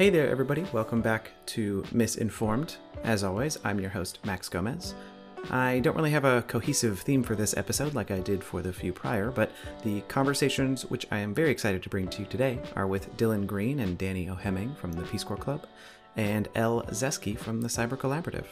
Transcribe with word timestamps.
Hey 0.00 0.08
there, 0.08 0.30
everybody. 0.30 0.64
Welcome 0.72 1.02
back 1.02 1.30
to 1.48 1.84
Misinformed. 1.92 2.76
As 3.04 3.22
always, 3.22 3.58
I'm 3.64 3.78
your 3.78 3.90
host, 3.90 4.18
Max 4.24 4.48
Gomez. 4.48 4.94
I 5.50 5.80
don't 5.80 5.94
really 5.94 6.10
have 6.10 6.24
a 6.24 6.40
cohesive 6.48 7.00
theme 7.00 7.22
for 7.22 7.34
this 7.34 7.54
episode 7.54 7.92
like 7.92 8.10
I 8.10 8.20
did 8.20 8.42
for 8.42 8.62
the 8.62 8.72
few 8.72 8.94
prior, 8.94 9.30
but 9.30 9.52
the 9.84 10.00
conversations 10.08 10.86
which 10.86 11.06
I 11.10 11.18
am 11.18 11.34
very 11.34 11.50
excited 11.50 11.82
to 11.82 11.90
bring 11.90 12.08
to 12.08 12.20
you 12.20 12.26
today 12.28 12.60
are 12.76 12.86
with 12.86 13.14
Dylan 13.18 13.46
Green 13.46 13.80
and 13.80 13.98
Danny 13.98 14.30
O'Hemming 14.30 14.74
from 14.74 14.92
the 14.92 15.02
Peace 15.02 15.22
Corps 15.22 15.36
Club 15.36 15.66
and 16.16 16.48
Elle 16.54 16.82
Zeski 16.92 17.36
from 17.36 17.60
the 17.60 17.68
Cyber 17.68 17.98
Collaborative. 17.98 18.46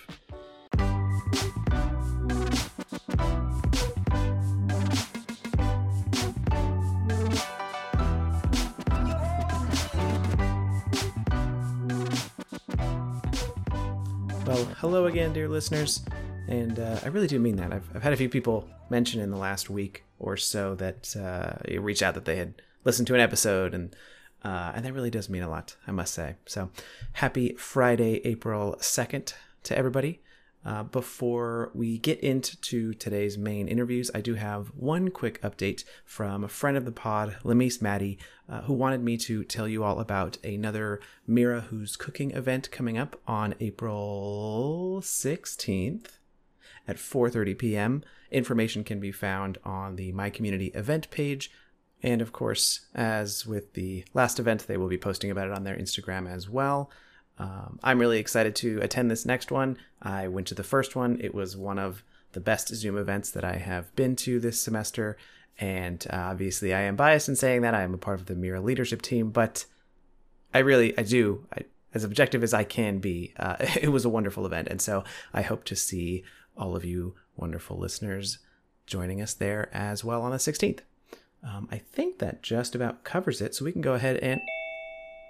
Again, 15.28 15.34
dear 15.34 15.48
listeners. 15.48 16.00
And 16.48 16.78
uh, 16.78 17.00
I 17.04 17.08
really 17.08 17.26
do 17.26 17.38
mean 17.38 17.56
that. 17.56 17.70
I've, 17.70 17.86
I've 17.94 18.02
had 18.02 18.14
a 18.14 18.16
few 18.16 18.30
people 18.30 18.66
mention 18.88 19.20
in 19.20 19.30
the 19.30 19.36
last 19.36 19.68
week 19.68 20.04
or 20.18 20.38
so 20.38 20.74
that 20.76 21.14
uh, 21.16 21.52
reached 21.80 22.02
out 22.02 22.14
that 22.14 22.24
they 22.24 22.36
had 22.36 22.62
listened 22.84 23.06
to 23.08 23.14
an 23.14 23.20
episode, 23.20 23.74
and 23.74 23.94
uh, 24.42 24.72
and 24.74 24.86
that 24.86 24.94
really 24.94 25.10
does 25.10 25.28
mean 25.28 25.42
a 25.42 25.50
lot, 25.50 25.76
I 25.86 25.90
must 25.90 26.14
say. 26.14 26.36
So, 26.46 26.70
happy 27.12 27.54
Friday, 27.58 28.22
April 28.24 28.76
second, 28.80 29.34
to 29.64 29.76
everybody. 29.76 30.22
Uh, 30.68 30.82
before 30.82 31.70
we 31.72 31.96
get 31.96 32.20
into 32.20 32.92
today's 32.92 33.38
main 33.38 33.68
interviews, 33.68 34.10
I 34.14 34.20
do 34.20 34.34
have 34.34 34.66
one 34.76 35.08
quick 35.08 35.40
update 35.40 35.82
from 36.04 36.44
a 36.44 36.48
friend 36.48 36.76
of 36.76 36.84
the 36.84 36.92
pod, 36.92 37.38
Lemise 37.42 37.80
Maddie, 37.80 38.18
uh, 38.50 38.60
who 38.60 38.74
wanted 38.74 39.02
me 39.02 39.16
to 39.16 39.44
tell 39.44 39.66
you 39.66 39.82
all 39.82 39.98
about 39.98 40.36
another 40.44 41.00
Mira 41.26 41.62
Who's 41.62 41.96
Cooking 41.96 42.32
event 42.32 42.70
coming 42.70 42.98
up 42.98 43.18
on 43.26 43.54
April 43.60 45.00
16th 45.02 46.18
at 46.86 46.96
4:30 46.96 47.56
p.m. 47.56 48.04
Information 48.30 48.84
can 48.84 49.00
be 49.00 49.10
found 49.10 49.56
on 49.64 49.96
the 49.96 50.12
My 50.12 50.28
Community 50.28 50.66
event 50.74 51.08
page, 51.10 51.50
and 52.02 52.20
of 52.20 52.32
course, 52.32 52.88
as 52.94 53.46
with 53.46 53.72
the 53.72 54.04
last 54.12 54.38
event, 54.38 54.66
they 54.66 54.76
will 54.76 54.88
be 54.88 54.98
posting 54.98 55.30
about 55.30 55.46
it 55.46 55.54
on 55.54 55.64
their 55.64 55.78
Instagram 55.78 56.30
as 56.30 56.46
well. 56.46 56.90
Um, 57.38 57.78
I'm 57.82 57.98
really 57.98 58.18
excited 58.18 58.56
to 58.56 58.80
attend 58.82 59.10
this 59.10 59.24
next 59.24 59.50
one. 59.50 59.78
I 60.02 60.28
went 60.28 60.46
to 60.48 60.54
the 60.54 60.64
first 60.64 60.96
one. 60.96 61.18
It 61.20 61.34
was 61.34 61.56
one 61.56 61.78
of 61.78 62.02
the 62.32 62.40
best 62.40 62.68
Zoom 62.74 62.98
events 62.98 63.30
that 63.30 63.44
I 63.44 63.56
have 63.56 63.94
been 63.94 64.16
to 64.16 64.40
this 64.40 64.60
semester. 64.60 65.16
And 65.58 66.04
uh, 66.10 66.16
obviously, 66.16 66.74
I 66.74 66.82
am 66.82 66.96
biased 66.96 67.28
in 67.28 67.36
saying 67.36 67.62
that 67.62 67.74
I 67.74 67.82
am 67.82 67.94
a 67.94 67.98
part 67.98 68.20
of 68.20 68.26
the 68.26 68.34
Mira 68.34 68.60
leadership 68.60 69.02
team, 69.02 69.30
but 69.30 69.64
I 70.52 70.58
really, 70.58 70.96
I 70.98 71.02
do, 71.02 71.46
I, 71.56 71.62
as 71.94 72.04
objective 72.04 72.42
as 72.42 72.54
I 72.54 72.64
can 72.64 72.98
be, 72.98 73.34
uh, 73.36 73.56
it 73.80 73.90
was 73.90 74.04
a 74.04 74.10
wonderful 74.10 74.46
event. 74.46 74.68
And 74.68 74.80
so 74.80 75.04
I 75.32 75.42
hope 75.42 75.64
to 75.64 75.76
see 75.76 76.24
all 76.56 76.76
of 76.76 76.84
you 76.84 77.14
wonderful 77.36 77.78
listeners 77.78 78.38
joining 78.86 79.20
us 79.20 79.34
there 79.34 79.68
as 79.72 80.04
well 80.04 80.22
on 80.22 80.32
the 80.32 80.38
16th. 80.38 80.80
Um, 81.42 81.68
I 81.70 81.78
think 81.78 82.18
that 82.18 82.42
just 82.42 82.74
about 82.74 83.04
covers 83.04 83.40
it. 83.40 83.54
So 83.54 83.64
we 83.64 83.72
can 83.72 83.82
go 83.82 83.94
ahead 83.94 84.16
and. 84.16 84.40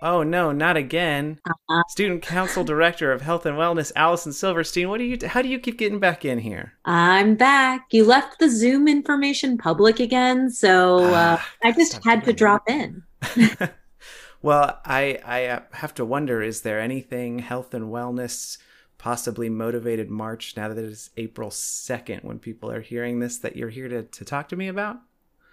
Oh 0.01 0.23
no, 0.23 0.53
not 0.53 0.77
again! 0.77 1.41
Uh-huh. 1.45 1.83
Student 1.89 2.23
Council 2.23 2.63
Director 2.63 3.11
of 3.13 3.23
Health 3.23 3.47
and 3.47 3.57
Wellness, 3.57 3.91
Allison 3.97 4.33
Silverstein. 4.33 4.89
What 4.89 4.99
do 4.99 5.05
you? 5.05 5.19
How 5.27 5.43
do 5.43 5.49
you 5.49 5.59
keep 5.59 5.79
getting 5.79 5.99
back 5.99 6.25
in 6.25 6.39
here? 6.39 6.75
I'm 6.85 7.35
back. 7.35 7.87
You 7.91 8.05
left 8.05 8.39
the 8.39 8.49
Zoom 8.49 8.87
information 8.87 9.59
public 9.59 9.99
again, 9.99 10.51
so 10.51 11.05
uh, 11.05 11.37
ah, 11.41 11.49
I 11.65 11.73
just 11.73 12.05
had 12.05 12.25
to 12.25 12.33
drop 12.33 12.69
in. 12.69 13.03
well, 14.43 14.81
I 14.85 15.19
I 15.25 15.47
uh, 15.47 15.61
have 15.73 15.95
to 15.95 16.05
wonder: 16.05 16.43
is 16.43 16.63
there 16.63 16.81
anything 16.81 17.41
health 17.41 17.75
and 17.75 17.87
wellness, 17.87 18.59
possibly 18.99 19.49
motivated 19.49 20.11
March 20.11 20.57
now 20.57 20.69
that 20.69 20.79
it 20.79 20.85
is 20.85 21.11
April 21.17 21.51
second 21.51 22.23
when 22.23 22.39
people 22.39 22.71
are 22.71 22.83
hearing 22.83 23.19
this 23.19 23.39
that 23.39 23.57
you're 23.57 23.69
here 23.69 23.89
to 23.89 24.05
to 24.05 24.25
talk 24.25 24.49
to 24.51 24.57
me 24.57 24.69
about? 24.69 24.99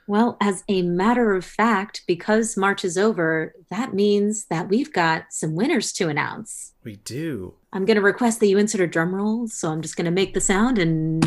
Well, 0.07 0.37
as 0.39 0.63
a 0.67 0.83
matter 0.83 1.33
of 1.33 1.43
fact, 1.43 2.03
because 2.05 2.55
March 2.55 2.85
is 2.85 2.97
over, 2.97 3.53
that 3.69 3.93
means 3.93 4.45
that 4.45 4.69
we've 4.69 4.93
got 4.93 5.25
some 5.31 5.55
winners 5.55 5.91
to 5.93 6.09
announce. 6.09 6.73
We 6.83 6.97
do. 6.97 7.55
I'm 7.73 7.85
going 7.85 7.95
to 7.95 8.01
request 8.03 8.39
that 8.39 8.47
you 8.47 8.59
insert 8.59 8.81
a 8.81 8.87
drum 8.87 9.15
roll. 9.15 9.47
So 9.47 9.71
I'm 9.71 9.81
just 9.81 9.97
going 9.97 10.05
to 10.05 10.11
make 10.11 10.35
the 10.35 10.41
sound 10.41 10.77
and 10.77 11.23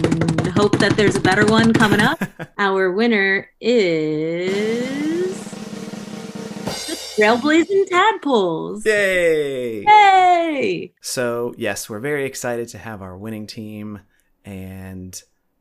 hope 0.48 0.78
that 0.78 0.96
there's 0.96 1.16
a 1.16 1.20
better 1.20 1.44
one 1.44 1.72
coming 1.72 2.00
up. 2.00 2.22
Our 2.58 2.92
winner 2.92 3.50
is 3.60 5.36
the 6.86 6.94
Trailblazing 7.18 7.88
Tadpoles. 7.88 8.86
Yay! 8.86 9.82
Yay! 9.82 10.92
So, 11.00 11.52
yes, 11.58 11.90
we're 11.90 11.98
very 11.98 12.24
excited 12.24 12.68
to 12.68 12.78
have 12.78 13.02
our 13.02 13.16
winning 13.16 13.48
team. 13.48 14.00
And 14.44 15.20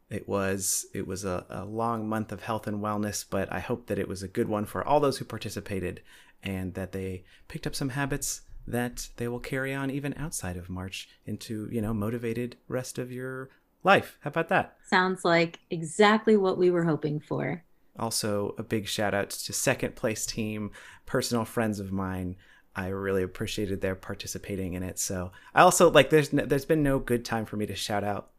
it 0.09 0.27
was 0.27 0.85
it 0.93 1.05
was 1.05 1.25
a, 1.25 1.45
a 1.49 1.65
long 1.65 2.07
month 2.07 2.31
of 2.31 2.43
health 2.43 2.67
and 2.67 2.81
wellness, 2.81 3.25
but 3.29 3.51
I 3.51 3.59
hope 3.59 3.87
that 3.87 3.99
it 3.99 4.07
was 4.07 4.23
a 4.23 4.27
good 4.27 4.47
one 4.47 4.65
for 4.65 4.85
all 4.85 4.99
those 4.99 5.17
who 5.17 5.25
participated 5.25 6.01
and 6.43 6.73
that 6.75 6.91
they 6.91 7.23
picked 7.47 7.67
up 7.67 7.75
some 7.75 7.89
habits 7.89 8.41
that 8.67 9.09
they 9.17 9.27
will 9.27 9.39
carry 9.39 9.73
on 9.73 9.89
even 9.89 10.13
outside 10.17 10.57
of 10.57 10.69
March 10.69 11.09
into, 11.25 11.69
you 11.71 11.81
know, 11.81 11.93
motivated 11.93 12.57
rest 12.67 12.97
of 12.97 13.11
your 13.11 13.49
life. 13.83 14.17
How 14.21 14.29
about 14.29 14.49
that? 14.49 14.77
Sounds 14.85 15.23
like 15.23 15.59
exactly 15.69 16.35
what 16.37 16.57
we 16.57 16.69
were 16.69 16.83
hoping 16.83 17.19
for. 17.19 17.63
Also, 17.97 18.53
a 18.57 18.63
big 18.63 18.87
shout 18.87 19.13
out 19.13 19.29
to 19.31 19.53
second 19.53 19.95
place 19.95 20.25
team, 20.25 20.71
personal 21.05 21.45
friends 21.45 21.79
of 21.79 21.91
mine. 21.91 22.35
I 22.75 22.87
really 22.89 23.23
appreciated 23.23 23.81
their 23.81 23.95
participating 23.95 24.73
in 24.73 24.83
it. 24.83 24.99
So 24.99 25.31
I 25.55 25.61
also 25.61 25.89
like 25.89 26.11
there's 26.11 26.31
no, 26.31 26.45
there's 26.45 26.65
been 26.65 26.83
no 26.83 26.99
good 26.99 27.25
time 27.25 27.45
for 27.45 27.57
me 27.57 27.65
to 27.65 27.75
shout 27.75 28.03
out 28.03 28.29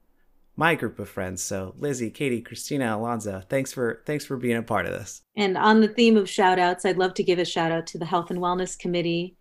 my 0.59 0.75
group 0.75 0.99
of 0.99 1.09
friends. 1.09 1.41
So 1.41 1.73
Lizzie, 1.79 2.11
Katie, 2.11 2.43
Christina, 2.43 2.97
Alonzo, 2.97 3.41
thanks 3.49 3.73
for 3.73 4.03
thanks 4.07 4.27
for 4.27 4.37
being 4.37 4.57
a 4.57 4.63
part 4.63 4.87
of 4.87 4.93
this. 4.93 5.23
And 5.37 5.57
on 5.57 5.81
the 5.81 5.89
theme 5.89 6.17
of 6.17 6.29
shout 6.29 6.59
outs, 6.59 6.85
I'd 6.85 6.99
love 6.99 7.15
to 7.15 7.23
give 7.23 7.39
a 7.39 7.45
shout 7.45 7.71
out 7.71 7.87
to 7.89 7.99
the 7.99 8.05
Health 8.05 8.31
and 8.31 8.41
Wellness 8.41 8.77
Committee. 8.77 9.37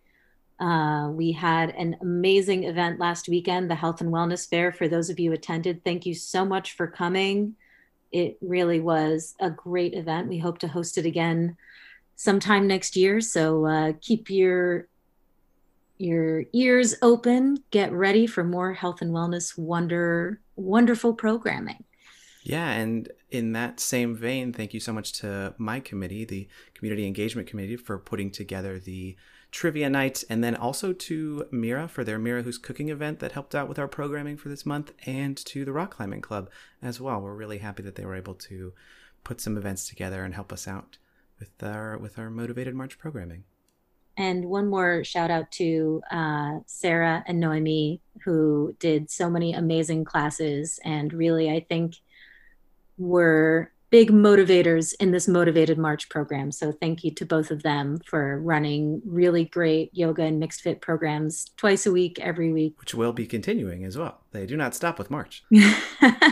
Uh, 0.60 1.08
we 1.10 1.32
had 1.32 1.70
an 1.70 1.96
amazing 2.00 2.64
event 2.64 3.00
last 3.00 3.28
weekend, 3.28 3.68
the 3.68 3.74
Health 3.74 4.00
and 4.00 4.12
Wellness 4.12 4.48
Fair. 4.48 4.70
For 4.70 4.86
those 4.86 5.10
of 5.10 5.18
you 5.18 5.32
attended, 5.32 5.84
thank 5.84 6.06
you 6.06 6.14
so 6.14 6.44
much 6.44 6.76
for 6.76 6.86
coming. 6.86 7.56
It 8.12 8.38
really 8.40 8.78
was 8.78 9.34
a 9.40 9.50
great 9.50 9.94
event. 9.94 10.28
We 10.28 10.38
hope 10.38 10.58
to 10.60 10.68
host 10.68 10.98
it 10.98 11.04
again 11.04 11.56
sometime 12.14 12.68
next 12.68 12.96
year. 12.96 13.20
So 13.20 13.66
uh, 13.66 13.92
keep 14.00 14.30
your 14.30 14.86
your 15.98 16.44
ears 16.52 16.94
open. 17.02 17.62
Get 17.70 17.92
ready 17.92 18.26
for 18.26 18.44
more 18.44 18.72
health 18.72 19.02
and 19.02 19.12
wellness 19.12 19.58
wonder 19.58 20.40
wonderful 20.56 21.14
programming. 21.14 21.84
Yeah, 22.42 22.70
and 22.70 23.10
in 23.30 23.52
that 23.52 23.78
same 23.78 24.16
vein, 24.16 24.52
thank 24.52 24.72
you 24.72 24.80
so 24.80 24.92
much 24.92 25.12
to 25.20 25.54
my 25.58 25.80
committee, 25.80 26.24
the 26.24 26.48
Community 26.74 27.06
Engagement 27.06 27.48
Committee, 27.48 27.76
for 27.76 27.98
putting 27.98 28.30
together 28.30 28.78
the 28.78 29.16
trivia 29.50 29.90
night, 29.90 30.24
and 30.30 30.42
then 30.42 30.54
also 30.54 30.92
to 30.92 31.46
Mira 31.50 31.88
for 31.88 32.04
their 32.04 32.18
Mira 32.18 32.42
Who's 32.42 32.58
Cooking 32.58 32.88
event 32.88 33.18
that 33.18 33.32
helped 33.32 33.54
out 33.54 33.68
with 33.68 33.78
our 33.78 33.88
programming 33.88 34.36
for 34.36 34.48
this 34.48 34.64
month, 34.64 34.92
and 35.04 35.36
to 35.46 35.64
the 35.64 35.72
Rock 35.72 35.90
Climbing 35.96 36.22
Club 36.22 36.48
as 36.80 37.00
well. 37.00 37.20
We're 37.20 37.34
really 37.34 37.58
happy 37.58 37.82
that 37.82 37.96
they 37.96 38.04
were 38.04 38.14
able 38.14 38.34
to 38.34 38.72
put 39.24 39.40
some 39.40 39.56
events 39.56 39.88
together 39.88 40.24
and 40.24 40.34
help 40.34 40.52
us 40.52 40.66
out 40.66 40.98
with 41.38 41.62
our 41.62 41.98
with 41.98 42.18
our 42.18 42.30
motivated 42.30 42.74
March 42.74 42.98
programming. 42.98 43.44
And 44.18 44.46
one 44.46 44.66
more 44.66 45.04
shout 45.04 45.30
out 45.30 45.50
to 45.52 46.02
uh, 46.10 46.58
Sarah 46.66 47.22
and 47.26 47.38
Noemi, 47.38 48.00
who 48.24 48.74
did 48.80 49.10
so 49.10 49.30
many 49.30 49.54
amazing 49.54 50.04
classes 50.04 50.80
and 50.84 51.12
really, 51.12 51.48
I 51.48 51.60
think, 51.60 51.94
were 52.98 53.70
big 53.90 54.10
motivators 54.10 54.92
in 55.00 55.12
this 55.12 55.28
Motivated 55.28 55.78
March 55.78 56.08
program. 56.08 56.50
So 56.50 56.72
thank 56.72 57.04
you 57.04 57.12
to 57.12 57.24
both 57.24 57.52
of 57.52 57.62
them 57.62 57.98
for 58.04 58.40
running 58.40 59.00
really 59.06 59.44
great 59.44 59.90
yoga 59.94 60.22
and 60.22 60.40
mixed 60.40 60.62
fit 60.62 60.80
programs 60.80 61.50
twice 61.56 61.86
a 61.86 61.92
week, 61.92 62.18
every 62.18 62.52
week. 62.52 62.78
Which 62.80 62.94
will 62.94 63.12
be 63.12 63.26
continuing 63.26 63.84
as 63.84 63.96
well. 63.96 64.20
They 64.32 64.46
do 64.46 64.56
not 64.56 64.74
stop 64.74 64.98
with 64.98 65.10
March. 65.10 65.44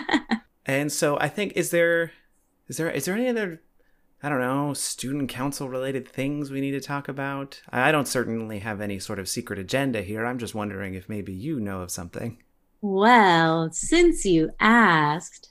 and 0.66 0.90
so 0.90 1.18
I 1.18 1.28
think 1.28 1.52
is 1.54 1.70
there 1.70 2.12
is 2.68 2.78
there 2.78 2.90
is 2.90 3.04
there 3.04 3.14
any 3.14 3.28
other 3.28 3.62
I 4.22 4.28
don't 4.28 4.40
know, 4.40 4.72
student 4.72 5.28
council 5.28 5.68
related 5.68 6.08
things 6.08 6.50
we 6.50 6.60
need 6.60 6.72
to 6.72 6.80
talk 6.80 7.06
about? 7.06 7.60
I 7.70 7.92
don't 7.92 8.08
certainly 8.08 8.60
have 8.60 8.80
any 8.80 8.98
sort 8.98 9.18
of 9.18 9.28
secret 9.28 9.58
agenda 9.58 10.02
here. 10.02 10.24
I'm 10.24 10.38
just 10.38 10.54
wondering 10.54 10.94
if 10.94 11.08
maybe 11.08 11.32
you 11.32 11.60
know 11.60 11.82
of 11.82 11.90
something. 11.90 12.42
Well, 12.80 13.70
since 13.72 14.24
you 14.24 14.50
asked, 14.58 15.50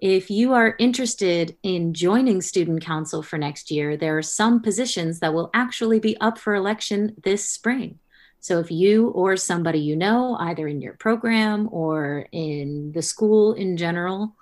if 0.00 0.30
you 0.30 0.52
are 0.52 0.74
interested 0.80 1.56
in 1.62 1.94
joining 1.94 2.42
student 2.42 2.82
council 2.84 3.22
for 3.22 3.38
next 3.38 3.70
year, 3.70 3.96
there 3.96 4.18
are 4.18 4.22
some 4.22 4.60
positions 4.60 5.20
that 5.20 5.32
will 5.32 5.50
actually 5.54 6.00
be 6.00 6.16
up 6.20 6.38
for 6.38 6.56
election 6.56 7.14
this 7.22 7.48
spring. 7.48 8.00
So 8.40 8.58
if 8.58 8.72
you 8.72 9.10
or 9.10 9.36
somebody 9.36 9.78
you 9.78 9.94
know, 9.94 10.36
either 10.40 10.66
in 10.66 10.82
your 10.82 10.94
program 10.94 11.68
or 11.70 12.26
in 12.32 12.90
the 12.90 13.02
school 13.02 13.52
in 13.52 13.76
general, 13.76 14.34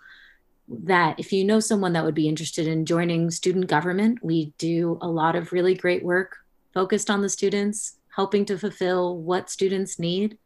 that 0.71 1.19
if 1.19 1.33
you 1.33 1.45
know 1.45 1.61
someone 1.61 1.93
that 1.95 2.05
would 2.05 2.15
be 2.15 2.29
interested 2.29 2.67
in 2.67 2.87
joining 2.87 3.31
student 3.31 3.67
government, 3.67 4.19
we 4.23 4.53
do 4.57 4.99
a 5.03 5.09
lot 5.09 5.35
of 5.35 5.53
really 5.53 5.75
great 5.75 6.05
work 6.05 6.37
focused 6.73 7.11
on 7.11 7.23
the 7.23 7.29
students. 7.29 7.97
helping 8.17 8.45
to 8.45 8.59
fulfill 8.59 9.17
what 9.17 9.49
students 9.49 9.99
need. 9.99 10.37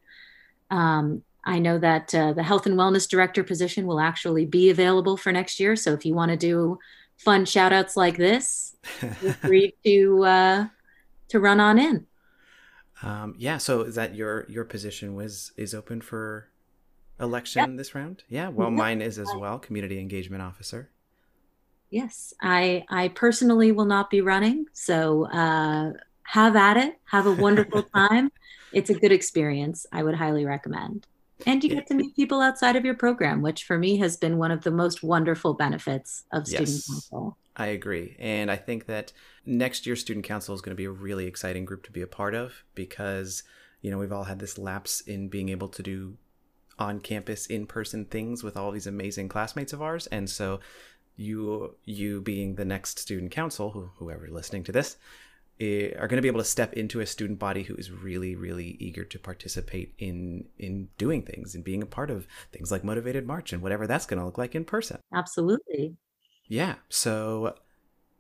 Um, 0.71 1.23
I 1.45 1.59
know 1.59 1.79
that 1.79 2.15
uh, 2.15 2.35
the 2.35 2.43
health 2.43 2.67
and 2.67 2.79
wellness 2.79 3.09
director 3.09 3.43
position 3.43 3.87
will 3.87 4.01
actually 4.01 4.45
be 4.45 4.71
available 4.71 5.17
for 5.17 5.33
next 5.33 5.59
year. 5.59 5.75
So 5.75 5.93
if 5.95 6.05
you 6.05 6.15
want 6.15 6.31
to 6.31 6.37
do 6.37 6.79
fun 7.17 7.47
shout 7.47 7.73
outs 7.73 7.97
like 7.97 8.17
this, 8.17 8.77
feel 8.83 9.33
free 9.45 9.75
to 9.85 10.25
uh, 10.25 10.67
to 11.29 11.41
run 11.41 11.59
on 11.59 11.79
in. 11.79 12.07
Um, 13.03 13.35
yeah. 13.39 13.59
So 13.59 13.83
is 13.83 13.95
that 13.97 14.15
your 14.15 14.47
your 14.49 14.65
position 14.65 15.15
was 15.15 15.53
is 15.57 15.75
open 15.75 16.01
for 16.01 16.49
election 17.21 17.77
this 17.77 17.95
round? 17.95 18.25
Yeah. 18.29 18.49
Well, 18.55 18.71
mine 18.71 19.01
is 19.01 19.19
as 19.19 19.29
well, 19.37 19.59
community 19.59 19.99
engagement 19.99 20.43
officer. 20.43 20.91
Yes, 21.91 22.35
I 22.41 22.85
I 22.89 23.09
personally 23.09 23.71
will 23.73 23.85
not 23.85 24.11
be 24.11 24.21
running, 24.21 24.67
so 24.73 25.27
uh, 25.31 25.93
have 26.25 26.57
at 26.57 26.77
it. 26.77 26.99
Have 27.05 27.27
a 27.27 27.33
wonderful 27.33 27.83
time. 27.95 28.33
It's 28.73 28.91
a 28.91 28.95
good 28.95 29.13
experience. 29.13 29.87
I 29.93 30.03
would 30.03 30.17
highly 30.17 30.45
recommend. 30.45 31.07
And 31.47 31.63
you 31.63 31.71
get 31.71 31.87
to 31.89 31.95
meet 31.95 32.17
people 32.17 32.41
outside 32.41 32.77
of 32.77 32.85
your 32.85 32.95
program, 32.95 33.43
which 33.43 33.65
for 33.65 33.79
me 33.79 33.99
has 33.99 34.17
been 34.17 34.39
one 34.39 34.51
of 34.51 34.63
the 34.63 34.71
most 34.71 35.03
wonderful 35.03 35.55
benefits 35.55 36.25
of 36.33 36.47
student 36.47 36.69
yes, 36.69 36.87
council. 36.89 37.37
I 37.57 37.67
agree. 37.67 38.17
And 38.19 38.51
I 38.51 38.57
think 38.57 38.87
that 38.87 39.13
next 39.45 39.87
year, 39.87 39.97
student 39.97 40.25
council 40.25 40.55
is 40.55 40.61
going 40.61 40.73
to 40.73 40.77
be 40.77 40.87
a 40.87 40.91
really 40.91 41.27
exciting 41.27 41.65
group 41.65 41.85
to 41.85 41.93
be 41.93 42.03
a 42.03 42.07
part 42.07 42.35
of 42.35 42.65
because, 42.75 43.43
you 43.81 43.91
know, 43.91 43.99
we've 43.99 44.13
all 44.13 44.25
had 44.25 44.39
this 44.39 44.59
lapse 44.59 45.01
in 45.01 45.29
being 45.29 45.49
able 45.49 45.69
to 45.69 45.83
do 45.83 46.17
on 46.79 47.01
campus 47.01 47.47
in 47.47 47.67
person 47.67 48.05
things 48.05 48.43
with 48.43 48.57
all 48.57 48.71
these 48.71 48.87
amazing 48.87 49.29
classmates 49.29 49.73
of 49.73 49.83
ours. 49.83 50.07
And 50.09 50.29
so 50.29 50.61
you 51.17 51.77
you 51.85 52.21
being 52.21 52.57
the 52.57 52.65
next 52.65 52.99
student 52.99 53.31
council, 53.31 53.71
who, 53.71 53.91
whoever 53.99 54.27
listening 54.29 54.65
to 54.65 54.73
this, 54.73 54.97
Eh, 55.61 55.93
are 56.01 56.09
going 56.09 56.17
to 56.17 56.23
be 56.23 56.27
able 56.27 56.41
to 56.41 56.45
step 56.45 56.73
into 56.73 56.99
a 56.99 57.07
student 57.07 57.39
body 57.39 57.63
who 57.63 57.77
is 57.77 57.93
really 57.93 58.35
really 58.35 58.77
eager 58.81 59.05
to 59.05 59.21
participate 59.21 59.95
in 59.99 60.45
in 60.59 60.89
doing 60.99 61.23
things 61.23 61.55
and 61.55 61.63
being 61.63 61.81
a 61.81 61.87
part 61.87 62.11
of 62.11 62.27
things 62.51 62.73
like 62.73 62.83
motivated 62.83 63.25
march 63.25 63.53
and 63.53 63.63
whatever 63.63 63.87
that's 63.87 64.05
going 64.05 64.19
to 64.19 64.27
look 64.27 64.37
like 64.37 64.57
in 64.57 64.65
person. 64.65 64.99
Absolutely. 65.15 65.95
Yeah. 66.49 66.75
So 66.89 67.55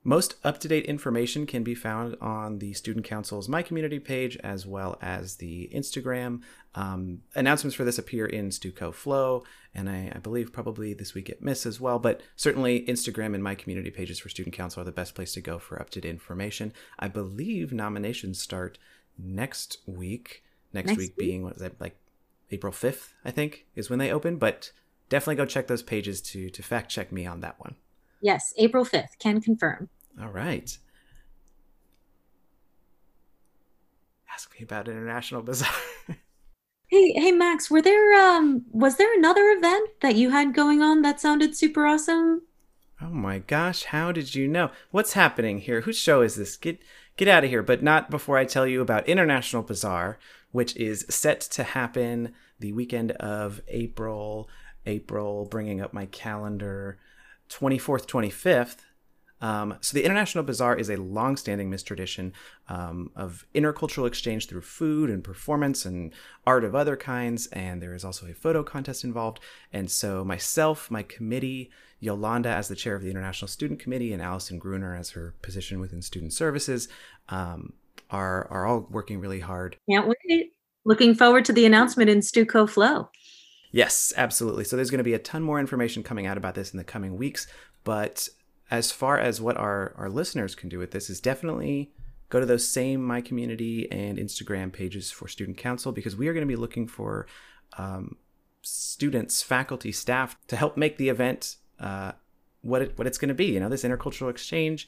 most 0.06 0.34
up 0.44 0.60
to 0.60 0.68
date 0.68 0.84
information 0.84 1.46
can 1.46 1.62
be 1.62 1.74
found 1.74 2.16
on 2.20 2.58
the 2.58 2.74
Student 2.74 3.06
Council's 3.06 3.48
My 3.48 3.62
Community 3.62 3.98
page 3.98 4.36
as 4.44 4.66
well 4.66 4.98
as 5.00 5.36
the 5.36 5.70
Instagram. 5.74 6.42
Um, 6.74 7.22
announcements 7.34 7.74
for 7.74 7.84
this 7.84 7.98
appear 7.98 8.26
in 8.26 8.50
Stuco 8.50 8.92
Flow, 8.92 9.44
and 9.74 9.88
I, 9.88 10.12
I, 10.14 10.18
believe 10.18 10.52
probably 10.52 10.92
this 10.92 11.14
week 11.14 11.30
at 11.30 11.40
MIIS 11.40 11.64
as 11.64 11.80
well. 11.80 11.98
But 11.98 12.20
certainly, 12.36 12.84
Instagram 12.86 13.34
and 13.34 13.42
My 13.42 13.54
Community 13.54 13.90
pages 13.90 14.18
for 14.18 14.28
Student 14.28 14.54
Council 14.54 14.82
are 14.82 14.84
the 14.84 14.92
best 14.92 15.14
place 15.14 15.32
to 15.34 15.40
go 15.40 15.58
for 15.58 15.80
up 15.80 15.88
to 15.90 16.00
date 16.00 16.10
information. 16.10 16.72
I 16.98 17.08
believe 17.08 17.72
nominations 17.72 18.40
start 18.40 18.78
next 19.16 19.78
week. 19.86 20.42
Next, 20.72 20.88
next 20.88 20.98
week, 20.98 21.14
week 21.16 21.16
being 21.16 21.44
what 21.44 21.54
is 21.54 21.62
that 21.62 21.80
like 21.80 21.96
April 22.50 22.72
fifth? 22.72 23.14
I 23.24 23.30
think 23.30 23.66
is 23.74 23.88
when 23.88 24.00
they 24.00 24.12
open. 24.12 24.36
But 24.36 24.72
definitely 25.08 25.36
go 25.36 25.46
check 25.46 25.68
those 25.68 25.82
pages 25.82 26.20
to 26.22 26.50
to 26.50 26.62
fact 26.62 26.90
check 26.90 27.10
me 27.10 27.24
on 27.24 27.40
that 27.40 27.58
one. 27.58 27.76
Yes, 28.24 28.54
April 28.56 28.86
5th. 28.86 29.18
Can 29.18 29.42
confirm. 29.42 29.90
All 30.18 30.30
right. 30.30 30.78
Ask 34.32 34.50
me 34.58 34.64
about 34.64 34.88
International 34.88 35.42
Bazaar. 35.42 35.68
hey, 36.86 37.12
hey 37.12 37.32
Max, 37.32 37.70
were 37.70 37.82
there 37.82 38.14
um 38.14 38.64
was 38.72 38.96
there 38.96 39.12
another 39.14 39.50
event 39.50 39.90
that 40.00 40.16
you 40.16 40.30
had 40.30 40.54
going 40.54 40.80
on 40.80 41.02
that 41.02 41.20
sounded 41.20 41.54
super 41.54 41.84
awesome? 41.84 42.40
Oh 42.98 43.10
my 43.10 43.40
gosh, 43.40 43.84
how 43.84 44.10
did 44.10 44.34
you 44.34 44.48
know? 44.48 44.70
What's 44.90 45.12
happening 45.12 45.58
here? 45.58 45.82
Whose 45.82 45.98
show 45.98 46.22
is 46.22 46.36
this? 46.36 46.56
Get 46.56 46.78
get 47.18 47.28
out 47.28 47.44
of 47.44 47.50
here, 47.50 47.62
but 47.62 47.82
not 47.82 48.10
before 48.10 48.38
I 48.38 48.46
tell 48.46 48.66
you 48.66 48.80
about 48.80 49.06
International 49.06 49.62
Bazaar, 49.62 50.18
which 50.50 50.74
is 50.76 51.04
set 51.10 51.42
to 51.42 51.62
happen 51.62 52.32
the 52.58 52.72
weekend 52.72 53.10
of 53.12 53.60
April 53.68 54.48
April 54.86 55.44
bringing 55.44 55.82
up 55.82 55.92
my 55.92 56.06
calendar 56.06 56.98
24th, 57.48 58.06
25th. 58.06 58.78
Um, 59.40 59.76
so 59.82 59.94
the 59.94 60.04
International 60.04 60.42
Bazaar 60.42 60.76
is 60.76 60.88
a 60.88 60.96
long-standing 60.96 61.70
MIIS 61.70 61.84
tradition 61.84 62.32
um, 62.68 63.10
of 63.14 63.46
intercultural 63.54 64.06
exchange 64.06 64.48
through 64.48 64.62
food 64.62 65.10
and 65.10 65.22
performance 65.22 65.84
and 65.84 66.14
art 66.46 66.64
of 66.64 66.74
other 66.74 66.96
kinds, 66.96 67.46
and 67.48 67.82
there 67.82 67.94
is 67.94 68.04
also 68.04 68.26
a 68.26 68.32
photo 68.32 68.62
contest 68.62 69.04
involved. 69.04 69.40
And 69.70 69.90
so 69.90 70.24
myself, 70.24 70.90
my 70.90 71.02
committee, 71.02 71.70
Yolanda 72.00 72.48
as 72.48 72.68
the 72.68 72.76
chair 72.76 72.94
of 72.96 73.02
the 73.02 73.10
International 73.10 73.48
Student 73.48 73.80
Committee, 73.80 74.14
and 74.14 74.22
Allison 74.22 74.58
Gruner 74.58 74.96
as 74.96 75.10
her 75.10 75.34
position 75.42 75.78
within 75.78 76.00
Student 76.00 76.32
Services, 76.32 76.88
um, 77.28 77.74
are 78.08 78.48
are 78.50 78.66
all 78.66 78.86
working 78.90 79.20
really 79.20 79.40
hard. 79.40 79.76
Can't 79.90 80.08
wait! 80.08 80.54
Looking 80.86 81.14
forward 81.14 81.44
to 81.46 81.52
the 81.52 81.66
announcement 81.66 82.08
in 82.08 82.20
Stuco 82.20 82.68
Flow. 82.68 83.10
Yes, 83.74 84.12
absolutely. 84.16 84.62
So 84.62 84.76
there's 84.76 84.90
going 84.90 84.98
to 84.98 85.04
be 85.04 85.14
a 85.14 85.18
ton 85.18 85.42
more 85.42 85.58
information 85.58 86.04
coming 86.04 86.28
out 86.28 86.36
about 86.36 86.54
this 86.54 86.70
in 86.70 86.78
the 86.78 86.84
coming 86.84 87.16
weeks. 87.16 87.48
But 87.82 88.28
as 88.70 88.92
far 88.92 89.18
as 89.18 89.40
what 89.40 89.56
our, 89.56 89.92
our 89.98 90.08
listeners 90.08 90.54
can 90.54 90.68
do 90.68 90.78
with 90.78 90.92
this 90.92 91.10
is 91.10 91.20
definitely 91.20 91.90
go 92.28 92.38
to 92.38 92.46
those 92.46 92.68
same 92.68 93.02
My 93.02 93.20
Community 93.20 93.90
and 93.90 94.16
Instagram 94.16 94.72
pages 94.72 95.10
for 95.10 95.26
Student 95.26 95.56
Council 95.56 95.90
because 95.90 96.14
we 96.14 96.28
are 96.28 96.32
going 96.32 96.46
to 96.46 96.52
be 96.52 96.54
looking 96.54 96.86
for 96.86 97.26
um, 97.76 98.16
students, 98.62 99.42
faculty, 99.42 99.90
staff 99.90 100.38
to 100.46 100.54
help 100.54 100.76
make 100.76 100.96
the 100.96 101.08
event 101.08 101.56
uh, 101.80 102.12
what 102.62 102.80
it, 102.80 102.96
what 102.96 103.08
it's 103.08 103.18
going 103.18 103.28
to 103.28 103.34
be. 103.34 103.46
You 103.46 103.58
know, 103.58 103.68
this 103.68 103.82
intercultural 103.82 104.30
exchange, 104.30 104.86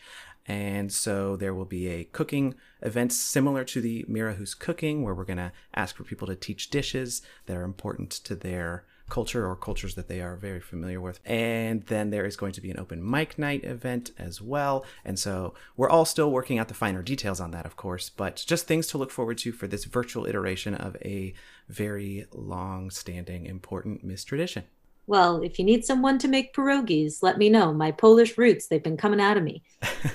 and 0.48 0.92
so 0.92 1.36
there 1.36 1.54
will 1.54 1.64
be 1.64 1.88
a 1.88 2.04
cooking 2.04 2.54
event 2.82 3.12
similar 3.12 3.64
to 3.64 3.80
the 3.80 4.04
Mira 4.08 4.34
Who's 4.34 4.54
Cooking, 4.54 5.02
where 5.02 5.14
we're 5.14 5.24
going 5.24 5.36
to 5.38 5.52
ask 5.74 5.96
for 5.96 6.04
people 6.04 6.26
to 6.28 6.36
teach 6.36 6.70
dishes 6.70 7.22
that 7.46 7.56
are 7.56 7.64
important 7.64 8.10
to 8.10 8.34
their 8.34 8.84
culture 9.08 9.46
or 9.46 9.56
cultures 9.56 9.94
that 9.94 10.08
they 10.08 10.20
are 10.20 10.36
very 10.36 10.60
familiar 10.60 11.00
with. 11.00 11.20
And 11.24 11.84
then 11.86 12.10
there 12.10 12.26
is 12.26 12.36
going 12.36 12.52
to 12.52 12.60
be 12.60 12.70
an 12.70 12.78
open 12.78 13.08
mic 13.08 13.38
night 13.38 13.64
event 13.64 14.10
as 14.18 14.40
well. 14.40 14.84
And 15.04 15.18
so 15.18 15.54
we're 15.76 15.88
all 15.88 16.04
still 16.04 16.30
working 16.30 16.58
out 16.58 16.68
the 16.68 16.74
finer 16.74 17.02
details 17.02 17.40
on 17.40 17.52
that, 17.52 17.66
of 17.66 17.76
course, 17.76 18.10
but 18.10 18.44
just 18.46 18.66
things 18.66 18.86
to 18.88 18.98
look 18.98 19.10
forward 19.10 19.38
to 19.38 19.52
for 19.52 19.66
this 19.66 19.84
virtual 19.84 20.26
iteration 20.26 20.74
of 20.74 20.96
a 21.02 21.34
very 21.68 22.26
long 22.32 22.90
standing, 22.90 23.46
important 23.46 24.06
MIIS 24.06 24.24
tradition. 24.24 24.64
Well, 25.06 25.42
if 25.42 25.58
you 25.58 25.64
need 25.64 25.84
someone 25.84 26.18
to 26.18 26.28
make 26.28 26.54
pierogies, 26.54 27.22
let 27.22 27.38
me 27.38 27.48
know. 27.48 27.72
My 27.72 27.92
Polish 27.92 28.36
roots, 28.36 28.66
they've 28.66 28.82
been 28.82 28.96
coming 28.96 29.20
out 29.20 29.36
of 29.36 29.42
me. 29.42 29.62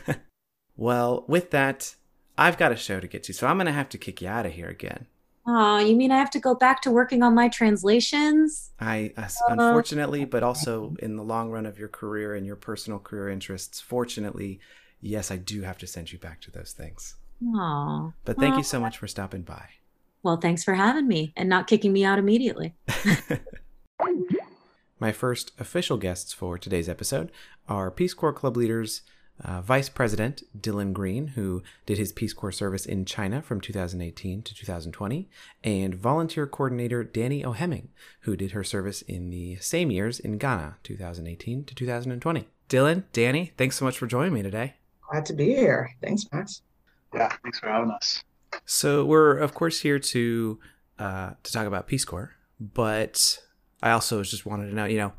well, 0.76 1.24
with 1.28 1.52
that, 1.52 1.96
I've 2.38 2.58
got 2.58 2.72
a 2.72 2.76
show 2.76 3.00
to 3.00 3.08
get 3.08 3.24
to, 3.24 3.34
so 3.34 3.48
I'm 3.48 3.58
going 3.58 3.68
to 3.68 3.72
have 3.72 3.90
to 3.90 3.98
kick 3.98 4.22
you 4.22 4.28
out 4.28 4.46
of 4.46 4.54
here 4.54 4.68
again. 4.68 5.08
Oh, 5.48 5.80
you 5.80 5.96
mean 5.96 6.12
I 6.12 6.18
have 6.18 6.30
to 6.32 6.40
go 6.40 6.54
back 6.54 6.82
to 6.84 6.92
working 6.92 7.24
on 7.24 7.34
my 7.34 7.48
translations? 7.48 8.72
I, 8.80 9.12
uh, 9.18 9.28
unfortunately, 9.48 10.26
but 10.26 10.44
also 10.44 10.96
in 11.00 11.16
the 11.16 11.24
long 11.24 11.50
run 11.50 11.66
of 11.66 11.80
your 11.80 11.88
career 11.88 12.36
and 12.36 12.46
your 12.46 12.56
personal 12.56 13.00
career 13.00 13.30
interests, 13.30 13.82
fortunately, 13.82 14.60
yes, 15.00 15.32
I 15.32 15.38
do 15.38 15.62
have 15.62 15.80
to 15.80 15.88
send 15.88 16.12
you 16.12 16.20
back 16.20 16.42
to 16.42 16.52
those 16.52 16.74
things. 16.74 17.16
Oh. 17.44 18.14
But 18.24 18.38
thank 18.38 18.58
you 18.58 18.64
so 18.64 18.80
much 18.80 19.00
for 19.00 19.08
stopping 19.08 19.42
by. 19.42 19.66
Well, 20.22 20.38
thanks 20.38 20.64
for 20.64 20.76
having 20.76 21.08
me 21.08 21.34
and 21.36 21.50
not 21.50 21.66
kicking 21.66 21.92
me 21.92 22.04
out 22.04 22.20
immediately. 22.20 22.76
My 25.02 25.12
first 25.12 25.52
official 25.58 25.98
guests 25.98 26.32
for 26.32 26.60
today's 26.60 26.88
episode 26.88 27.32
are 27.68 27.90
Peace 27.90 28.14
Corps 28.14 28.32
Club 28.32 28.56
leaders 28.56 29.02
uh, 29.44 29.60
Vice 29.60 29.90
President 29.90 30.44
Dylan 30.56 30.94
Green, 30.94 31.30
who 31.30 31.64
did 31.88 31.98
his 31.98 32.12
Peace 32.12 32.34
Corps 32.34 32.52
service 32.52 32.86
in 32.86 33.06
China 33.06 33.42
from 33.42 33.60
2018 33.60 34.44
to 34.44 34.54
2020, 34.54 35.28
and 35.64 35.96
Volunteer 35.96 36.46
Coordinator 36.46 37.04
Danny 37.04 37.44
O'Hemming, 37.44 37.90
who 38.20 38.36
did 38.36 38.52
her 38.52 38.64
service 38.64 39.02
in 39.02 39.32
the 39.32 39.56
same 39.56 39.90
years 39.90 40.20
in 40.20 40.38
Ghana, 40.38 40.76
2018 40.84 41.64
to 41.64 41.74
2020. 41.74 42.48
Dylan, 42.70 43.06
Danny, 43.12 43.54
thanks 43.58 43.78
so 43.78 43.86
much 43.86 43.98
for 43.98 44.06
joining 44.06 44.34
me 44.34 44.44
today. 44.44 44.76
Glad 45.10 45.26
to 45.26 45.34
be 45.34 45.46
here. 45.46 45.96
Thanks, 46.04 46.28
Max. 46.32 46.62
Yeah, 47.12 47.36
thanks 47.42 47.58
for 47.58 47.70
having 47.70 47.90
us. 47.90 48.24
So 48.68 49.04
we're 49.04 49.36
of 49.40 49.56
course 49.56 49.80
here 49.80 49.98
to 49.98 50.60
uh, 51.00 51.32
to 51.42 51.52
talk 51.52 51.66
about 51.66 51.88
Peace 51.88 52.06
Corps, 52.06 52.36
but 52.60 53.40
I 53.82 53.92
also 53.92 54.24
just 54.24 54.46
wanted 54.46 54.70
to 54.70 54.76
know, 54.76 54.86
you 54.86 54.98
know, 54.98 55.14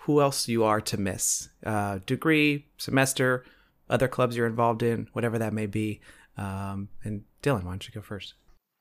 who 0.00 0.20
else 0.20 0.48
you 0.48 0.64
are 0.64 0.80
to 0.82 0.98
MIIS. 0.98 1.48
Uh, 1.64 1.98
degree, 2.04 2.66
semester, 2.76 3.44
other 3.88 4.08
clubs 4.08 4.36
you're 4.36 4.46
involved 4.46 4.82
in, 4.82 5.08
whatever 5.12 5.38
that 5.38 5.52
may 5.52 5.66
be. 5.66 6.00
Um, 6.36 6.88
and 7.02 7.24
Dylan, 7.42 7.64
why 7.64 7.70
don't 7.70 7.86
you 7.86 7.94
go 7.94 8.02
first? 8.02 8.34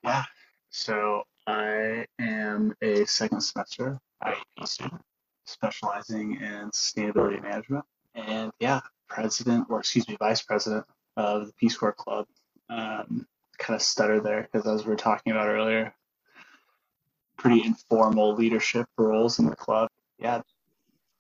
Yeah. 0.04 0.26
So 0.70 1.24
I 1.48 2.06
am 2.20 2.76
a 2.82 3.06
second 3.06 3.42
semester 3.42 3.98
IEP 4.24 4.68
student 4.68 5.02
specializing 5.46 6.36
in 6.42 6.70
sustainability 6.72 7.42
management. 7.42 7.86
And 8.14 8.52
yeah, 8.60 8.82
president, 9.08 9.68
or 9.70 9.80
excuse 9.80 10.08
me, 10.08 10.18
vice 10.20 10.42
president 10.42 10.86
of 11.16 11.48
the 11.48 11.54
Peace 11.54 11.78
Corps 11.78 11.94
Club. 11.94 12.26
Um, 12.70 13.28
kind 13.58 13.76
of 13.76 13.82
stutter 13.82 14.20
there 14.20 14.42
because 14.42 14.68
as 14.68 14.84
we 14.84 14.90
were 14.90 14.98
talking 14.98 15.32
about 15.32 15.48
earlier, 15.48 15.94
pretty 17.38 17.64
informal 17.64 18.36
leadership 18.36 18.88
roles 18.98 19.40
in 19.40 19.46
the 19.46 19.56
club. 19.56 19.90
Yeah. 20.20 20.42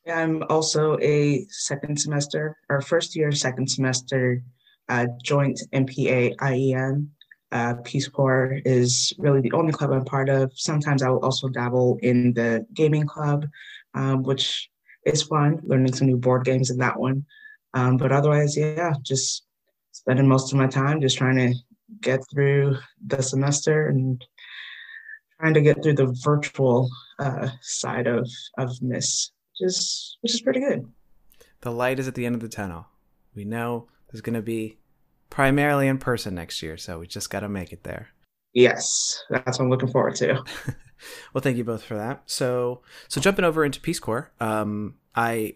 I'm 0.07 0.43
also 0.49 0.99
a 0.99 1.45
second 1.49 1.99
semester 1.99 2.57
or 2.69 2.81
first 2.81 3.15
year, 3.15 3.31
second 3.31 3.69
semester 3.69 4.43
uh, 4.89 5.07
joint 5.23 5.59
MPA 5.73 6.35
IEM. 6.37 7.07
Uh, 7.51 7.75
Peace 7.83 8.07
Corps 8.07 8.59
is 8.65 9.13
really 9.17 9.41
the 9.41 9.51
only 9.53 9.71
club 9.71 9.91
I'm 9.91 10.05
part 10.05 10.29
of. 10.29 10.51
Sometimes 10.55 11.01
I 11.01 11.09
will 11.09 11.23
also 11.23 11.47
dabble 11.47 11.97
in 12.01 12.33
the 12.33 12.65
gaming 12.73 13.07
club, 13.07 13.47
um, 13.93 14.23
which 14.23 14.69
is 15.05 15.23
fun, 15.23 15.61
learning 15.63 15.93
some 15.93 16.07
new 16.07 16.17
board 16.17 16.43
games 16.43 16.69
in 16.69 16.77
that 16.79 16.99
one. 16.99 17.25
Um, 17.73 17.97
but 17.97 18.11
otherwise, 18.11 18.57
yeah, 18.57 18.93
just 19.01 19.45
spending 19.91 20.27
most 20.27 20.51
of 20.51 20.57
my 20.57 20.67
time 20.67 21.01
just 21.01 21.17
trying 21.17 21.37
to 21.37 21.55
get 22.01 22.19
through 22.31 22.77
the 23.05 23.21
semester 23.21 23.87
and 23.87 24.23
trying 25.39 25.53
to 25.53 25.61
get 25.61 25.81
through 25.83 25.95
the 25.95 26.15
virtual 26.23 26.89
uh, 27.19 27.49
side 27.61 28.07
of 28.07 28.29
of 28.57 28.69
MIIS, 28.81 29.31
which 29.51 29.67
is 29.67 30.17
which 30.21 30.33
is 30.33 30.41
pretty 30.41 30.59
good. 30.59 30.87
The 31.61 31.71
light 31.71 31.99
is 31.99 32.07
at 32.07 32.15
the 32.15 32.25
end 32.25 32.35
of 32.35 32.41
the 32.41 32.49
tunnel. 32.49 32.87
We 33.33 33.45
know 33.45 33.87
there's 34.11 34.21
going 34.21 34.35
to 34.35 34.41
be 34.41 34.77
primarily 35.29 35.87
in 35.87 35.97
person 35.97 36.35
next 36.35 36.61
year, 36.61 36.77
so 36.77 36.99
we 36.99 37.07
just 37.07 37.29
got 37.29 37.41
to 37.41 37.49
make 37.49 37.73
it 37.73 37.83
there. 37.83 38.09
Yes, 38.53 39.21
that's 39.29 39.59
what 39.59 39.65
I'm 39.65 39.69
looking 39.69 39.91
forward 39.91 40.15
to. 40.15 40.35
well, 41.33 41.41
thank 41.41 41.57
you 41.57 41.65
both 41.65 41.83
for 41.83 41.95
that. 41.95 42.23
So, 42.25 42.81
so 43.09 43.19
jumping 43.19 43.43
over 43.43 43.65
into 43.65 43.81
Peace 43.81 43.99
Corps, 43.99 44.31
um, 44.39 44.95
I 45.13 45.55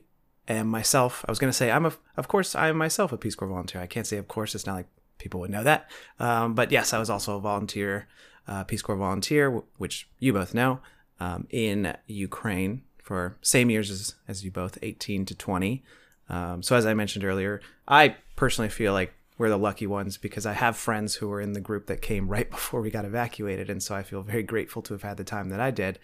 am 0.49 0.67
myself. 0.67 1.23
I 1.27 1.31
was 1.31 1.39
going 1.39 1.49
to 1.49 1.55
say 1.55 1.71
I'm 1.71 1.85
a, 1.85 1.93
of 2.17 2.27
course, 2.27 2.55
I 2.55 2.67
am 2.67 2.77
myself 2.77 3.13
a 3.13 3.17
Peace 3.17 3.35
Corps 3.35 3.47
volunteer. 3.47 3.79
I 3.79 3.87
can't 3.87 4.05
say 4.05 4.17
of 4.17 4.27
course. 4.27 4.53
It's 4.53 4.65
not 4.65 4.75
like 4.75 4.87
people 5.17 5.39
would 5.39 5.51
know 5.51 5.63
that. 5.63 5.89
Um, 6.19 6.55
but 6.55 6.71
yes, 6.71 6.91
I 6.91 6.99
was 6.99 7.09
also 7.09 7.37
a 7.37 7.39
volunteer, 7.39 8.07
uh, 8.49 8.63
Peace 8.63 8.81
Corps 8.81 8.97
volunteer, 8.97 9.61
which 9.77 10.09
you 10.17 10.33
both 10.33 10.53
know, 10.53 10.79
um, 11.19 11.47
in 11.51 11.95
Ukraine 12.07 12.81
for 13.03 13.37
same 13.41 13.69
years 13.69 13.89
as, 13.91 14.15
as 14.27 14.43
you 14.43 14.51
both, 14.51 14.77
18 14.81 15.25
to 15.25 15.35
20. 15.35 15.83
Um, 16.29 16.61
so 16.63 16.75
as 16.75 16.85
I 16.85 16.93
mentioned 16.93 17.23
earlier, 17.23 17.61
I 17.87 18.15
personally 18.35 18.69
feel 18.69 18.91
like 18.91 19.13
we're 19.37 19.49
the 19.49 19.57
lucky 19.57 19.87
ones 19.87 20.17
because 20.17 20.45
I 20.45 20.53
have 20.53 20.75
friends 20.75 21.15
who 21.15 21.29
were 21.29 21.39
in 21.39 21.53
the 21.53 21.61
group 21.61 21.85
that 21.87 22.01
came 22.01 22.27
right 22.35 22.49
before 22.49 22.81
we 22.81 22.89
got 22.89 23.05
evacuated, 23.05 23.69
and 23.69 23.81
so 23.81 23.95
I 23.95 24.03
feel 24.03 24.23
very 24.23 24.43
grateful 24.43 24.81
to 24.83 24.93
have 24.93 25.03
had 25.03 25.17
the 25.17 25.23
time 25.23 25.49
that 25.49 25.59
I 25.59 25.71
did. 25.71 25.99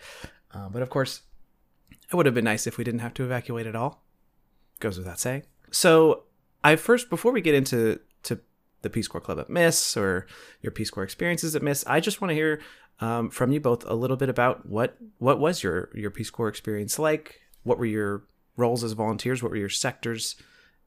Uh, 0.54 0.70
but 0.70 0.82
of 0.82 0.90
course, 0.90 1.22
it 1.92 2.16
would 2.16 2.28
have 2.28 2.36
been 2.36 2.46
nice 2.46 2.68
if 2.68 2.78
we 2.78 2.84
didn't 2.84 3.02
have 3.02 3.14
to 3.16 3.24
evacuate 3.24 3.66
at 3.66 3.76
all. 3.76 4.04
Goes 4.80 4.98
without 4.98 5.20
saying. 5.20 5.44
So 5.72 6.24
I 6.64 6.76
first, 6.76 7.10
before 7.10 7.32
we 7.32 7.42
get 7.42 7.56
into 7.56 8.00
to 8.24 8.40
the 8.86 8.90
Peace 8.90 9.10
Corps 9.10 9.20
Club 9.20 9.40
at 9.40 9.50
MIIS 9.50 9.98
or 9.98 10.26
your 10.62 10.72
Peace 10.72 10.90
Corps 10.90 11.04
experiences 11.04 11.56
at 11.56 11.62
MIIS, 11.62 11.84
I 11.88 12.00
just 12.00 12.22
want 12.22 12.30
to 12.30 12.36
hear 12.36 12.62
um, 13.02 13.30
from 13.30 13.52
you 13.52 13.60
both 13.60 13.84
a 13.86 13.94
little 13.94 14.16
bit 14.16 14.30
about 14.30 14.66
what 14.66 14.96
what 15.18 15.40
was 15.40 15.62
your 15.62 15.90
your 15.94 16.12
Peace 16.12 16.30
Corps 16.30 16.48
experience 16.48 16.98
like. 16.98 17.42
What 17.64 17.78
were 17.78 17.86
your 17.86 18.24
roles 18.56 18.84
as 18.84 18.94
volunteers? 18.94 19.44
What 19.44 19.52
were 19.52 19.58
your 19.58 19.70
sectors? 19.70 20.38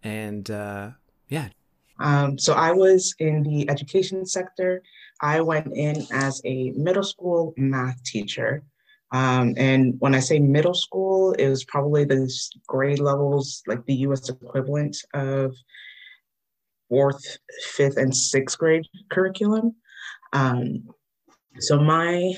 And 0.02 0.50
uh, 0.50 0.92
yeah, 1.28 1.48
um, 2.00 2.38
so 2.38 2.54
I 2.54 2.72
was 2.72 3.14
in 3.18 3.42
the 3.42 3.68
education 3.68 4.24
sector. 4.24 4.82
I 5.20 5.40
went 5.40 5.76
in 5.76 6.06
as 6.12 6.40
a 6.44 6.70
middle 6.76 7.02
school 7.02 7.54
math 7.56 8.02
teacher. 8.04 8.62
Um, 9.10 9.54
and 9.56 9.94
when 10.00 10.14
I 10.14 10.20
say 10.20 10.38
middle 10.38 10.74
school, 10.74 11.32
it 11.32 11.48
was 11.48 11.64
probably 11.64 12.04
the 12.04 12.30
grade 12.66 12.98
levels, 12.98 13.62
like 13.66 13.84
the 13.86 13.94
US 13.94 14.28
equivalent 14.28 14.96
of 15.14 15.54
fourth, 16.88 17.38
fifth, 17.62 17.96
and 17.96 18.14
sixth 18.14 18.58
grade 18.58 18.86
curriculum. 19.10 19.74
Um, 20.32 20.88
so 21.58 21.80
my 21.80 22.34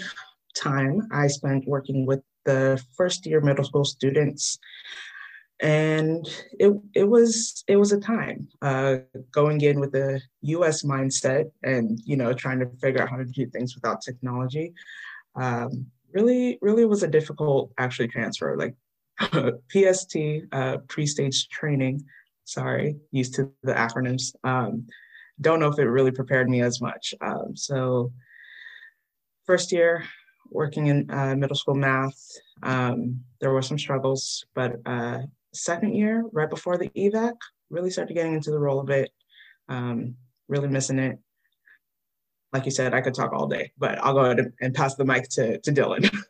time 0.56 1.08
I 1.12 1.26
spent 1.28 1.66
working 1.66 2.06
with 2.06 2.20
the 2.44 2.82
first 2.96 3.26
year 3.26 3.40
middle 3.40 3.64
school 3.64 3.84
students 3.84 4.58
and 5.60 6.26
it 6.58 6.72
it 6.94 7.04
was 7.04 7.64
it 7.68 7.76
was 7.76 7.92
a 7.92 8.00
time 8.00 8.48
uh, 8.62 8.96
going 9.30 9.60
in 9.60 9.78
with 9.78 9.94
a 9.94 10.20
U.S. 10.42 10.82
mindset 10.82 11.50
and 11.62 12.00
you 12.04 12.16
know 12.16 12.32
trying 12.32 12.60
to 12.60 12.66
figure 12.80 13.02
out 13.02 13.10
how 13.10 13.16
to 13.16 13.24
do 13.24 13.46
things 13.46 13.74
without 13.74 14.00
technology. 14.00 14.72
Um, 15.36 15.86
really, 16.12 16.58
really 16.62 16.86
was 16.86 17.02
a 17.02 17.08
difficult 17.08 17.72
actually 17.78 18.08
transfer. 18.08 18.56
Like 18.56 18.74
PST, 19.70 20.16
uh, 20.52 20.78
pre-stage 20.88 21.48
training. 21.48 22.04
Sorry, 22.50 22.96
used 23.12 23.34
to 23.34 23.52
the 23.62 23.72
acronyms. 23.72 24.34
Um, 24.42 24.88
don't 25.40 25.60
know 25.60 25.68
if 25.68 25.78
it 25.78 25.84
really 25.84 26.10
prepared 26.10 26.50
me 26.50 26.62
as 26.62 26.80
much. 26.80 27.14
Um, 27.20 27.54
so 27.54 28.12
first 29.46 29.70
year 29.70 30.04
working 30.50 30.88
in 30.88 31.08
uh, 31.12 31.36
middle 31.36 31.54
school 31.54 31.76
math, 31.76 32.20
um, 32.64 33.20
there 33.40 33.52
were 33.52 33.62
some 33.62 33.78
struggles, 33.78 34.44
but 34.52 34.80
uh, 34.84 35.18
second 35.54 35.94
year, 35.94 36.24
right 36.32 36.50
before 36.50 36.76
the 36.76 36.88
evac, 36.90 37.36
really 37.70 37.88
started 37.88 38.14
getting 38.14 38.34
into 38.34 38.50
the 38.50 38.58
role 38.58 38.80
of 38.80 38.90
it, 38.90 39.12
um, 39.68 40.16
really 40.48 40.66
missing 40.66 40.98
it. 40.98 41.20
Like 42.52 42.64
you 42.64 42.72
said, 42.72 42.94
I 42.94 43.00
could 43.00 43.14
talk 43.14 43.32
all 43.32 43.46
day, 43.46 43.70
but 43.78 43.96
I'll 44.02 44.14
go 44.14 44.24
ahead 44.24 44.52
and 44.60 44.74
pass 44.74 44.96
the 44.96 45.04
mic 45.04 45.28
to, 45.30 45.60
to 45.60 45.70
Dylan. 45.70 46.12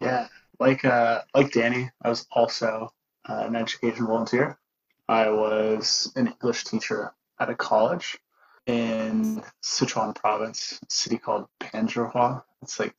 Yeah, 0.00 0.26
like 0.60 0.84
uh, 0.84 1.22
like 1.34 1.52
Danny, 1.52 1.88
I 2.02 2.10
was 2.10 2.26
also 2.32 2.92
uh, 3.26 3.44
an 3.46 3.56
education 3.56 4.06
volunteer. 4.06 4.58
I 5.08 5.28
was 5.28 6.12
an 6.16 6.28
English 6.28 6.64
teacher 6.64 7.12
at 7.38 7.50
a 7.50 7.54
college 7.54 8.18
in 8.66 9.42
Sichuan 9.62 10.14
province, 10.14 10.80
a 10.82 10.86
city 10.90 11.18
called 11.18 11.46
Panzhihua. 11.60 12.42
It's 12.62 12.80
like 12.80 12.94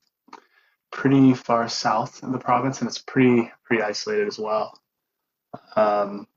pretty 0.92 1.34
far 1.34 1.68
south 1.68 2.22
in 2.24 2.32
the 2.32 2.38
province, 2.38 2.80
and 2.80 2.88
it's 2.88 3.00
pretty 3.00 3.52
pretty 3.64 3.82
isolated 3.82 4.28
as 4.28 4.38
well. 4.38 4.80
Um, 5.76 6.28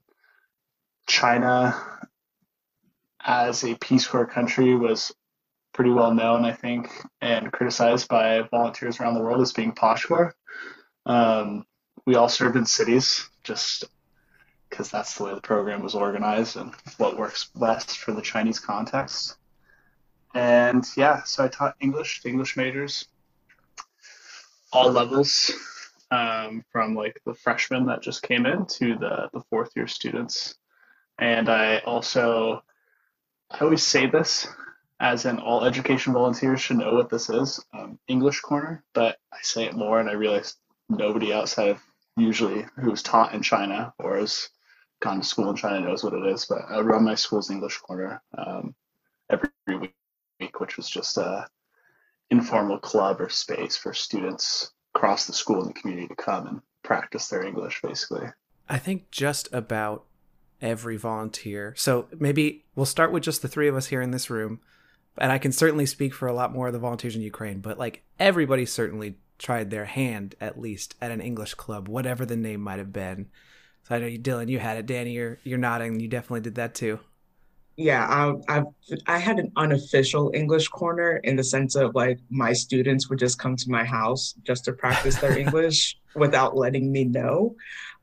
China, 1.06 1.76
as 3.20 3.64
a 3.64 3.74
Peace 3.74 4.06
Corps 4.06 4.26
country, 4.26 4.74
was 4.74 5.12
pretty 5.74 5.90
well 5.90 6.14
known, 6.14 6.44
I 6.44 6.52
think, 6.52 6.90
and 7.20 7.52
criticized 7.52 8.08
by 8.08 8.42
volunteers 8.42 8.98
around 8.98 9.14
the 9.14 9.22
world 9.22 9.42
as 9.42 9.52
being 9.52 9.72
posh. 9.72 10.06
Um, 11.04 11.66
we 12.06 12.14
all 12.14 12.28
served 12.28 12.56
in 12.56 12.64
cities, 12.64 13.28
just 13.44 13.84
because 14.68 14.90
that's 14.90 15.16
the 15.16 15.24
way 15.24 15.34
the 15.34 15.40
program 15.40 15.82
was 15.82 15.94
organized 15.94 16.56
and 16.56 16.72
what 16.98 17.18
works 17.18 17.50
best 17.54 17.98
for 17.98 18.12
the 18.12 18.22
Chinese 18.22 18.58
context. 18.58 19.36
And 20.34 20.84
yeah, 20.96 21.22
so 21.24 21.44
I 21.44 21.48
taught 21.48 21.76
English 21.80 22.22
to 22.22 22.28
English 22.28 22.56
majors, 22.56 23.08
all 24.72 24.90
levels, 24.90 25.50
um, 26.10 26.64
from 26.70 26.94
like 26.94 27.20
the 27.24 27.34
freshmen 27.34 27.86
that 27.86 28.02
just 28.02 28.22
came 28.22 28.46
in 28.46 28.66
to 28.66 28.96
the, 28.96 29.30
the 29.32 29.42
fourth 29.50 29.72
year 29.74 29.86
students. 29.86 30.54
And 31.18 31.48
I 31.48 31.78
also, 31.78 32.62
I 33.50 33.58
always 33.60 33.82
say 33.82 34.06
this 34.06 34.46
as 35.00 35.26
in 35.26 35.38
all 35.38 35.64
education 35.64 36.12
volunteers 36.12 36.60
should 36.60 36.78
know 36.78 36.94
what 36.94 37.08
this 37.08 37.30
is 37.30 37.64
um, 37.72 37.98
English 38.08 38.40
Corner, 38.40 38.84
but 38.94 39.16
I 39.32 39.38
say 39.42 39.64
it 39.64 39.76
more 39.76 40.00
and 40.00 40.08
I 40.08 40.14
realize 40.14 40.56
nobody 40.88 41.32
outside 41.32 41.68
of 41.68 41.82
usually 42.16 42.66
who's 42.76 43.02
taught 43.02 43.32
in 43.32 43.42
China 43.42 43.92
or 43.98 44.16
has 44.16 44.48
gone 45.00 45.20
to 45.20 45.26
school 45.26 45.50
in 45.50 45.56
China 45.56 45.80
knows 45.80 46.04
what 46.04 46.14
it 46.14 46.26
is. 46.26 46.46
But 46.46 46.62
I 46.68 46.80
run 46.80 47.04
my 47.04 47.14
school's 47.14 47.50
English 47.50 47.78
Corner 47.78 48.22
um, 48.36 48.74
every 49.30 49.50
week, 49.68 50.60
which 50.60 50.76
was 50.76 50.88
just 50.88 51.16
a 51.16 51.46
informal 52.30 52.78
club 52.78 53.20
or 53.20 53.28
space 53.28 53.76
for 53.76 53.94
students 53.94 54.72
across 54.94 55.26
the 55.26 55.32
school 55.32 55.60
and 55.60 55.70
the 55.70 55.80
community 55.80 56.08
to 56.08 56.14
come 56.14 56.46
and 56.46 56.60
practice 56.82 57.28
their 57.28 57.44
English, 57.44 57.80
basically. 57.82 58.26
I 58.68 58.78
think 58.78 59.10
just 59.10 59.48
about 59.52 60.04
every 60.60 60.96
volunteer. 60.96 61.74
So 61.76 62.08
maybe 62.18 62.64
we'll 62.74 62.86
start 62.86 63.12
with 63.12 63.22
just 63.22 63.42
the 63.42 63.48
three 63.48 63.68
of 63.68 63.76
us 63.76 63.86
here 63.86 64.02
in 64.02 64.10
this 64.10 64.28
room. 64.28 64.60
And 65.16 65.32
I 65.32 65.38
can 65.38 65.52
certainly 65.52 65.86
speak 65.86 66.14
for 66.14 66.28
a 66.28 66.32
lot 66.32 66.52
more 66.52 66.68
of 66.68 66.72
the 66.72 66.78
volunteers 66.78 67.16
in 67.16 67.22
Ukraine, 67.22 67.60
but 67.60 67.78
like 67.78 68.02
everybody 68.18 68.66
certainly 68.66 69.16
tried 69.38 69.70
their 69.70 69.84
hand 69.84 70.34
at 70.40 70.60
least 70.60 70.94
at 71.00 71.10
an 71.10 71.20
English 71.20 71.54
club, 71.54 71.88
whatever 71.88 72.26
the 72.26 72.36
name 72.36 72.60
might 72.60 72.78
have 72.78 72.92
been. 72.92 73.28
So 73.88 73.94
I 73.94 73.98
know 73.98 74.06
you, 74.06 74.18
Dylan, 74.18 74.48
you 74.48 74.58
had 74.58 74.76
it. 74.76 74.86
Danny, 74.86 75.12
you're 75.12 75.38
you're 75.44 75.58
nodding. 75.58 75.98
You 75.98 76.08
definitely 76.08 76.42
did 76.42 76.56
that 76.56 76.74
too 76.74 77.00
yeah, 77.78 78.34
I, 78.48 78.58
I 78.58 78.64
I 79.06 79.18
had 79.18 79.38
an 79.38 79.52
unofficial 79.54 80.32
English 80.34 80.66
corner 80.66 81.18
in 81.18 81.36
the 81.36 81.44
sense 81.44 81.76
of 81.76 81.94
like 81.94 82.18
my 82.28 82.52
students 82.52 83.08
would 83.08 83.20
just 83.20 83.38
come 83.38 83.54
to 83.54 83.70
my 83.70 83.84
house 83.84 84.34
just 84.42 84.64
to 84.64 84.72
practice 84.72 85.16
their 85.18 85.38
English 85.44 85.96
without 86.16 86.56
letting 86.56 86.90
me 86.90 87.04
know. 87.04 87.54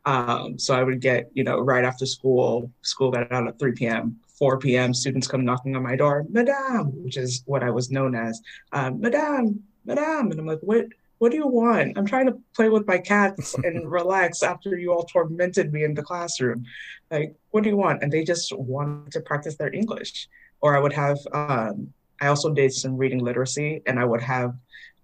Um, 0.05 0.57
so 0.57 0.73
I 0.73 0.83
would 0.83 1.01
get, 1.01 1.29
you 1.33 1.43
know, 1.43 1.59
right 1.59 1.83
after 1.83 2.05
school, 2.05 2.71
school 2.83 3.11
got 3.11 3.29
out 3.33 3.47
at 3.47 3.59
3 3.59 3.73
p.m., 3.73 4.17
4 4.27 4.59
p.m., 4.59 4.93
students 4.93 5.27
come 5.27 5.43
knocking 5.43 5.75
on 5.75 5.83
my 5.83 5.97
door, 5.97 6.25
Madame, 6.29 7.03
which 7.03 7.17
is 7.17 7.43
what 7.45 7.61
I 7.61 7.69
was 7.69 7.91
known 7.91 8.15
as, 8.15 8.39
um, 8.71 9.01
Madame, 9.01 9.61
Madame. 9.83 10.31
And 10.31 10.39
I'm 10.39 10.45
like, 10.45 10.59
what, 10.61 10.85
what 11.17 11.31
do 11.31 11.37
you 11.37 11.47
want? 11.47 11.97
I'm 11.97 12.05
trying 12.05 12.27
to 12.27 12.37
play 12.55 12.69
with 12.69 12.87
my 12.87 12.97
cats 12.97 13.55
and 13.55 13.89
relax 13.99 14.43
after 14.43 14.77
you 14.77 14.91
all 14.91 15.03
tormented 15.03 15.71
me 15.71 15.83
in 15.83 15.93
the 15.93 16.03
classroom. 16.03 16.65
Like, 17.09 17.35
what 17.51 17.63
do 17.63 17.69
you 17.69 17.77
want? 17.77 18.03
And 18.03 18.11
they 18.11 18.23
just 18.23 18.51
wanted 18.57 19.11
to 19.13 19.21
practice 19.21 19.55
their 19.55 19.73
English. 19.73 20.27
Or 20.61 20.75
I 20.75 20.79
would 20.79 20.93
have, 20.93 21.17
um, 21.33 21.93
I 22.21 22.27
also 22.27 22.53
did 22.53 22.73
some 22.73 22.97
reading 22.97 23.19
literacy, 23.19 23.81
and 23.85 23.99
I 23.99 24.05
would 24.05 24.21
have 24.21 24.55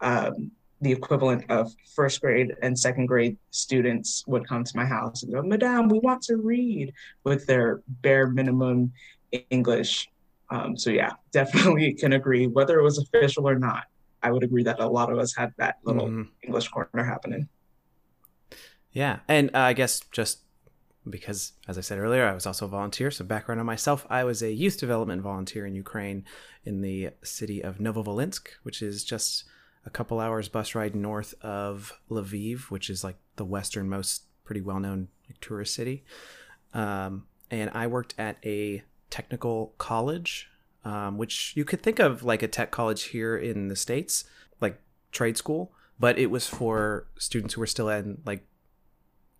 um, 0.01 0.51
the 0.81 0.91
equivalent 0.91 1.49
of 1.49 1.71
first 1.95 2.21
grade 2.21 2.55
and 2.61 2.77
second 2.77 3.05
grade 3.05 3.37
students 3.51 4.25
would 4.27 4.47
come 4.47 4.63
to 4.63 4.77
my 4.77 4.85
house 4.85 5.23
and 5.23 5.31
go, 5.31 5.41
Madame, 5.41 5.87
we 5.87 5.99
want 5.99 6.23
to 6.23 6.37
read 6.37 6.93
with 7.23 7.45
their 7.45 7.81
bare 7.87 8.27
minimum 8.27 8.91
English. 9.49 10.09
Um, 10.49 10.75
so 10.75 10.89
yeah, 10.89 11.11
definitely 11.31 11.93
can 11.93 12.13
agree. 12.13 12.47
Whether 12.47 12.79
it 12.79 12.83
was 12.83 12.97
official 12.97 13.47
or 13.47 13.57
not, 13.57 13.85
I 14.23 14.31
would 14.31 14.43
agree 14.43 14.63
that 14.63 14.79
a 14.79 14.87
lot 14.87 15.11
of 15.11 15.17
us 15.19 15.35
had 15.35 15.53
that 15.57 15.77
little 15.83 16.07
mm-hmm. 16.07 16.23
English 16.43 16.67
corner 16.69 17.03
happening. 17.03 17.49
Yeah, 18.91 19.19
and 19.27 19.49
uh, 19.53 19.59
I 19.59 19.73
guess 19.73 20.01
just 20.11 20.41
because, 21.09 21.53
as 21.67 21.77
I 21.77 21.81
said 21.81 21.97
earlier, 21.97 22.27
I 22.27 22.33
was 22.33 22.45
also 22.45 22.65
a 22.65 22.69
volunteer. 22.69 23.09
So 23.09 23.23
background 23.25 23.59
on 23.59 23.65
myself: 23.65 24.05
I 24.09 24.23
was 24.23 24.41
a 24.41 24.51
youth 24.51 24.79
development 24.79 25.21
volunteer 25.21 25.65
in 25.65 25.75
Ukraine, 25.75 26.25
in 26.63 26.81
the 26.81 27.11
city 27.23 27.63
of 27.63 27.77
Novovolynsk, 27.77 28.47
which 28.63 28.81
is 28.81 29.03
just 29.03 29.45
a 29.85 29.89
couple 29.89 30.19
hours 30.19 30.49
bus 30.49 30.75
ride 30.75 30.95
north 30.95 31.33
of 31.41 31.93
Lviv, 32.09 32.69
which 32.69 32.89
is 32.89 33.03
like 33.03 33.17
the 33.37 33.45
westernmost, 33.45 34.25
pretty 34.43 34.61
well-known 34.61 35.07
tourist 35.39 35.73
city. 35.73 36.03
Um, 36.73 37.25
and 37.49 37.71
I 37.73 37.87
worked 37.87 38.13
at 38.17 38.37
a 38.45 38.83
technical 39.09 39.73
college, 39.77 40.50
um, 40.83 41.17
which 41.17 41.53
you 41.55 41.65
could 41.65 41.81
think 41.81 42.00
of 42.00 42.23
like 42.23 42.43
a 42.43 42.47
tech 42.47 42.71
college 42.71 43.03
here 43.03 43.38
in 43.38 43.67
the 43.67 43.75
states, 43.75 44.25
like 44.59 44.79
trade 45.11 45.38
school, 45.38 45.71
but 46.00 46.17
it 46.17 46.31
was 46.31 46.47
for 46.47 47.07
students 47.17 47.53
who 47.53 47.61
were 47.61 47.67
still 47.67 47.89
in 47.89 48.21
like 48.25 48.45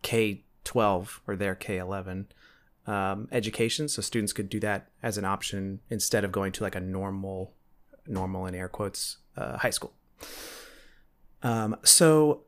K 0.02 0.44
twelve 0.64 1.22
or 1.28 1.36
their 1.36 1.56
K 1.56 1.78
eleven 1.78 2.28
um, 2.88 3.28
education, 3.32 3.88
so 3.88 4.02
students 4.02 4.34
could 4.34 4.50
do 4.50 4.60
that 4.60 4.90
as 5.04 5.18
an 5.18 5.26
option 5.26 5.80
instead 5.90 6.24
of 6.24 6.32
going 6.32 6.52
to 6.54 6.64
like 6.64 6.76
a 6.76 6.80
normal, 6.80 7.54
normal 8.08 8.46
in 8.46 8.56
air 8.56 8.70
quotes, 8.70 9.18
uh, 9.38 9.58
high 9.58 9.70
school. 9.70 9.94
Um, 11.44 11.76
so 11.84 12.44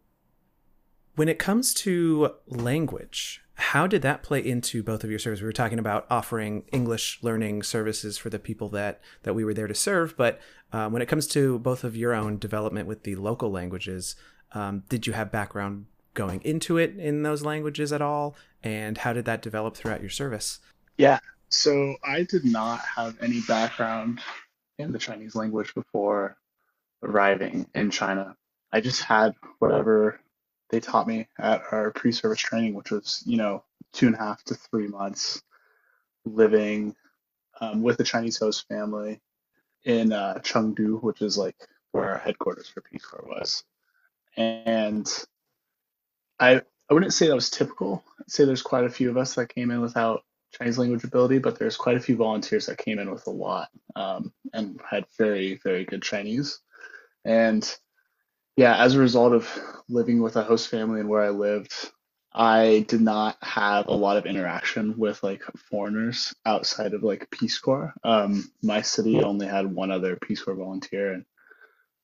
when 1.16 1.30
it 1.30 1.38
comes 1.38 1.74
to 1.76 2.32
language, 2.48 3.43
how 3.56 3.88
did 3.88 4.02
that 4.02 4.24
play 4.24 4.40
into 4.40 4.82
both 4.84 5.04
of 5.04 5.10
your 5.10 5.20
services? 5.20 5.42
We 5.42 5.48
were 5.48 5.54
talking 5.54 5.80
about 5.80 6.08
offering 6.10 6.64
English 6.72 7.20
learning 7.22 7.64
services 7.64 8.18
for 8.18 8.30
the 8.30 8.40
people 8.40 8.70
that 8.70 9.02
that 9.24 9.34
we 9.34 9.46
were 9.46 9.54
there 9.54 9.68
to 9.68 9.76
serve, 9.76 10.18
but 10.18 10.40
um, 10.72 10.92
when 10.92 11.02
it 11.02 11.08
comes 11.08 11.28
to 11.28 11.60
both 11.60 11.84
of 11.84 11.96
your 11.96 12.14
own 12.14 12.40
development 12.40 12.88
with 12.88 13.04
the 13.04 13.16
local 13.16 13.52
languages, 13.52 14.16
um, 14.54 14.84
did 14.90 15.06
you 15.06 15.14
have 15.14 15.32
background 15.32 15.86
going 16.14 16.42
into 16.42 16.78
it 16.78 16.98
in 16.98 17.24
those 17.24 17.44
languages 17.44 17.94
at 17.94 18.02
all? 18.02 18.36
And 18.64 18.98
how 18.98 19.14
did 19.14 19.26
that 19.26 19.42
develop 19.42 19.76
throughout 19.76 20.02
your 20.02 20.10
service? 20.10 20.60
Yeah, 20.98 21.20
so 21.50 21.96
I 22.04 22.24
did 22.24 22.46
not 22.46 22.80
have 22.80 23.16
any 23.22 23.42
background 23.42 24.20
in 24.80 24.92
the 24.92 25.00
Chinese 25.00 25.36
language 25.36 25.74
before 25.76 26.36
arriving 27.04 27.68
in 27.76 27.92
China. 27.92 28.36
I 28.72 28.82
just 28.82 29.04
had 29.04 29.36
whatever 29.60 30.20
they 30.74 30.80
taught 30.80 31.08
me 31.08 31.28
at 31.38 31.62
our 31.72 31.92
pre-service 31.92 32.40
training, 32.40 32.74
which 32.74 32.90
was 32.90 33.22
you 33.28 33.38
know 33.38 33.64
two 33.94 34.08
and 34.08 34.16
a 34.16 34.18
half 34.18 34.44
to 34.46 34.56
three 34.56 34.88
months 34.88 35.44
living 36.26 36.96
um, 37.62 37.84
with 37.84 38.00
a 38.00 38.04
Chinese 38.04 38.40
host 38.40 38.68
family 38.68 39.22
in 39.84 40.12
uh, 40.12 40.40
Chengdu, 40.42 41.02
which 41.04 41.22
is 41.22 41.38
like 41.38 41.56
where 41.92 42.10
our 42.10 42.18
headquarters 42.18 42.68
for 42.68 42.82
Peace 42.82 43.06
Corps 43.06 43.28
was. 43.28 43.64
And 44.36 45.08
I 46.40 46.64
I 46.90 46.94
wouldn't 46.96 47.14
say 47.14 47.28
that 47.28 47.36
was 47.36 47.52
typical. 47.52 48.04
I'd 48.20 48.32
say 48.32 48.46
there's 48.46 48.64
quite 48.64 48.86
a 48.86 48.90
few 48.90 49.12
of 49.12 49.18
us 49.18 49.36
that 49.36 49.54
came 49.54 49.70
in 49.70 49.80
without 49.80 50.24
Chinese 50.58 50.80
language 50.80 51.04
ability, 51.04 51.38
but 51.38 51.60
there's 51.60 51.78
quite 51.78 51.98
a 51.98 52.02
few 52.02 52.16
volunteers 52.16 52.66
that 52.66 52.80
came 52.80 52.98
in 52.98 53.12
with 53.12 53.28
a 53.28 53.32
lot 53.32 53.70
um, 53.96 54.34
and 54.54 54.82
had 54.90 55.06
very 55.20 55.60
very 55.64 55.86
good 55.86 56.02
Chinese. 56.02 56.62
And 57.26 57.64
yeah, 58.56 58.76
as 58.78 58.96
a 58.96 59.00
result 59.00 59.34
of 59.34 59.50
living 59.90 60.22
with 60.22 60.36
a 60.36 60.44
host 60.44 60.70
family 60.70 61.00
and 61.00 61.10
where 61.10 61.22
I 61.22 61.30
lived, 61.30 61.74
I 62.34 62.86
did 62.88 63.02
not 63.02 63.38
have 63.42 63.88
a 63.88 63.94
lot 63.94 64.18
of 64.18 64.26
interaction 64.26 64.98
with 64.98 65.22
like 65.22 65.44
foreigners 65.70 66.34
outside 66.46 66.94
of 66.94 67.04
like 67.04 67.30
Peace 67.30 67.60
Corps. 67.60 67.94
Um, 68.04 68.52
my 68.62 68.82
city 68.82 69.24
only 69.24 69.48
had 69.48 69.68
one 69.68 69.92
other 69.92 70.16
Peace 70.16 70.42
Corps 70.42 70.56
volunteer 70.56 71.14
and 71.14 71.26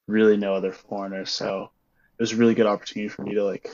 really 0.08 0.38
no 0.38 0.54
other 0.54 0.72
foreigners. 0.72 1.32
So 1.32 1.72
it 2.18 2.22
was 2.22 2.34
a 2.34 2.38
really 2.38 2.56
good 2.56 2.68
opportunity 2.68 3.10
for 3.10 3.24
me 3.24 3.36
to 3.36 3.44
like 3.44 3.70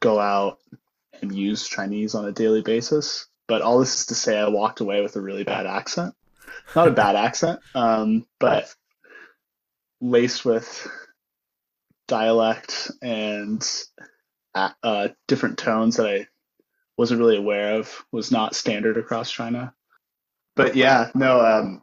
go 0.00 0.18
out 0.18 0.58
and 1.20 1.34
use 1.34 1.66
Chinese 1.66 2.14
on 2.14 2.26
a 2.26 2.32
daily 2.32 2.62
basis. 2.62 3.26
But 3.46 3.62
all 3.62 3.78
this 3.78 4.00
is 4.00 4.06
to 4.06 4.14
say, 4.14 4.38
I 4.38 4.48
walked 4.48 4.80
away 4.80 5.02
with 5.02 5.16
a 5.16 5.20
really 5.20 5.44
bad 5.44 5.66
accent. 5.66 6.14
Not 6.76 6.88
a 6.88 6.92
bad 6.92 7.16
accent, 7.16 7.60
um, 7.74 8.26
but 8.38 8.74
laced 10.00 10.44
with 10.44 10.86
dialect 12.12 12.90
and 13.00 13.66
uh, 14.54 14.68
uh, 14.82 15.08
different 15.28 15.56
tones 15.56 15.96
that 15.96 16.06
I 16.06 16.26
wasn't 16.98 17.20
really 17.20 17.38
aware 17.38 17.78
of 17.78 18.04
was 18.12 18.30
not 18.30 18.54
standard 18.54 18.98
across 18.98 19.32
China. 19.32 19.72
But 20.54 20.76
yeah, 20.76 21.10
no, 21.14 21.40
um, 21.40 21.82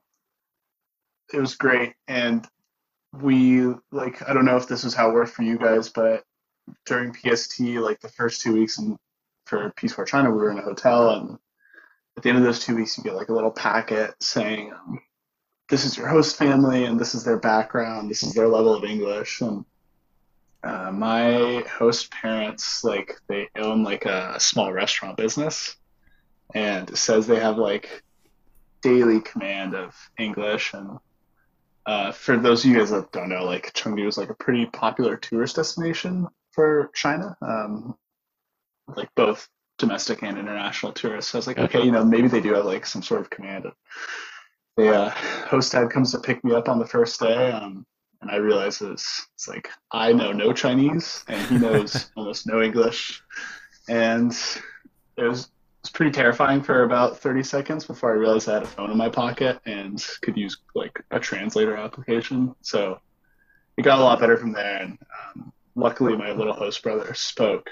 it 1.34 1.40
was 1.40 1.56
great. 1.56 1.96
And 2.08 2.48
we 3.12 3.74
like 3.92 4.22
I 4.30 4.34
don't 4.34 4.46
know 4.46 4.58
if 4.58 4.68
this 4.68 4.84
is 4.84 4.94
how 4.94 5.10
it 5.10 5.14
worked 5.16 5.34
for 5.34 5.42
you 5.42 5.58
guys, 5.58 5.90
but 5.90 6.24
during 6.86 7.12
PST, 7.12 7.60
like 7.62 8.00
the 8.00 8.10
first 8.10 8.42
two 8.42 8.54
weeks 8.54 8.78
and 8.78 8.98
for 9.48 9.74
Peace 9.78 9.94
Corps 9.94 10.06
China, 10.06 10.30
we 10.30 10.38
were 10.38 10.52
in 10.52 10.60
a 10.60 10.62
hotel, 10.62 11.10
and 11.10 11.40
at 12.18 12.22
the 12.22 12.30
end 12.30 12.38
of 12.38 12.44
those 12.44 12.60
two 12.60 12.76
weeks, 12.76 12.96
you 12.96 13.04
get 13.04 13.16
like 13.16 13.30
a 13.30 13.34
little 13.34 13.50
packet 13.50 14.14
saying, 14.22 14.72
um, 14.74 15.02
"This 15.70 15.86
is 15.86 15.98
your 15.98 16.08
host 16.08 16.38
family, 16.38 16.86
and 16.86 17.00
this 17.00 17.16
is 17.16 17.24
their 17.24 17.40
background, 17.40 18.12
this 18.12 18.22
is 18.22 18.36
their 18.36 18.48
level 18.48 18.76
of 18.76 18.84
English." 18.84 19.42
And 19.42 19.66
uh, 20.64 20.92
my 20.92 21.64
host 21.78 22.12
parents, 22.12 22.84
like, 22.84 23.18
they 23.28 23.50
own 23.56 23.84
like 23.84 24.06
a, 24.06 24.40
small 24.40 24.72
restaurant 24.72 25.18
business, 25.18 25.76
and 26.54 26.90
it 26.90 26.98
says 26.98 27.28
they 27.28 27.40
have 27.40 27.58
like 27.58 28.04
daily 28.82 29.22
command 29.22 29.76
of 29.76 29.96
English. 30.18 30.74
And 30.74 30.98
uh, 31.86 32.12
for 32.12 32.38
those 32.38 32.64
of 32.64 32.72
you 32.72 32.78
guys 32.78 32.92
that 32.92 33.12
don't 33.12 33.30
know, 33.30 33.46
like 33.46 33.74
Chengdu 33.74 34.08
is 34.08 34.18
like 34.18 34.30
a 34.30 34.36
pretty 34.36 34.66
popular 34.66 35.18
tourist 35.18 35.56
destination 35.56 36.28
for 36.52 36.92
China, 36.94 37.38
um, 37.42 37.96
like 38.96 39.10
both 39.16 39.48
domestic 39.78 40.24
and 40.24 40.38
international 40.38 40.92
tourists. 40.92 41.32
So 41.32 41.38
I 41.38 41.40
was 41.40 41.48
like, 41.48 41.58
okay, 41.58 41.84
you 41.84 41.92
know, 41.92 42.04
maybe 42.04 42.28
they 42.28 42.42
do 42.42 42.54
have 42.54 42.66
like 42.66 42.86
some 42.86 43.02
sort 43.02 43.22
of 43.22 43.30
command. 43.30 43.66
The 44.78 44.96
uh, 44.96 45.10
host 45.10 45.72
dad 45.72 45.90
comes 45.90 46.12
to 46.12 46.20
pick 46.20 46.44
me 46.44 46.54
up 46.54 46.70
on 46.70 46.80
the 46.80 46.86
first 46.86 47.20
day. 47.20 47.52
Um, 47.52 47.86
and 48.22 48.30
I 48.30 48.36
realized 48.36 48.82
it's, 48.82 49.28
it's 49.36 49.48
like 49.48 49.70
I 49.92 50.14
know 50.14 50.32
no 50.32 50.54
Chinese 50.54 51.24
and 51.28 51.46
he 51.48 51.58
knows 51.58 52.10
almost 52.16 52.48
no 52.48 52.62
English, 52.62 53.22
and 53.88 54.32
it 55.18 55.24
was 55.24 55.44
it 55.44 55.84
was 55.84 55.90
pretty 55.92 56.12
terrifying 56.12 56.62
for 56.62 56.84
about 56.84 57.18
30 57.20 57.42
seconds 57.42 57.86
before 57.86 58.12
I 58.12 58.16
realized 58.16 58.50
I 58.50 58.56
had 58.56 58.64
a 58.64 58.68
phone 58.68 58.92
in 58.92 58.98
my 58.98 59.08
pocket 59.08 59.60
and 59.66 60.06
could 60.22 60.36
use 60.36 60.58
like 60.76 61.02
a 61.12 61.20
translator 61.20 61.78
application. 61.78 62.54
So 62.62 63.00
it 63.78 63.84
got 63.84 64.00
a 64.00 64.04
lot 64.04 64.20
better 64.20 64.36
from 64.36 64.52
there, 64.52 64.82
and 64.82 64.98
um, 65.36 65.54
luckily 65.76 66.18
my 66.18 66.32
little 66.32 66.54
host 66.54 66.84
brother 66.84 67.14
spoke 67.14 67.70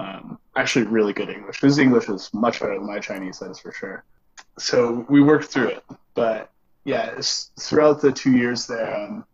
um, 0.00 0.38
actually 0.56 0.86
really 0.86 1.12
good 1.12 1.28
English. 1.28 1.60
His 1.60 1.78
English 1.78 2.08
is 2.08 2.32
much 2.32 2.60
better 2.60 2.74
than 2.74 2.86
my 2.86 2.98
Chinese, 2.98 3.40
that 3.40 3.50
is 3.50 3.58
for 3.58 3.72
sure. 3.72 4.04
So 4.58 5.04
we 5.10 5.22
worked 5.22 5.46
through 5.46 5.68
it, 5.68 5.84
but 6.14 6.50
yeah, 6.84 7.20
throughout 7.60 8.00
the 8.00 8.12
two 8.12 8.32
years 8.32 8.66
there. 8.66 8.96
Um, 8.96 9.24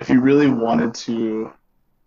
if 0.00 0.08
you 0.08 0.20
really 0.20 0.48
wanted 0.48 0.94
to, 0.94 1.52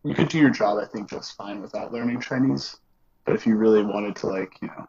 you 0.03 0.15
could 0.15 0.29
do 0.29 0.39
your 0.39 0.49
job, 0.49 0.79
I 0.79 0.85
think, 0.85 1.09
just 1.09 1.35
fine 1.35 1.61
without 1.61 1.93
learning 1.93 2.21
Chinese. 2.21 2.77
But 3.25 3.35
if 3.35 3.45
you 3.45 3.55
really 3.55 3.83
wanted 3.83 4.15
to, 4.17 4.27
like, 4.27 4.61
you 4.61 4.67
know, 4.67 4.87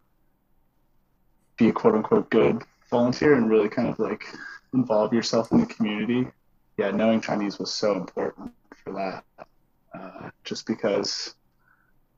be 1.57 1.69
a 1.69 1.73
quote 1.73 1.95
unquote 1.95 2.31
good 2.31 2.63
volunteer 2.91 3.35
and 3.35 3.51
really 3.51 3.69
kind 3.69 3.89
of 3.89 3.99
like 3.99 4.25
involve 4.73 5.13
yourself 5.13 5.53
in 5.53 5.61
the 5.61 5.67
community, 5.67 6.27
yeah, 6.77 6.91
knowing 6.91 7.21
Chinese 7.21 7.59
was 7.59 7.73
so 7.73 7.95
important 7.95 8.53
for 8.83 8.93
that. 8.93 9.25
Uh, 9.95 10.31
just 10.43 10.67
because, 10.67 11.35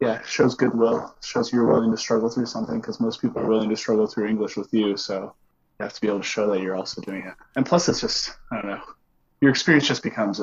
yeah, 0.00 0.22
shows 0.24 0.54
goodwill, 0.54 1.14
shows 1.22 1.52
you're 1.52 1.66
willing 1.66 1.90
to 1.90 1.96
struggle 1.96 2.30
through 2.30 2.46
something 2.46 2.80
because 2.80 3.00
most 3.00 3.20
people 3.20 3.42
are 3.42 3.46
willing 3.46 3.68
to 3.68 3.76
struggle 3.76 4.06
through 4.06 4.26
English 4.26 4.56
with 4.56 4.72
you. 4.72 4.96
So 4.96 5.34
you 5.78 5.82
have 5.82 5.92
to 5.92 6.00
be 6.00 6.08
able 6.08 6.20
to 6.20 6.24
show 6.24 6.50
that 6.50 6.62
you're 6.62 6.76
also 6.76 7.02
doing 7.02 7.26
it. 7.26 7.34
And 7.54 7.66
plus, 7.66 7.88
it's 7.90 8.00
just, 8.00 8.34
I 8.50 8.62
don't 8.62 8.70
know, 8.70 8.82
your 9.40 9.50
experience 9.50 9.86
just 9.86 10.02
becomes 10.02 10.40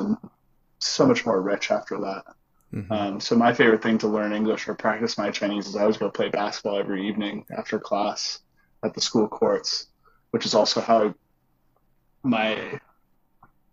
so 0.78 1.06
much 1.06 1.26
more 1.26 1.40
rich 1.40 1.70
after 1.70 1.98
that. 1.98 2.24
Mm-hmm. 2.72 2.92
Um, 2.92 3.20
so 3.20 3.36
my 3.36 3.52
favorite 3.52 3.82
thing 3.82 3.98
to 3.98 4.08
learn 4.08 4.32
English 4.32 4.66
or 4.68 4.74
practice 4.74 5.16
my 5.16 5.30
Chinese 5.30 5.68
is 5.68 5.76
I 5.76 5.82
always 5.82 5.96
go 5.96 6.10
play 6.10 6.28
basketball 6.28 6.78
every 6.78 7.06
evening 7.06 7.46
after 7.56 7.78
class 7.78 8.40
at 8.82 8.94
the 8.94 9.00
school 9.00 9.28
courts, 9.28 9.86
which 10.30 10.44
is 10.44 10.54
also 10.54 10.80
how 10.80 11.14
my 12.22 12.80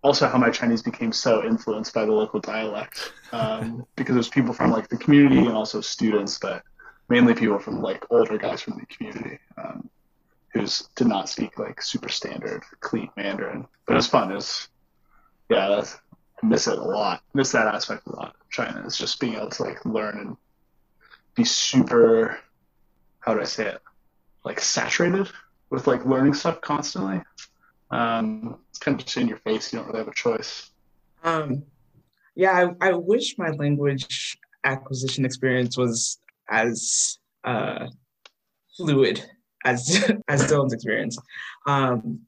also 0.04 0.28
how 0.28 0.38
my 0.38 0.50
Chinese 0.50 0.82
became 0.82 1.12
so 1.12 1.44
influenced 1.44 1.94
by 1.94 2.06
the 2.06 2.12
local 2.12 2.40
dialect 2.40 3.14
um, 3.32 3.86
because 3.96 4.16
there's 4.16 4.30
people 4.30 4.54
from 4.54 4.72
like 4.72 4.88
the 4.88 4.98
community 4.98 5.38
and 5.38 5.50
also 5.50 5.82
students, 5.82 6.40
but 6.40 6.64
mainly 7.10 7.34
people 7.34 7.60
from 7.60 7.82
like 7.82 8.06
older 8.10 8.38
guys 8.38 8.62
from 8.62 8.80
the 8.80 8.86
community 8.86 9.40
um, 9.58 9.90
who 10.54 10.66
did 10.96 11.08
not 11.08 11.30
speak 11.30 11.58
like 11.58 11.82
super 11.82 12.10
standard 12.10 12.64
clean 12.80 13.10
Mandarin. 13.16 13.68
But 13.86 13.94
it 13.94 13.98
was 13.98 14.08
fun. 14.08 14.32
It 14.32 14.36
was 14.36 14.70
yeah, 15.52 15.68
that's, 15.68 15.98
miss 16.42 16.68
it 16.68 16.80
a 16.80 16.82
lot. 16.82 17.22
Miss 17.34 17.52
that 17.52 17.68
aspect 17.68 18.08
a 18.08 18.16
lot. 18.16 18.36
China 18.50 18.86
is 18.86 18.98
just 18.98 19.20
being 19.20 19.36
able 19.36 19.50
to 19.50 19.64
like 19.64 19.86
learn 19.86 20.18
and 20.18 20.38
be 21.36 21.44
super. 21.44 22.40
How 23.20 23.34
do 23.34 23.42
I 23.42 23.46
say 23.46 23.68
it? 23.68 23.82
Like 24.46 24.62
saturated 24.62 25.30
with 25.70 25.88
like 25.88 26.06
learning 26.06 26.36
stuff 26.36 26.62
constantly. 26.62 27.22
Um, 27.92 28.60
it's 28.70 28.80
kind 28.80 28.98
of 28.98 29.06
just 29.06 29.18
in 29.18 29.28
your 29.28 29.38
face. 29.40 29.74
You 29.74 29.80
don't 29.80 29.88
really 29.88 30.00
have 30.00 30.08
a 30.08 30.14
choice. 30.14 30.72
Um, 31.24 31.64
yeah, 32.34 32.74
I, 32.82 32.90
I 32.90 32.94
wish 32.94 33.38
my 33.38 33.50
language 33.50 34.38
acquisition 34.64 35.26
experience 35.26 35.78
was 35.78 36.18
as 36.50 37.20
uh, 37.44 37.88
fluid 38.78 39.24
as 39.66 40.10
as 40.30 40.50
Dylan's 40.50 40.74
experience. 40.74 41.18
Um, 41.68 42.22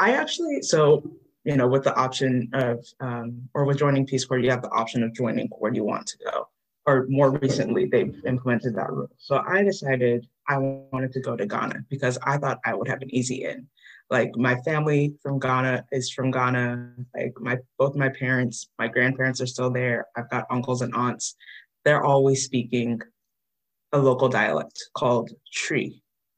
I 0.00 0.14
actually 0.14 0.62
so 0.62 1.08
you 1.44 1.56
know 1.56 1.66
with 1.66 1.84
the 1.84 1.94
option 1.94 2.48
of 2.52 2.84
um, 3.00 3.48
or 3.54 3.64
with 3.64 3.78
joining 3.78 4.06
Peace 4.06 4.24
Corps, 4.24 4.38
you 4.38 4.50
have 4.50 4.62
the 4.62 4.70
option 4.70 5.02
of 5.02 5.12
joining 5.14 5.48
where 5.48 5.74
you 5.74 5.84
want 5.84 6.06
to 6.06 6.18
go. 6.24 6.48
Or 6.84 7.06
more 7.08 7.30
recently, 7.30 7.86
they've 7.86 8.14
implemented 8.26 8.74
that 8.74 8.90
rule. 8.90 9.08
So 9.18 9.40
I 9.46 9.62
decided 9.62 10.26
I 10.48 10.58
wanted 10.58 11.12
to 11.12 11.20
go 11.20 11.36
to 11.36 11.46
Ghana 11.46 11.84
because 11.88 12.18
I 12.24 12.38
thought 12.38 12.58
I 12.64 12.74
would 12.74 12.88
have 12.88 13.02
an 13.02 13.14
easy 13.14 13.44
in. 13.44 13.68
Like 14.10 14.32
my 14.36 14.56
family 14.62 15.14
from 15.22 15.38
Ghana 15.38 15.84
is 15.92 16.10
from 16.10 16.32
Ghana. 16.32 16.92
Like 17.14 17.34
my 17.38 17.58
both 17.78 17.94
my 17.94 18.08
parents, 18.08 18.68
my 18.78 18.88
grandparents 18.88 19.40
are 19.40 19.46
still 19.46 19.70
there. 19.70 20.06
I've 20.16 20.28
got 20.28 20.46
uncles 20.50 20.82
and 20.82 20.94
aunts. 20.94 21.36
They're 21.84 22.04
always 22.04 22.44
speaking 22.44 23.00
a 23.92 23.98
local 23.98 24.28
dialect 24.28 24.82
called 24.96 25.30
Twi, 25.54 25.92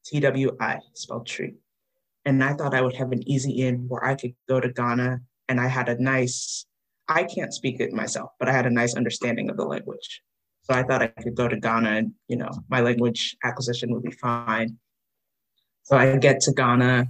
T 0.05 0.21
W 0.21 0.57
I, 0.61 0.79
spelled 0.93 1.27
Twi. 1.27 1.55
And 2.25 2.43
I 2.43 2.55
thought 2.55 2.75
I 2.75 2.81
would 2.81 2.97
have 2.97 3.13
an 3.13 3.27
easy 3.29 3.63
in 3.63 3.87
where 3.89 4.05
I 4.05 4.15
could 4.15 4.35
go 4.49 4.61
to 4.61 4.73
Ghana 4.73 5.21
and 5.49 5.61
I 5.61 5.67
had 5.67 5.89
a 5.89 6.03
nice, 6.03 6.67
I 7.09 7.25
can't 7.25 7.53
speak 7.53 7.81
it 7.81 7.93
myself, 7.93 8.31
but 8.39 8.49
I 8.49 8.53
had 8.53 8.67
a 8.67 8.71
nice 8.71 8.95
understanding 8.95 9.51
of 9.51 9.57
the 9.57 9.65
language. 9.65 10.23
So 10.63 10.73
I 10.73 10.83
thought 10.83 11.03
I 11.03 11.09
could 11.09 11.35
go 11.35 11.49
to 11.49 11.59
Ghana 11.59 11.91
and, 11.91 12.13
you 12.29 12.37
know, 12.37 12.51
my 12.71 12.81
language 12.81 13.37
acquisition 13.45 13.93
would 13.93 14.03
be 14.03 14.13
fine. 14.13 14.79
So 15.83 15.99
I 15.99 16.17
get 16.17 16.41
to 16.41 16.53
Ghana. 16.53 17.09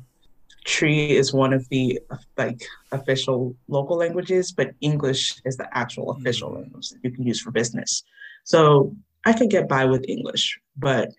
Twi 0.64 1.10
is 1.10 1.32
one 1.32 1.52
of 1.52 1.68
the 1.68 2.00
like 2.36 2.60
official 2.90 3.54
local 3.68 3.96
languages, 3.98 4.50
but 4.50 4.72
English 4.80 5.40
is 5.44 5.56
the 5.56 5.68
actual 5.76 6.10
official 6.10 6.50
mm-hmm. 6.50 6.62
language 6.62 6.88
that 6.90 6.98
you 7.04 7.12
can 7.12 7.24
use 7.24 7.40
for 7.40 7.52
business. 7.52 8.02
So 8.42 8.96
I 9.24 9.32
could 9.32 9.50
get 9.50 9.68
by 9.68 9.84
with 9.84 10.04
English, 10.08 10.58
but 10.76 11.10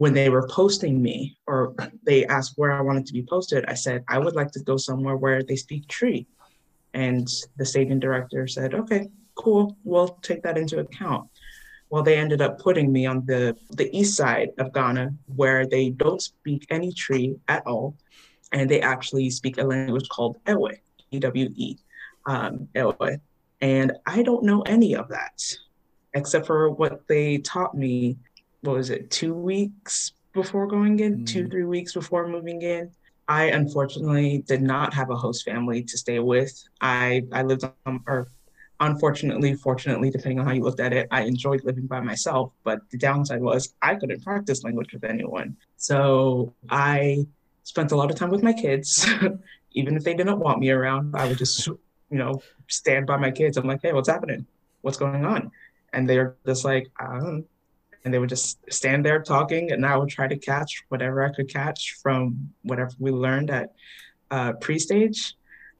when 0.00 0.14
they 0.14 0.30
were 0.30 0.48
posting 0.48 1.02
me 1.02 1.36
or 1.46 1.74
they 2.04 2.24
asked 2.24 2.54
where 2.56 2.72
I 2.72 2.80
wanted 2.80 3.04
to 3.04 3.12
be 3.12 3.22
posted, 3.22 3.66
I 3.66 3.74
said, 3.74 4.02
I 4.08 4.18
would 4.18 4.34
like 4.34 4.50
to 4.52 4.60
go 4.60 4.78
somewhere 4.78 5.14
where 5.14 5.42
they 5.42 5.56
speak 5.56 5.86
Twi. 5.88 6.24
And 6.94 7.28
the 7.58 7.66
stadium 7.66 8.00
director 8.00 8.46
said, 8.46 8.72
okay, 8.72 9.10
cool, 9.34 9.76
we'll 9.84 10.08
take 10.22 10.42
that 10.44 10.56
into 10.56 10.78
account. 10.78 11.28
Well, 11.90 12.02
they 12.02 12.16
ended 12.16 12.40
up 12.40 12.58
putting 12.58 12.90
me 12.90 13.04
on 13.04 13.26
the, 13.26 13.54
the 13.72 13.94
east 13.94 14.16
side 14.16 14.52
of 14.56 14.72
Ghana 14.72 15.12
where 15.36 15.66
they 15.66 15.90
don't 15.90 16.22
speak 16.22 16.66
any 16.70 16.94
Twi 16.94 17.34
at 17.48 17.66
all. 17.66 17.94
And 18.52 18.70
they 18.70 18.80
actually 18.80 19.28
speak 19.28 19.58
a 19.58 19.64
language 19.64 20.08
called 20.08 20.38
Ewe, 20.48 20.78
E 21.10 21.18
W 21.18 21.48
E, 21.54 21.76
um, 22.24 22.68
Ewe. 22.74 23.20
And 23.60 23.92
I 24.06 24.22
don't 24.22 24.44
know 24.44 24.62
any 24.62 24.96
of 24.96 25.08
that 25.08 25.42
except 26.14 26.46
for 26.46 26.70
what 26.70 27.06
they 27.06 27.36
taught 27.38 27.76
me. 27.76 28.16
What 28.62 28.76
was 28.76 28.90
it, 28.90 29.10
two 29.10 29.34
weeks 29.34 30.12
before 30.32 30.66
going 30.66 31.00
in, 31.00 31.18
mm. 31.18 31.26
two, 31.26 31.48
three 31.48 31.64
weeks 31.64 31.94
before 31.94 32.28
moving 32.28 32.62
in? 32.62 32.90
I 33.28 33.44
unfortunately 33.44 34.44
did 34.46 34.60
not 34.62 34.92
have 34.94 35.10
a 35.10 35.16
host 35.16 35.44
family 35.44 35.82
to 35.84 35.96
stay 35.96 36.18
with. 36.18 36.52
I, 36.80 37.24
I 37.32 37.42
lived 37.42 37.64
on, 37.86 38.02
or 38.06 38.28
unfortunately, 38.80 39.54
fortunately, 39.54 40.10
depending 40.10 40.40
on 40.40 40.46
how 40.46 40.52
you 40.52 40.62
looked 40.62 40.80
at 40.80 40.92
it, 40.92 41.06
I 41.10 41.22
enjoyed 41.22 41.64
living 41.64 41.86
by 41.86 42.00
myself. 42.00 42.52
But 42.64 42.80
the 42.90 42.98
downside 42.98 43.40
was 43.40 43.72
I 43.80 43.94
couldn't 43.94 44.24
practice 44.24 44.64
language 44.64 44.92
with 44.92 45.04
anyone. 45.04 45.56
So 45.76 46.52
I 46.68 47.26
spent 47.62 47.92
a 47.92 47.96
lot 47.96 48.10
of 48.10 48.16
time 48.16 48.30
with 48.30 48.42
my 48.42 48.52
kids. 48.52 49.08
Even 49.72 49.96
if 49.96 50.02
they 50.02 50.14
didn't 50.14 50.40
want 50.40 50.58
me 50.58 50.70
around, 50.70 51.14
I 51.14 51.28
would 51.28 51.38
just, 51.38 51.68
you 51.68 51.78
know, 52.10 52.42
stand 52.66 53.06
by 53.06 53.16
my 53.16 53.30
kids. 53.30 53.56
I'm 53.56 53.68
like, 53.68 53.80
hey, 53.80 53.92
what's 53.92 54.08
happening? 54.08 54.44
What's 54.82 54.98
going 54.98 55.24
on? 55.24 55.52
and 55.92 56.08
they're 56.08 56.36
just 56.46 56.64
like, 56.64 56.90
and 58.04 58.12
they 58.12 58.18
would 58.18 58.28
just 58.28 58.58
stand 58.72 59.04
there 59.04 59.22
talking, 59.22 59.72
and 59.72 59.84
I 59.84 59.96
would 59.96 60.08
try 60.08 60.26
to 60.26 60.38
catch 60.38 60.82
whatever 60.88 61.22
I 61.22 61.32
could 61.32 61.48
catch 61.48 61.96
from 62.02 62.50
whatever 62.62 62.92
we 62.98 63.10
learned 63.10 63.50
at 63.50 63.72
uh, 64.30 64.52
pre-stage. 64.54 65.34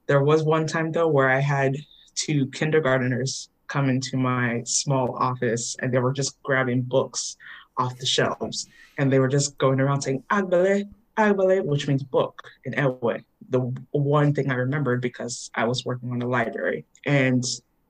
There 0.07 0.23
was 0.23 0.43
one 0.43 0.67
time 0.67 0.91
though 0.91 1.07
where 1.07 1.29
I 1.29 1.39
had 1.39 1.77
two 2.15 2.47
kindergarteners 2.47 3.49
come 3.67 3.89
into 3.89 4.17
my 4.17 4.61
small 4.65 5.15
office, 5.15 5.75
and 5.79 5.93
they 5.93 5.99
were 5.99 6.13
just 6.13 6.41
grabbing 6.43 6.81
books 6.81 7.37
off 7.77 7.97
the 7.97 8.05
shelves, 8.05 8.67
and 8.97 9.11
they 9.11 9.19
were 9.19 9.29
just 9.29 9.57
going 9.57 9.79
around 9.79 10.01
saying 10.01 10.23
"agbale, 10.29 10.89
agbale," 11.17 11.63
which 11.63 11.87
means 11.87 12.03
book 12.03 12.41
in 12.65 12.73
Ewe. 12.73 13.23
The 13.49 13.59
one 13.91 14.33
thing 14.33 14.49
I 14.51 14.55
remembered 14.55 15.01
because 15.01 15.49
I 15.55 15.65
was 15.65 15.85
working 15.85 16.11
on 16.11 16.21
a 16.21 16.27
library, 16.27 16.85
and 17.05 17.43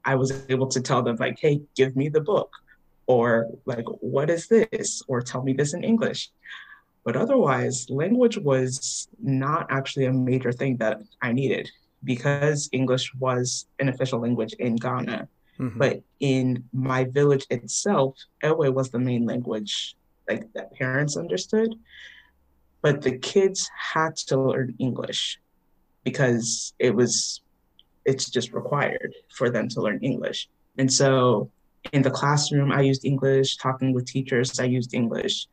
I 0.05 0.15
was 0.15 0.31
able 0.49 0.67
to 0.67 0.81
tell 0.81 1.01
them 1.01 1.17
like, 1.17 1.39
hey, 1.39 1.61
give 1.75 1.95
me 1.95 2.09
the 2.09 2.21
book, 2.21 2.51
or 3.07 3.47
like, 3.65 3.85
what 3.99 4.29
is 4.29 4.47
this, 4.47 5.01
or 5.07 5.21
tell 5.21 5.43
me 5.43 5.53
this 5.53 5.73
in 5.73 5.83
English. 5.83 6.29
But 7.03 7.15
otherwise, 7.15 7.89
language 7.89 8.37
was 8.37 9.07
not 9.21 9.67
actually 9.69 10.05
a 10.05 10.13
major 10.13 10.51
thing 10.51 10.77
that 10.77 11.01
I 11.21 11.31
needed 11.31 11.69
because 12.03 12.69
English 12.71 13.13
was 13.15 13.67
an 13.79 13.89
official 13.89 14.19
language 14.19 14.53
in 14.53 14.75
Ghana. 14.75 15.27
Mm-hmm. 15.59 15.77
But 15.77 16.01
in 16.19 16.63
my 16.73 17.05
village 17.05 17.45
itself, 17.49 18.17
Ewe 18.43 18.71
was 18.71 18.89
the 18.89 18.99
main 18.99 19.25
language 19.25 19.95
like 20.29 20.51
that 20.53 20.73
parents 20.73 21.17
understood. 21.17 21.75
But 22.81 23.01
the 23.01 23.17
kids 23.17 23.69
had 23.77 24.15
to 24.27 24.39
learn 24.39 24.75
English 24.79 25.39
because 26.03 26.73
it 26.79 26.95
was 26.95 27.41
it's 28.05 28.29
just 28.29 28.53
required 28.53 29.13
for 29.29 29.49
them 29.49 29.67
to 29.69 29.81
learn 29.81 29.99
English. 30.01 30.49
And 30.77 30.91
so 30.91 31.51
in 31.93 32.01
the 32.01 32.11
classroom, 32.11 32.71
I 32.71 32.81
used 32.81 33.05
English, 33.05 33.57
talking 33.57 33.93
with 33.93 34.05
teachers, 34.05 34.59
I 34.59 34.65
used 34.65 34.93
English. 34.93 35.47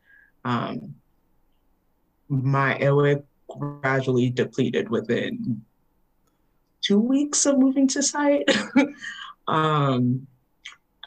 Um, 0.45 0.95
my 2.27 2.77
Ewe 2.79 3.23
gradually 3.47 4.29
depleted 4.29 4.89
within 4.89 5.63
two 6.81 6.99
weeks 6.99 7.45
of 7.45 7.57
moving 7.57 7.87
to 7.89 8.03
site. 8.03 8.49
um, 9.47 10.27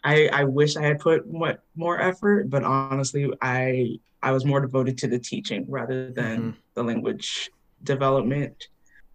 I, 0.04 0.28
I 0.32 0.44
wish 0.44 0.76
I 0.76 0.82
had 0.82 0.98
put 0.98 1.30
more, 1.30 1.62
more 1.76 2.00
effort, 2.00 2.50
but 2.50 2.64
honestly, 2.64 3.30
I 3.40 4.00
I 4.24 4.30
was 4.30 4.44
more 4.44 4.60
devoted 4.60 4.98
to 4.98 5.08
the 5.08 5.18
teaching 5.18 5.66
rather 5.68 6.10
than 6.10 6.38
mm-hmm. 6.38 6.50
the 6.74 6.84
language 6.84 7.50
development. 7.82 8.68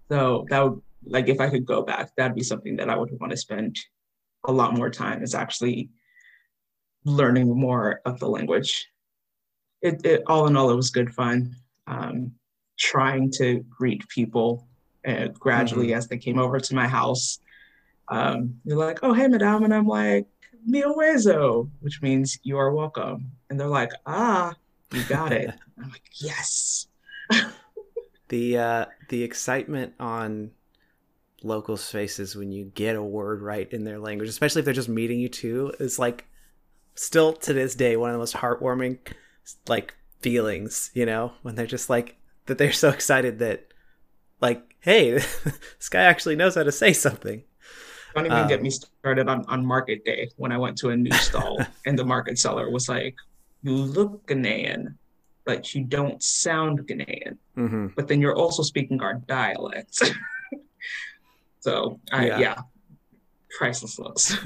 So 0.09 0.45
that 0.49 0.59
would 0.63 0.81
like 1.05 1.29
if 1.29 1.39
I 1.39 1.49
could 1.49 1.65
go 1.65 1.81
back, 1.81 2.11
that'd 2.15 2.35
be 2.35 2.43
something 2.43 2.75
that 2.77 2.89
I 2.89 2.97
would 2.97 3.17
want 3.19 3.31
to 3.31 3.37
spend 3.37 3.77
a 4.45 4.51
lot 4.51 4.73
more 4.73 4.89
time 4.89 5.23
is 5.23 5.33
actually 5.33 5.89
learning 7.07 7.57
more 7.57 8.01
of 8.05 8.19
the 8.19 8.27
language. 8.27 8.87
It, 9.81 10.05
it 10.05 10.23
all 10.27 10.47
in 10.47 10.57
all, 10.57 10.69
it 10.69 10.75
was 10.75 10.89
good 10.89 11.13
fun. 11.13 11.55
Um, 11.87 12.33
trying 12.77 13.31
to 13.31 13.63
greet 13.69 14.07
people 14.09 14.67
uh, 15.07 15.27
gradually 15.27 15.87
mm-hmm. 15.87 15.97
as 15.97 16.07
they 16.07 16.17
came 16.17 16.37
over 16.37 16.59
to 16.59 16.75
my 16.75 16.87
house. 16.87 17.39
Um, 18.09 18.59
they're 18.65 18.77
like, 18.77 18.99
"Oh, 19.03 19.13
hey, 19.13 19.27
madame," 19.27 19.63
and 19.63 19.73
I'm 19.73 19.87
like, 19.87 20.27
"Mio 20.65 20.93
hueso," 20.93 21.69
which 21.79 22.01
means 22.01 22.39
you 22.43 22.57
are 22.57 22.73
welcome. 22.73 23.31
And 23.49 23.59
they're 23.59 23.67
like, 23.67 23.91
"Ah, 24.05 24.53
you 24.93 25.03
got 25.05 25.31
it." 25.31 25.53
I'm 25.81 25.89
like, 25.89 26.03
"Yes." 26.13 26.87
the 28.29 28.57
uh, 28.57 28.85
the 29.09 29.23
excitement 29.23 29.93
on 29.99 30.51
local 31.43 31.77
spaces 31.77 32.35
when 32.35 32.51
you 32.51 32.65
get 32.65 32.95
a 32.95 33.03
word 33.03 33.41
right 33.41 33.71
in 33.71 33.83
their 33.83 33.99
language, 33.99 34.29
especially 34.29 34.59
if 34.59 34.65
they're 34.65 34.73
just 34.73 34.89
meeting 34.89 35.19
you 35.19 35.29
too, 35.29 35.73
is 35.79 35.99
like 35.99 36.27
still 36.97 37.33
to 37.33 37.53
this 37.53 37.75
day 37.75 37.95
one 37.95 38.09
of 38.09 38.13
the 38.13 38.19
most 38.19 38.35
heartwarming 38.35 38.97
like 39.67 39.95
feelings, 40.19 40.91
you 40.93 41.05
know, 41.05 41.33
when 41.41 41.55
they're 41.55 41.65
just 41.65 41.89
like 41.89 42.17
that 42.47 42.57
they're 42.57 42.71
so 42.71 42.89
excited 42.89 43.39
that 43.39 43.67
like, 44.41 44.75
hey, 44.79 45.11
this 45.11 45.89
guy 45.89 46.03
actually 46.03 46.35
knows 46.35 46.55
how 46.55 46.63
to 46.63 46.71
say 46.71 46.93
something. 46.93 47.43
Don't 48.15 48.25
even 48.25 48.37
um, 48.37 48.47
get 48.47 48.63
me 48.63 48.71
started 48.71 49.29
on, 49.29 49.45
on 49.47 49.65
market 49.65 50.03
day 50.03 50.29
when 50.37 50.51
I 50.51 50.57
went 50.57 50.77
to 50.79 50.89
a 50.89 50.97
new 50.97 51.11
stall 51.27 51.59
and 51.85 51.97
the 51.97 52.05
market 52.05 52.39
seller 52.39 52.69
was 52.69 52.89
like, 52.89 53.15
You 53.61 53.73
look 53.73 54.25
Ghanaian, 54.27 54.95
but 55.45 55.75
you 55.75 55.83
don't 55.83 56.21
sound 56.23 56.87
Ghanaian. 56.87 57.37
Mm-hmm. 57.55 57.87
But 57.95 58.07
then 58.07 58.21
you're 58.21 58.35
also 58.35 58.63
speaking 58.63 59.01
our 59.01 59.15
dialects. 59.27 60.01
So 61.59 61.99
I, 62.13 62.27
yeah. 62.27 62.39
yeah, 62.39 62.61
priceless 63.57 63.99
looks. 63.99 64.37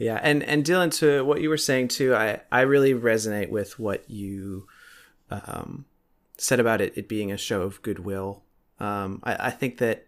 Yeah, 0.00 0.18
and 0.22 0.42
and 0.42 0.64
Dylan, 0.64 0.90
to 1.00 1.22
what 1.26 1.42
you 1.42 1.50
were 1.50 1.58
saying 1.58 1.88
too, 1.88 2.14
I 2.14 2.40
I 2.50 2.62
really 2.62 2.94
resonate 2.94 3.50
with 3.50 3.78
what 3.78 4.08
you 4.08 4.66
um, 5.30 5.84
said 6.38 6.58
about 6.58 6.80
it 6.80 6.96
it 6.96 7.06
being 7.06 7.30
a 7.30 7.36
show 7.36 7.60
of 7.60 7.82
goodwill. 7.82 8.42
Um, 8.78 9.20
I, 9.24 9.48
I 9.48 9.50
think 9.50 9.76
that 9.76 10.06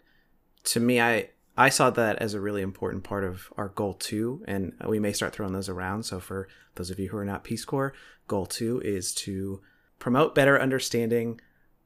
to 0.64 0.81
me, 0.81 0.98
I 0.98 1.28
I 1.59 1.68
saw 1.68 1.90
that 1.90 2.16
as 2.20 2.33
a 2.33 2.40
really 2.40 2.62
important 2.62 3.05
part 3.05 3.22
of 3.22 3.52
our 3.59 3.68
goal 3.68 3.92
two, 3.92 4.42
and 4.48 4.72
we 4.88 4.98
may 4.98 5.12
start 5.12 5.35
throwing 5.35 5.52
those 5.52 5.68
around. 5.68 6.05
So 6.05 6.20
for 6.20 6.48
those 6.76 6.88
of 6.88 6.98
you 6.98 7.11
who 7.11 7.18
are 7.18 7.24
not 7.26 7.44
Peace 7.44 7.66
Corps, 7.66 7.92
goal 8.28 8.46
two 8.46 8.81
is 8.81 9.12
to 9.16 9.61
promote 9.98 10.35
better 10.35 10.59
understanding 10.59 11.38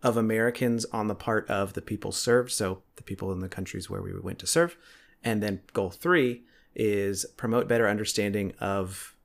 of 0.05 0.17
Americans 0.17 0.85
on 0.93 1.09
the 1.09 1.17
part 1.17 1.51
of 1.51 1.73
the 1.73 1.83
people 1.83 2.13
served, 2.13 2.53
so 2.53 2.83
the 2.95 3.03
people 3.03 3.33
in 3.33 3.41
the 3.41 3.49
countries 3.49 3.91
where 3.91 4.01
we 4.01 4.17
went 4.21 4.39
to 4.39 4.47
serve. 4.47 4.77
And 5.25 5.43
then 5.43 5.63
goal 5.73 5.91
three 5.91 6.45
is 6.77 7.25
promote 7.37 7.67
better 7.67 7.89
understanding 7.89 8.53
of 8.61 9.17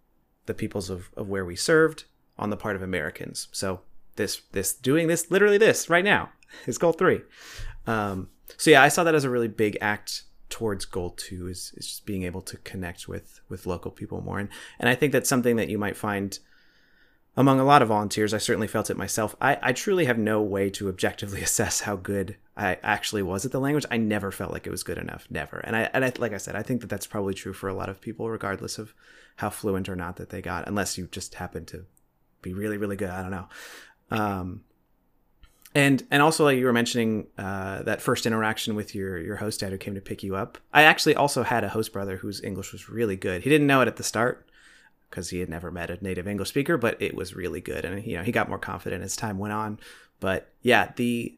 the 0.46 0.54
peoples 0.54 0.90
of, 0.90 1.12
of 1.16 1.30
where 1.30 1.46
we 1.46 1.56
served 1.56 2.06
on 2.40 2.50
the 2.50 2.58
part 2.58 2.76
of 2.76 2.82
Americans. 2.82 3.50
So 3.52 3.82
this 4.16 4.42
this 4.52 4.74
doing 4.74 5.08
this 5.08 5.30
literally 5.30 5.58
this 5.58 5.90
right 5.90 6.04
now 6.04 6.30
is 6.66 6.78
goal 6.78 6.94
three. 6.94 7.22
Um, 7.86 8.30
so 8.58 8.72
yeah, 8.72 8.82
I 8.82 8.88
saw 8.88 9.04
that 9.04 9.16
as 9.16 9.26
a 9.26 9.30
really 9.30 9.48
big 9.48 9.78
act 9.82 10.24
towards 10.50 10.86
goal 10.86 11.12
two 11.12 11.48
is, 11.48 11.74
is 11.78 11.88
just 11.88 12.06
being 12.06 12.24
able 12.24 12.42
to 12.42 12.58
connect 12.58 13.08
with 13.08 13.42
with 13.50 13.66
local 13.66 13.92
people 13.92 14.22
more 14.22 14.40
and 14.40 14.50
and 14.80 14.90
I 14.90 14.96
think 14.96 15.14
that's 15.14 15.30
something 15.30 15.56
that 15.56 15.70
you 15.70 15.78
might 15.78 15.96
find 15.96 16.38
among 17.38 17.60
a 17.60 17.64
lot 17.64 17.82
of 17.82 17.88
volunteers. 17.88 18.34
I 18.34 18.38
certainly 18.38 18.68
felt 18.68 18.90
it 18.90 18.98
myself. 18.98 19.36
I, 19.40 19.58
I 19.62 19.74
truly 19.74 20.06
have 20.06 20.18
no 20.18 20.42
way 20.42 20.70
to 20.72 20.90
objectively 20.90 21.42
assess 21.44 21.82
how 21.82 21.96
good 21.96 22.36
I 22.58 22.78
actually 22.84 23.24
was 23.24 23.46
at 23.46 23.52
the 23.52 23.60
language. 23.60 23.86
I 23.90 23.98
never 23.98 24.32
felt 24.32 24.52
like 24.52 24.68
it 24.68 24.72
was 24.72 24.84
good 24.84 24.98
enough, 24.98 25.28
never. 25.30 25.60
And 25.60 25.76
I, 25.76 25.90
and 25.94 26.04
I, 26.04 26.12
like 26.18 26.34
I 26.34 26.38
said, 26.38 26.56
I 26.56 26.64
think 26.64 26.82
that 26.82 26.90
that's 26.90 27.08
probably 27.08 27.34
true 27.34 27.54
for 27.54 27.70
a 27.70 27.74
lot 27.74 27.90
of 27.90 28.02
people, 28.02 28.30
regardless 28.30 28.78
of 28.78 28.94
how 29.38 29.50
fluent 29.50 29.88
or 29.88 29.96
not 29.96 30.18
that 30.18 30.30
they 30.30 30.42
got, 30.42 30.68
unless 30.68 30.98
you 30.98 31.08
just 31.08 31.36
happen 31.36 31.66
to 31.68 31.86
be 32.42 32.54
really, 32.54 32.78
really 32.78 32.98
good. 32.98 33.10
I 33.10 33.22
don't 33.22 33.32
know. 33.32 33.48
Um, 34.12 34.64
and 35.74 36.06
and 36.12 36.22
also 36.22 36.44
like 36.44 36.58
you 36.58 36.66
were 36.66 36.74
mentioning 36.74 37.28
uh, 37.38 37.84
that 37.84 38.02
first 38.02 38.26
interaction 38.26 38.76
with 38.76 38.94
your 38.94 39.18
your 39.18 39.38
host 39.38 39.62
dad 39.62 39.72
who 39.72 39.78
came 39.78 39.96
to 39.96 40.02
pick 40.02 40.22
you 40.22 40.36
up. 40.36 40.58
I 40.74 40.84
actually 40.84 41.16
also 41.16 41.44
had 41.44 41.64
a 41.64 41.70
host 41.70 41.94
brother 41.94 42.18
whose 42.18 42.44
English 42.44 42.74
was 42.74 42.90
really 42.90 43.16
good. 43.16 43.44
He 43.44 43.50
didn't 43.50 43.68
know 43.68 43.82
it 43.82 43.88
at 43.88 43.96
the 43.96 44.04
start 44.04 44.50
because 45.12 45.30
he 45.30 45.40
had 45.40 45.50
never 45.50 45.70
met 45.70 45.92
a 45.92 46.04
native 46.04 46.28
English 46.28 46.50
speaker, 46.50 46.78
but 46.78 47.00
it 47.00 47.14
was 47.14 47.36
really 47.36 47.62
good, 47.62 47.86
and 47.86 48.04
you 48.04 48.18
know 48.18 48.24
he 48.24 48.32
got 48.32 48.50
more 48.50 48.58
confident 48.58 49.04
as 49.04 49.16
time 49.16 49.38
went 49.38 49.54
on. 49.54 49.80
But 50.20 50.52
yeah, 50.62 50.92
the 50.96 51.38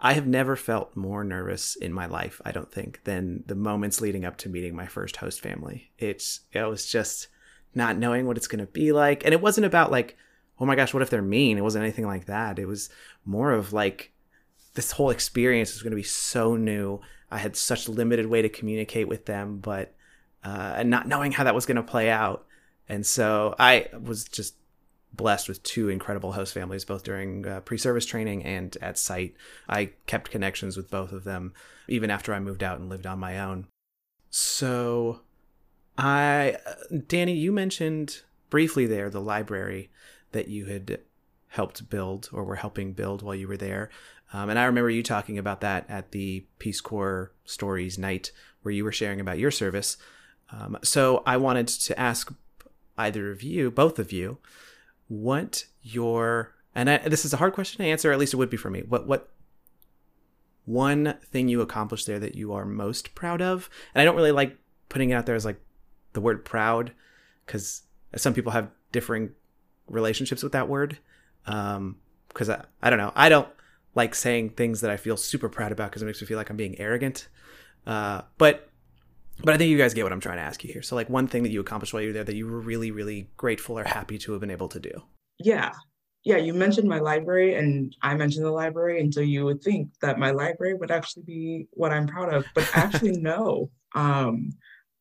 I 0.00 0.14
have 0.14 0.26
never 0.26 0.56
felt 0.56 0.96
more 0.96 1.22
nervous 1.22 1.76
in 1.76 1.92
my 1.92 2.06
life, 2.06 2.40
I 2.44 2.52
don't 2.52 2.72
think, 2.72 3.04
than 3.04 3.44
the 3.46 3.54
moments 3.54 4.00
leading 4.00 4.24
up 4.24 4.38
to 4.38 4.48
meeting 4.48 4.74
my 4.74 4.86
first 4.86 5.16
host 5.16 5.40
family. 5.40 5.92
It's 5.98 6.40
it 6.52 6.62
was 6.62 6.86
just 6.86 7.28
not 7.74 7.98
knowing 7.98 8.26
what 8.26 8.36
it's 8.36 8.48
going 8.48 8.64
to 8.64 8.72
be 8.72 8.92
like, 8.92 9.24
and 9.24 9.34
it 9.34 9.42
wasn't 9.42 9.66
about 9.66 9.92
like, 9.92 10.16
oh 10.58 10.66
my 10.66 10.74
gosh, 10.74 10.94
what 10.94 11.02
if 11.02 11.10
they're 11.10 11.22
mean? 11.22 11.58
It 11.58 11.64
wasn't 11.64 11.84
anything 11.84 12.06
like 12.06 12.26
that. 12.26 12.58
It 12.58 12.66
was 12.66 12.88
more 13.24 13.52
of 13.52 13.72
like 13.72 14.12
this 14.74 14.92
whole 14.92 15.10
experience 15.10 15.74
is 15.74 15.82
going 15.82 15.92
to 15.92 15.96
be 15.96 16.02
so 16.02 16.56
new. 16.56 17.00
I 17.30 17.38
had 17.38 17.54
such 17.56 17.88
limited 17.88 18.26
way 18.26 18.42
to 18.42 18.48
communicate 18.48 19.06
with 19.06 19.26
them, 19.26 19.58
but 19.58 19.94
uh, 20.42 20.74
and 20.76 20.88
not 20.88 21.06
knowing 21.06 21.32
how 21.32 21.44
that 21.44 21.54
was 21.54 21.66
going 21.66 21.76
to 21.76 21.82
play 21.82 22.08
out, 22.08 22.46
and 22.90 23.06
so 23.06 23.54
I 23.56 23.86
was 24.02 24.24
just 24.24 24.56
blessed 25.12 25.48
with 25.48 25.62
two 25.62 25.88
incredible 25.88 26.32
host 26.32 26.52
families, 26.52 26.84
both 26.84 27.04
during 27.04 27.46
uh, 27.46 27.60
pre 27.60 27.78
service 27.78 28.04
training 28.04 28.44
and 28.44 28.76
at 28.82 28.98
site. 28.98 29.34
I 29.68 29.92
kept 30.06 30.32
connections 30.32 30.76
with 30.76 30.90
both 30.90 31.12
of 31.12 31.22
them 31.22 31.54
even 31.86 32.10
after 32.10 32.34
I 32.34 32.40
moved 32.40 32.64
out 32.64 32.80
and 32.80 32.88
lived 32.88 33.06
on 33.06 33.20
my 33.20 33.38
own. 33.38 33.68
So, 34.28 35.20
I, 35.96 36.56
Danny, 37.06 37.34
you 37.34 37.52
mentioned 37.52 38.22
briefly 38.48 38.86
there 38.86 39.08
the 39.08 39.20
library 39.20 39.90
that 40.32 40.48
you 40.48 40.66
had 40.66 41.00
helped 41.48 41.90
build 41.90 42.28
or 42.32 42.42
were 42.42 42.56
helping 42.56 42.92
build 42.92 43.22
while 43.22 43.34
you 43.36 43.46
were 43.46 43.56
there. 43.56 43.88
Um, 44.32 44.50
and 44.50 44.58
I 44.58 44.64
remember 44.64 44.90
you 44.90 45.02
talking 45.04 45.38
about 45.38 45.60
that 45.60 45.84
at 45.88 46.10
the 46.10 46.44
Peace 46.58 46.80
Corps 46.80 47.32
Stories 47.44 47.98
night 47.98 48.32
where 48.62 48.72
you 48.72 48.82
were 48.82 48.92
sharing 48.92 49.20
about 49.20 49.38
your 49.38 49.50
service. 49.52 49.96
Um, 50.50 50.76
so 50.82 51.22
I 51.24 51.36
wanted 51.36 51.68
to 51.68 51.98
ask 51.98 52.32
either 52.96 53.30
of 53.30 53.42
you, 53.42 53.70
both 53.70 53.98
of 53.98 54.12
you, 54.12 54.38
what 55.08 55.64
your 55.82 56.54
and 56.74 56.88
I, 56.88 56.98
this 56.98 57.24
is 57.24 57.32
a 57.32 57.36
hard 57.38 57.52
question 57.52 57.78
to 57.78 57.90
answer. 57.90 58.12
At 58.12 58.18
least 58.18 58.34
it 58.34 58.36
would 58.36 58.50
be 58.50 58.56
for 58.56 58.70
me. 58.70 58.82
What 58.86 59.06
what 59.06 59.30
one 60.64 61.14
thing 61.24 61.48
you 61.48 61.60
accomplished 61.60 62.06
there 62.06 62.20
that 62.20 62.34
you 62.34 62.52
are 62.52 62.64
most 62.64 63.14
proud 63.14 63.42
of? 63.42 63.68
And 63.94 64.00
I 64.00 64.04
don't 64.04 64.16
really 64.16 64.32
like 64.32 64.56
putting 64.88 65.10
it 65.10 65.14
out 65.14 65.26
there 65.26 65.34
as 65.34 65.44
like 65.44 65.60
the 66.12 66.20
word 66.20 66.44
proud 66.44 66.92
because 67.44 67.82
some 68.16 68.34
people 68.34 68.52
have 68.52 68.70
differing 68.92 69.30
relationships 69.88 70.42
with 70.42 70.52
that 70.52 70.68
word. 70.68 70.98
Um, 71.46 71.96
because 72.28 72.48
I, 72.48 72.64
I 72.80 72.90
don't 72.90 72.98
know. 72.98 73.12
I 73.16 73.28
don't 73.28 73.48
like 73.96 74.14
saying 74.14 74.50
things 74.50 74.80
that 74.82 74.90
I 74.90 74.96
feel 74.96 75.16
super 75.16 75.48
proud 75.48 75.72
about 75.72 75.90
because 75.90 76.02
it 76.02 76.06
makes 76.06 76.20
me 76.20 76.26
feel 76.26 76.36
like 76.36 76.48
I'm 76.48 76.56
being 76.56 76.78
arrogant. 76.78 77.28
Uh, 77.86 78.22
but 78.38 78.69
but 79.42 79.54
I 79.54 79.58
think 79.58 79.70
you 79.70 79.78
guys 79.78 79.94
get 79.94 80.04
what 80.04 80.12
I'm 80.12 80.20
trying 80.20 80.36
to 80.36 80.42
ask 80.42 80.62
you 80.64 80.72
here. 80.72 80.82
So, 80.82 80.94
like, 80.94 81.08
one 81.08 81.26
thing 81.26 81.42
that 81.42 81.50
you 81.50 81.60
accomplished 81.60 81.92
while 81.92 82.02
you 82.02 82.08
were 82.08 82.12
there 82.12 82.24
that 82.24 82.34
you 82.34 82.46
were 82.46 82.60
really, 82.60 82.90
really 82.90 83.28
grateful 83.36 83.78
or 83.78 83.84
happy 83.84 84.18
to 84.18 84.32
have 84.32 84.40
been 84.40 84.50
able 84.50 84.68
to 84.68 84.80
do. 84.80 85.02
Yeah. 85.38 85.72
Yeah. 86.24 86.36
You 86.36 86.52
mentioned 86.52 86.88
my 86.88 86.98
library, 86.98 87.54
and 87.54 87.94
I 88.02 88.14
mentioned 88.14 88.44
the 88.44 88.50
library. 88.50 89.00
And 89.00 89.12
so 89.12 89.20
you 89.20 89.44
would 89.44 89.62
think 89.62 89.88
that 90.02 90.18
my 90.18 90.30
library 90.30 90.74
would 90.74 90.90
actually 90.90 91.22
be 91.22 91.66
what 91.72 91.92
I'm 91.92 92.06
proud 92.06 92.32
of. 92.32 92.44
But 92.54 92.68
actually, 92.74 93.12
no. 93.20 93.70
Um, 93.94 94.50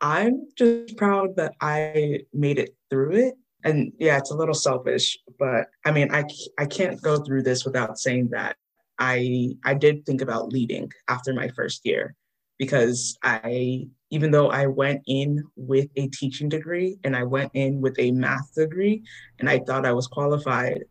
I'm 0.02 0.48
just 0.56 0.96
proud 0.96 1.36
that 1.36 1.54
I 1.60 2.22
made 2.34 2.60
it 2.60 2.76
through 2.89 3.12
it. 3.15 3.36
And 3.65 3.92
yeah, 4.00 4.18
it's 4.18 4.32
a 4.32 4.36
little 4.36 4.54
selfish, 4.54 5.18
but 5.38 5.68
I 5.86 5.92
mean, 5.92 6.13
I, 6.13 6.24
I 6.58 6.65
can't 6.65 7.02
go 7.02 7.18
through 7.18 7.44
this 7.44 7.65
without 7.65 8.00
saying 8.00 8.30
that 8.32 8.56
I 9.00 9.52
I 9.65 9.74
did 9.74 10.06
think 10.06 10.22
about 10.22 10.52
leaving 10.52 10.92
after 11.08 11.34
my 11.34 11.48
first 11.50 11.82
year 11.86 12.15
because 12.58 13.18
I, 13.24 13.88
even 14.12 14.32
though 14.32 14.50
I 14.50 14.65
went 14.65 15.04
in 15.08 15.43
with 15.56 15.89
a 15.95 16.08
teaching 16.08 16.50
degree 16.50 16.98
and 17.04 17.15
I 17.15 17.24
went 17.24 17.52
in 17.54 17.80
with 17.80 17.98
a 18.00 18.12
math 18.12 18.54
degree 18.56 19.04
and 19.39 19.50
I 19.50 19.60
thought 19.60 19.86
I 19.86 19.93
was 19.93 20.08
qualified, 20.08 20.84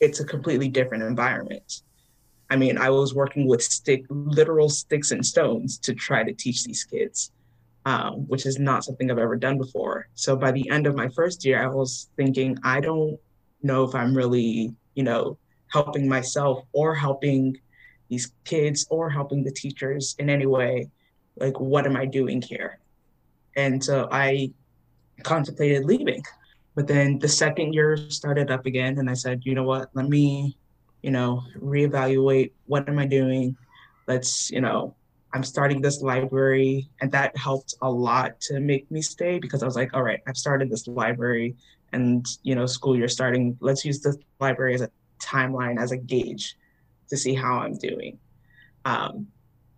it's 0.00 0.20
a 0.20 0.24
completely 0.24 0.68
different 0.68 1.04
environment. 1.04 1.82
I 2.50 2.56
mean, 2.56 2.78
I 2.78 2.90
was 2.90 3.14
working 3.14 3.46
with 3.46 3.62
stick, 3.62 4.04
literal 4.08 4.68
sticks 4.68 5.10
and 5.10 5.24
stones 5.24 5.78
to 5.78 5.94
try 5.94 6.22
to 6.22 6.32
teach 6.32 6.64
these 6.64 6.84
kids, 6.84 7.32
um, 7.84 8.26
which 8.28 8.46
is 8.46 8.58
not 8.58 8.84
something 8.84 9.10
I've 9.10 9.18
ever 9.18 9.36
done 9.36 9.58
before. 9.58 10.08
So 10.14 10.36
by 10.36 10.52
the 10.52 10.68
end 10.70 10.86
of 10.86 10.96
my 10.96 11.08
first 11.08 11.44
year, 11.44 11.62
I 11.62 11.66
was 11.66 12.08
thinking, 12.16 12.58
I 12.62 12.80
don't 12.80 13.18
know 13.62 13.84
if 13.84 13.94
I'm 13.94 14.16
really, 14.16 14.74
you 14.94 15.02
know, 15.02 15.38
helping 15.68 16.08
myself 16.08 16.64
or 16.72 16.94
helping 16.94 17.56
these 18.08 18.32
kids 18.44 18.86
or 18.90 19.10
helping 19.10 19.42
the 19.42 19.50
teachers 19.50 20.14
in 20.18 20.30
any 20.30 20.46
way 20.46 20.88
like 21.36 21.58
what 21.60 21.86
am 21.86 21.96
i 21.96 22.04
doing 22.04 22.42
here? 22.42 22.78
And 23.56 23.82
so 23.82 24.08
i 24.10 24.52
contemplated 25.22 25.84
leaving. 25.84 26.22
But 26.74 26.86
then 26.86 27.18
the 27.18 27.28
second 27.28 27.72
year 27.72 27.96
started 28.10 28.50
up 28.50 28.66
again 28.66 28.98
and 28.98 29.08
i 29.08 29.14
said 29.14 29.42
you 29.44 29.54
know 29.54 29.64
what? 29.64 29.90
Let 29.94 30.08
me 30.08 30.56
you 31.02 31.10
know 31.10 31.42
reevaluate. 31.58 32.52
What 32.66 32.88
am 32.88 32.98
i 32.98 33.06
doing? 33.06 33.56
Let's 34.06 34.50
you 34.50 34.60
know 34.60 34.94
i'm 35.34 35.42
starting 35.44 35.80
this 35.80 36.02
library. 36.02 36.88
And 37.00 37.10
that 37.12 37.36
helped 37.36 37.74
a 37.82 37.90
lot 37.90 38.40
to 38.42 38.60
make 38.60 38.90
me 38.90 39.02
stay 39.02 39.38
because 39.38 39.62
i 39.62 39.66
was 39.66 39.76
like 39.76 39.92
all 39.94 40.02
right 40.02 40.20
i've 40.26 40.36
started 40.36 40.70
this 40.70 40.86
library 40.86 41.56
and 41.92 42.26
you 42.42 42.54
know 42.54 42.66
school 42.66 42.96
year 42.96 43.08
starting. 43.08 43.56
Let's 43.60 43.84
use 43.84 44.00
the 44.00 44.16
library 44.40 44.74
as 44.74 44.82
a 44.82 44.90
timeline 45.20 45.80
as 45.80 45.92
a 45.92 45.96
gauge 45.96 46.56
to 47.08 47.16
see 47.16 47.34
how 47.34 47.58
I'm 47.58 47.76
doing. 47.78 48.18
Um, 48.84 49.28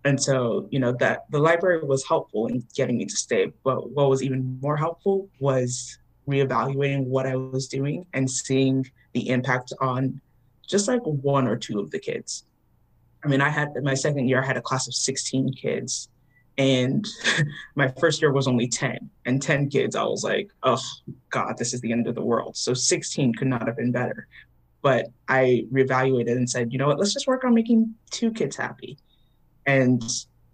and 0.04 0.22
so, 0.22 0.68
you 0.70 0.78
know, 0.78 0.92
that 1.00 1.24
the 1.30 1.38
library 1.38 1.82
was 1.82 2.06
helpful 2.06 2.46
in 2.46 2.64
getting 2.74 2.98
me 2.98 3.06
to 3.06 3.16
stay. 3.16 3.52
But 3.64 3.90
what 3.90 4.08
was 4.08 4.22
even 4.22 4.58
more 4.61 4.76
helpful 4.76 5.28
was 5.38 5.98
reevaluating 6.28 7.04
what 7.04 7.26
I 7.26 7.37
was 7.37 7.68
doing 7.68 8.06
and 8.12 8.30
seeing 8.30 8.87
the 9.12 9.28
impact 9.28 9.72
on 9.80 10.20
just 10.66 10.87
like 10.87 11.02
one 11.02 11.48
or 11.48 11.56
two 11.56 11.80
of 11.80 11.90
the 11.90 11.98
kids. 11.98 12.44
I 13.24 13.28
mean, 13.28 13.40
I 13.40 13.48
had 13.48 13.70
my 13.82 13.94
second 13.94 14.28
year, 14.28 14.42
I 14.42 14.46
had 14.46 14.56
a 14.56 14.62
class 14.62 14.87
of 14.87 14.94
16 14.94 15.54
kids, 15.54 16.08
and 16.56 17.04
my 17.74 17.88
first 17.88 18.22
year 18.22 18.32
was 18.32 18.46
only 18.46 18.68
10. 18.68 19.11
And 19.24 19.42
10 19.42 19.70
kids, 19.70 19.96
I 19.96 20.04
was 20.04 20.22
like, 20.22 20.50
oh, 20.62 20.82
God, 21.30 21.56
this 21.58 21.74
is 21.74 21.80
the 21.80 21.90
end 21.90 22.06
of 22.06 22.14
the 22.14 22.24
world. 22.24 22.56
So 22.56 22.74
16 22.74 23.34
could 23.34 23.48
not 23.48 23.66
have 23.66 23.76
been 23.76 23.92
better. 23.92 24.28
But 24.82 25.06
I 25.26 25.64
reevaluated 25.72 26.37
and 26.37 26.48
said, 26.48 26.72
you 26.72 26.78
know 26.78 26.87
what, 26.87 26.98
let's 26.98 27.12
just 27.12 27.26
work 27.26 27.42
on 27.42 27.54
making 27.54 27.94
two 28.11 28.30
kids 28.30 28.54
happy. 28.54 28.98
And, 29.68 30.02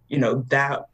you 0.09 0.19
know, 0.19 0.45
that 0.49 0.87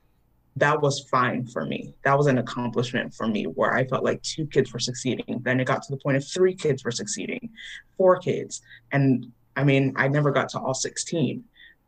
that 0.57 0.83
was 0.83 1.01
fine 1.11 1.47
for 1.47 1.65
me. 1.65 1.95
That 2.05 2.19
was 2.19 2.27
an 2.27 2.37
accomplishment 2.37 3.15
for 3.15 3.27
me 3.27 3.45
where 3.45 3.73
I 3.73 3.87
felt 3.87 4.05
like 4.05 4.21
two 4.23 4.47
kids 4.47 4.73
were 4.75 4.79
succeeding. 4.79 5.41
Then 5.43 5.59
it 5.59 5.67
got 5.67 5.83
to 5.85 5.91
the 5.91 5.97
point 5.97 6.19
of 6.19 6.29
three 6.29 6.55
kids 6.55 6.85
were 6.85 6.91
succeeding, 6.91 7.49
four 7.97 8.19
kids. 8.19 8.61
And 8.93 9.33
I 9.57 9.65
mean, 9.65 9.95
I 9.97 10.07
never 10.09 10.31
got 10.31 10.51
to 10.51 10.61
all 10.61 10.75
16, 10.75 11.43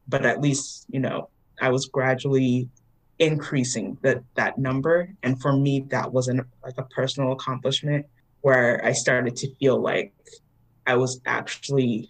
but 0.09 0.25
at 0.25 0.41
least, 0.41 0.87
you 0.89 1.01
know, 1.01 1.29
I 1.61 1.69
was 1.69 1.87
gradually 1.87 2.71
increasing 3.19 3.99
that 4.01 4.23
that 4.35 4.57
number. 4.57 5.15
And 5.23 5.41
for 5.41 5.53
me, 5.53 5.85
that 5.91 6.11
was 6.11 6.29
an 6.29 6.43
like 6.65 6.79
a 6.79 6.85
personal 6.85 7.33
accomplishment 7.33 8.07
where 8.41 8.83
I 8.83 8.93
started 8.93 9.37
to 9.37 9.55
feel 9.57 9.79
like 9.79 10.15
I 10.87 10.97
was 10.97 11.21
actually 11.27 12.09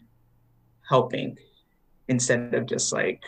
helping 0.89 1.39
instead 2.07 2.55
of 2.55 2.67
just 2.67 2.93
like 2.93 3.25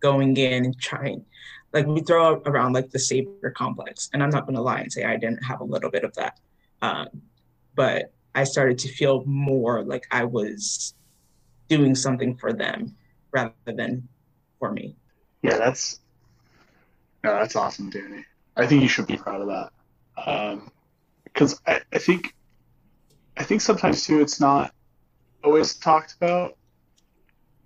going 0.00 0.36
in 0.36 0.64
and 0.64 0.78
trying. 0.78 1.24
Like 1.72 1.86
we 1.86 2.00
throw 2.00 2.40
around 2.46 2.72
like 2.72 2.90
the 2.90 2.98
savior 2.98 3.50
complex, 3.50 4.08
and 4.12 4.22
I'm 4.22 4.30
not 4.30 4.46
going 4.46 4.56
to 4.56 4.62
lie 4.62 4.80
and 4.80 4.92
say 4.92 5.04
I 5.04 5.16
didn't 5.16 5.42
have 5.44 5.60
a 5.60 5.64
little 5.64 5.90
bit 5.90 6.04
of 6.04 6.14
that, 6.14 6.38
um, 6.82 7.08
but 7.74 8.12
I 8.34 8.44
started 8.44 8.78
to 8.80 8.88
feel 8.88 9.24
more 9.24 9.82
like 9.82 10.06
I 10.10 10.24
was 10.24 10.94
doing 11.68 11.94
something 11.94 12.36
for 12.36 12.52
them 12.52 12.96
rather 13.32 13.52
than 13.66 14.08
for 14.58 14.72
me. 14.72 14.94
Yeah, 15.42 15.58
that's 15.58 16.00
no, 17.24 17.34
that's 17.34 17.56
awesome, 17.56 17.90
Danny. 17.90 18.24
I 18.56 18.66
think 18.66 18.82
you 18.82 18.88
should 18.88 19.06
be 19.06 19.16
proud 19.16 19.40
of 19.40 19.48
that. 19.48 20.62
Because 21.24 21.54
um, 21.54 21.58
I, 21.66 21.80
I 21.92 21.98
think 21.98 22.34
I 23.36 23.42
think 23.42 23.60
sometimes 23.60 24.06
too 24.06 24.20
it's 24.20 24.40
not 24.40 24.72
always 25.44 25.74
talked 25.74 26.14
about 26.14 26.56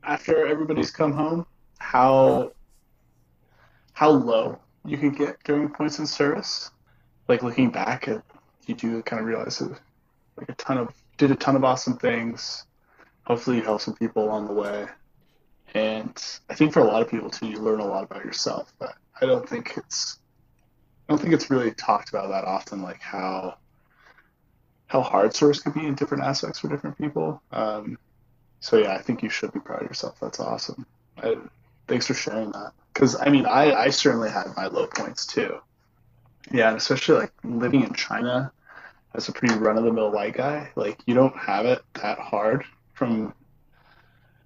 after 0.02 0.46
everybody's 0.46 0.90
come 0.90 1.12
home 1.12 1.46
how 1.80 2.52
how 3.92 4.10
low 4.10 4.58
you 4.84 4.96
can 4.96 5.10
get 5.10 5.42
during 5.44 5.68
points 5.68 5.98
in 5.98 6.06
service. 6.06 6.70
Like 7.26 7.42
looking 7.42 7.70
back 7.70 8.06
at 8.08 8.22
you 8.66 8.74
do 8.74 9.02
kind 9.02 9.20
of 9.20 9.26
realize 9.26 9.60
it 9.60 9.72
like 10.36 10.48
a 10.48 10.54
ton 10.54 10.78
of 10.78 10.94
did 11.18 11.30
a 11.30 11.36
ton 11.36 11.56
of 11.56 11.64
awesome 11.64 11.96
things. 11.96 12.64
Hopefully 13.24 13.56
you 13.56 13.62
help 13.62 13.80
some 13.80 13.94
people 13.94 14.24
along 14.24 14.46
the 14.46 14.54
way. 14.54 14.86
And 15.74 16.22
I 16.48 16.54
think 16.54 16.72
for 16.72 16.80
a 16.80 16.84
lot 16.84 17.02
of 17.02 17.10
people 17.10 17.30
too, 17.30 17.46
you 17.46 17.58
learn 17.58 17.80
a 17.80 17.86
lot 17.86 18.04
about 18.04 18.24
yourself. 18.24 18.72
But 18.78 18.94
I 19.20 19.26
don't 19.26 19.48
think 19.48 19.76
it's 19.76 20.18
I 21.08 21.12
don't 21.12 21.20
think 21.20 21.34
it's 21.34 21.50
really 21.50 21.72
talked 21.72 22.10
about 22.10 22.28
that 22.28 22.44
often, 22.44 22.82
like 22.82 23.00
how 23.00 23.56
how 24.86 25.02
hard 25.02 25.34
service 25.34 25.60
can 25.60 25.72
be 25.72 25.86
in 25.86 25.94
different 25.94 26.24
aspects 26.24 26.58
for 26.58 26.68
different 26.68 26.98
people. 26.98 27.42
Um, 27.52 27.98
so 28.60 28.76
yeah, 28.76 28.94
I 28.94 28.98
think 29.02 29.22
you 29.22 29.30
should 29.30 29.52
be 29.52 29.60
proud 29.60 29.82
of 29.82 29.88
yourself. 29.88 30.18
That's 30.20 30.40
awesome. 30.40 30.86
I, 31.22 31.36
thanks 31.90 32.06
for 32.06 32.14
sharing 32.14 32.52
that. 32.52 32.72
Because 32.94 33.16
I 33.20 33.28
mean, 33.28 33.44
I 33.44 33.72
I 33.72 33.90
certainly 33.90 34.30
had 34.30 34.46
my 34.56 34.68
low 34.68 34.86
points 34.86 35.26
too. 35.26 35.58
Yeah, 36.50 36.68
and 36.68 36.78
especially 36.78 37.16
like 37.16 37.32
living 37.44 37.82
in 37.82 37.92
China 37.92 38.52
as 39.14 39.28
a 39.28 39.32
pretty 39.32 39.54
run 39.54 39.76
of 39.76 39.84
the 39.84 39.92
mill 39.92 40.10
white 40.10 40.34
guy, 40.34 40.70
like 40.76 41.00
you 41.06 41.14
don't 41.14 41.36
have 41.36 41.66
it 41.66 41.82
that 41.94 42.18
hard 42.18 42.64
from 42.94 43.34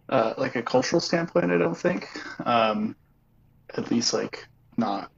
uh, 0.09 0.35
like 0.39 0.57
a 0.57 0.63
cultural 0.63 1.01
standpoint. 1.01 1.53
I 1.53 1.59
don't 1.59 1.77
think, 1.77 2.09
um, 2.47 2.97
at 3.77 3.91
least 3.91 4.15
like 4.15 4.47
not 4.77 5.11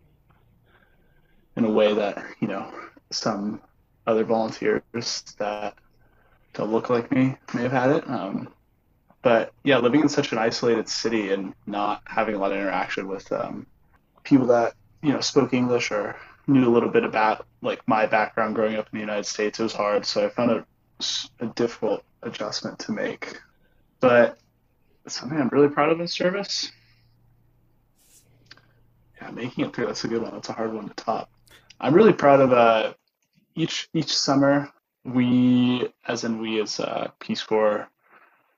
in 1.57 1.65
a 1.65 1.71
way 1.71 1.95
that 1.95 2.25
you 2.41 2.49
know 2.49 2.73
some 3.11 3.61
other 4.07 4.25
volunteers 4.25 5.23
that 5.39 5.75
don't 6.55 6.73
look 6.73 6.91
like 6.91 7.11
me 7.13 7.37
may 7.55 7.63
have 7.63 7.73
had 7.73 7.91
it. 7.91 8.11
Um, 8.11 8.49
but 9.27 9.53
yeah, 9.65 9.79
living 9.79 10.03
in 10.03 10.09
such 10.09 10.31
an 10.31 10.39
isolated 10.39 10.89
city 10.89 11.33
and 11.33 11.53
not 11.67 12.01
having 12.07 12.37
a 12.37 12.39
lot 12.39 12.53
of 12.53 12.59
interaction 12.59 13.09
with 13.09 13.33
um, 13.33 13.67
people 14.23 14.47
that 14.47 14.75
you 15.03 15.13
know 15.13 15.19
spoke 15.19 15.53
English 15.53 15.91
or 15.91 16.15
knew 16.47 16.69
a 16.69 16.71
little 16.73 16.89
bit 16.89 17.03
about 17.03 17.45
like 17.61 17.83
my 17.89 18.07
background 18.07 18.55
growing 18.55 18.77
up 18.77 18.87
in 18.93 18.99
the 18.99 19.01
United 19.01 19.27
States, 19.27 19.59
it 19.59 19.65
was 19.65 19.73
hard. 19.73 20.07
So 20.07 20.25
I 20.25 20.29
found 20.29 20.53
it 20.53 20.65
a 21.41 21.47
difficult 21.47 22.05
adjustment 22.23 22.79
to 22.79 22.93
make. 22.93 23.41
But 23.99 24.39
something 25.09 25.41
I'm 25.41 25.49
really 25.49 25.71
proud 25.71 25.91
of 25.91 25.99
in 25.99 26.07
service. 26.07 26.71
Yeah, 29.21 29.33
making 29.33 29.65
it 29.65 29.75
through. 29.75 29.87
That's 29.87 30.05
a 30.05 30.09
good 30.09 30.23
one. 30.23 30.35
That's 30.35 30.51
a 30.51 30.53
hard 30.53 30.73
one 30.73 30.89
to 30.89 30.95
top. 30.95 31.33
I'm 31.81 31.95
really 31.95 32.13
proud 32.13 32.39
of 32.39 32.53
uh, 32.53 32.95
each 33.57 33.89
each 33.93 34.17
summer 34.17 34.71
we, 35.05 35.89
as 36.07 36.23
in 36.23 36.41
we 36.41 36.61
as 36.61 36.79
uh, 36.79 37.09
Peace 37.19 37.43
Corps 37.43 37.89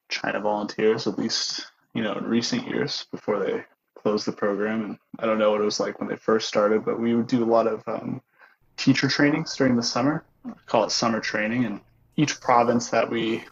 China 0.09 0.41
volunteers, 0.41 1.07
at 1.07 1.19
least 1.19 1.67
you 1.95 2.03
know 2.03 2.15
in 2.15 2.25
recent 2.25 2.69
years 2.69 3.07
before 3.11 3.39
they 3.39 3.65
closed 3.95 4.27
the 4.27 4.33
program, 4.33 4.85
and 4.85 4.99
I 5.19 5.27
don't 5.27 5.39
know 5.39 5.51
what 5.51 5.61
it 5.61 5.65
was 5.65 5.81
like 5.81 5.99
when 5.99 6.09
they 6.09 6.17
first 6.17 6.49
started, 6.49 6.85
but 6.85 7.01
we 7.01 7.15
would 7.15 7.27
do 7.27 7.43
a 7.43 7.47
lot 7.47 7.67
of 7.67 7.83
um, 7.87 8.23
teacher 8.77 9.09
trainings 9.09 9.57
during 9.57 9.77
the 9.77 9.83
summer. 9.83 10.25
Call 10.67 10.85
it 10.85 10.93
summer 10.93 11.21
training, 11.21 11.65
and 11.65 11.81
each 12.17 12.41
province 12.41 12.89
that 12.89 13.11
we 13.11 13.45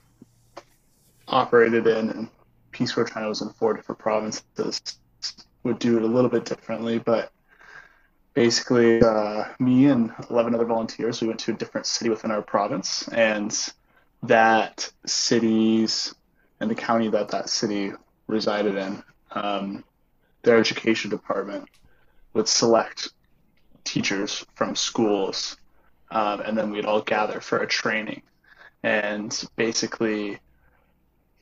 operated 1.29 1.87
in, 1.87 2.11
and 2.11 2.29
Peace 2.71 2.93
Corps 2.93 3.05
China 3.05 3.29
was 3.29 3.43
in 3.43 3.51
four 3.51 3.75
different 3.75 3.99
provinces, 3.99 4.81
would 5.63 5.79
do 5.79 5.97
it 5.97 6.03
a 6.03 6.07
little 6.07 6.31
bit 6.31 6.45
differently, 6.45 6.99
but 6.99 7.33
basically 8.35 9.01
uh, 9.03 9.45
me 9.59 9.87
and 9.87 10.13
11 10.31 10.55
other 10.55 10.67
volunteers 10.67 11.21
we 11.21 11.27
went 11.27 11.41
to 11.41 11.53
a 11.53 11.55
different 11.55 11.87
city 11.87 12.11
within 12.11 12.31
our 12.31 12.43
province. 12.43 13.09
And 13.09 13.57
that 14.23 14.93
city's 15.07 16.15
and 16.61 16.71
the 16.71 16.75
county 16.75 17.09
that 17.09 17.29
that 17.29 17.49
city 17.49 17.93
resided 18.27 18.77
in 18.77 19.03
um, 19.33 19.85
their 20.43 20.57
education 20.57 21.11
department 21.11 21.69
would 22.35 22.49
select 22.49 23.11
teachers 23.85 24.45
from 24.55 24.75
schools 24.75 25.57
um, 26.11 26.41
and 26.41 26.57
then 26.57 26.71
we'd 26.71 26.85
all 26.85 27.01
gather 27.01 27.41
for 27.41 27.59
a 27.59 27.67
training 27.67 28.23
and 28.83 29.45
basically 29.57 30.39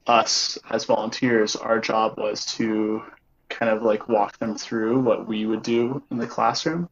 us 0.07 0.59
as 0.71 0.85
volunteers 0.85 1.57
our 1.57 1.79
job 1.79 2.19
was 2.19 2.45
to 2.45 3.03
kind 3.49 3.71
of 3.71 3.83
like 3.83 4.09
walk 4.09 4.39
them 4.39 4.57
through 4.57 5.01
what 5.01 5.27
we 5.27 5.47
would 5.47 5.63
do 5.63 6.03
in 6.11 6.19
the 6.19 6.27
classroom 6.27 6.89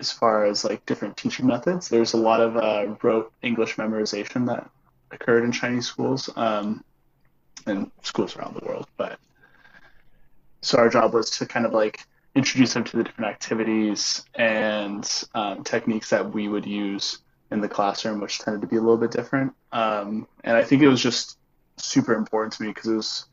as 0.00 0.10
far 0.10 0.44
as 0.44 0.64
like 0.64 0.84
different 0.86 1.16
teaching 1.16 1.46
methods. 1.46 1.88
There's 1.88 2.14
a 2.14 2.18
lot 2.18 2.40
of 2.40 2.56
uh, 2.56 2.94
rote 3.02 3.32
English 3.42 3.76
memorization 3.76 4.46
that 4.46 4.68
occurred 5.10 5.44
in 5.44 5.52
Chinese 5.52 5.86
schools 5.86 6.28
um, 6.36 6.84
and 7.66 7.90
schools 8.02 8.36
around 8.36 8.56
the 8.56 8.64
world. 8.64 8.86
But 8.96 9.18
so 10.60 10.78
our 10.78 10.88
job 10.88 11.14
was 11.14 11.30
to 11.30 11.46
kind 11.46 11.66
of 11.66 11.72
like 11.72 12.00
introduce 12.34 12.74
them 12.74 12.84
to 12.84 12.96
the 12.96 13.04
different 13.04 13.30
activities 13.30 14.24
and 14.34 15.08
um, 15.34 15.62
techniques 15.62 16.10
that 16.10 16.32
we 16.32 16.48
would 16.48 16.66
use 16.66 17.18
in 17.50 17.60
the 17.60 17.68
classroom, 17.68 18.20
which 18.20 18.38
tended 18.38 18.60
to 18.62 18.66
be 18.66 18.76
a 18.76 18.80
little 18.80 18.96
bit 18.96 19.10
different. 19.10 19.52
Um, 19.72 20.26
and 20.42 20.56
I 20.56 20.64
think 20.64 20.82
it 20.82 20.88
was 20.88 21.02
just 21.02 21.38
super 21.76 22.14
important 22.14 22.54
to 22.54 22.62
me 22.62 22.68
because 22.68 22.90
it 22.90 22.96
was 22.96 23.26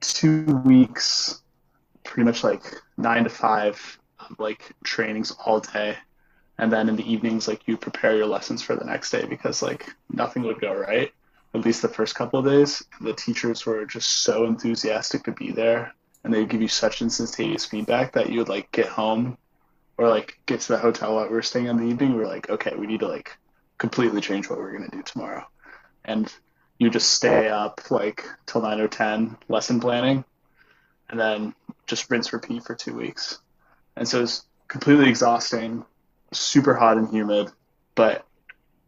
two 0.00 0.44
weeks, 0.64 1.42
pretty 2.04 2.24
much 2.24 2.44
like 2.44 2.62
nine 2.96 3.24
to 3.24 3.30
five, 3.30 3.98
like 4.38 4.72
trainings 4.84 5.32
all 5.44 5.60
day. 5.60 5.96
And 6.58 6.72
then 6.72 6.88
in 6.88 6.96
the 6.96 7.10
evenings, 7.10 7.48
like 7.48 7.66
you 7.66 7.76
prepare 7.76 8.16
your 8.16 8.26
lessons 8.26 8.62
for 8.62 8.76
the 8.76 8.84
next 8.84 9.10
day 9.10 9.26
because 9.26 9.62
like 9.62 9.86
nothing 10.10 10.44
would 10.44 10.60
go 10.60 10.72
right. 10.72 11.12
At 11.54 11.64
least 11.64 11.82
the 11.82 11.88
first 11.88 12.16
couple 12.16 12.40
of 12.40 12.46
days, 12.46 12.82
the 13.00 13.12
teachers 13.12 13.64
were 13.64 13.86
just 13.86 14.10
so 14.24 14.44
enthusiastic 14.44 15.22
to 15.24 15.32
be 15.32 15.52
there, 15.52 15.94
and 16.24 16.34
they'd 16.34 16.48
give 16.48 16.60
you 16.60 16.68
such 16.68 17.00
instantaneous 17.00 17.64
feedback 17.64 18.12
that 18.12 18.28
you 18.28 18.38
would 18.38 18.48
like 18.48 18.72
get 18.72 18.86
home, 18.86 19.38
or 19.96 20.08
like 20.08 20.36
get 20.46 20.60
to 20.62 20.72
the 20.72 20.78
hotel 20.78 21.14
while 21.14 21.28
we 21.28 21.34
were 21.34 21.42
staying 21.42 21.66
in 21.66 21.76
the 21.76 21.84
evening. 21.84 22.16
We 22.16 22.24
are 22.24 22.26
like, 22.26 22.50
okay, 22.50 22.74
we 22.76 22.88
need 22.88 23.00
to 23.00 23.08
like 23.08 23.36
completely 23.78 24.20
change 24.20 24.50
what 24.50 24.58
we're 24.58 24.72
gonna 24.72 24.90
do 24.90 25.02
tomorrow, 25.02 25.46
and 26.04 26.32
you 26.78 26.90
just 26.90 27.12
stay 27.12 27.48
up 27.48 27.88
like 27.90 28.26
till 28.46 28.62
nine 28.62 28.80
or 28.80 28.88
ten 28.88 29.36
lesson 29.48 29.78
planning, 29.78 30.24
and 31.08 31.20
then 31.20 31.54
just 31.86 32.10
rinse 32.10 32.32
repeat 32.32 32.64
for 32.64 32.74
two 32.74 32.96
weeks. 32.96 33.38
And 33.96 34.08
so 34.08 34.22
it's 34.22 34.44
completely 34.66 35.08
exhausting, 35.08 35.84
super 36.32 36.74
hot 36.74 36.96
and 36.96 37.08
humid, 37.08 37.52
but 37.94 38.26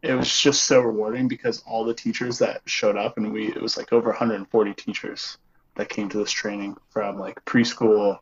it 0.07 0.15
was 0.15 0.39
just 0.39 0.63
so 0.63 0.79
rewarding 0.79 1.27
because 1.27 1.61
all 1.67 1.83
the 1.83 1.93
teachers 1.93 2.39
that 2.39 2.61
showed 2.65 2.95
up 2.95 3.17
and 3.17 3.31
we 3.31 3.47
it 3.47 3.61
was 3.61 3.75
like 3.75 3.91
over 3.91 4.09
140 4.09 4.73
teachers 4.73 5.37
that 5.75 5.89
came 5.89 6.07
to 6.09 6.17
this 6.17 6.31
training 6.31 6.77
from 6.89 7.19
like 7.19 7.43
preschool 7.45 8.19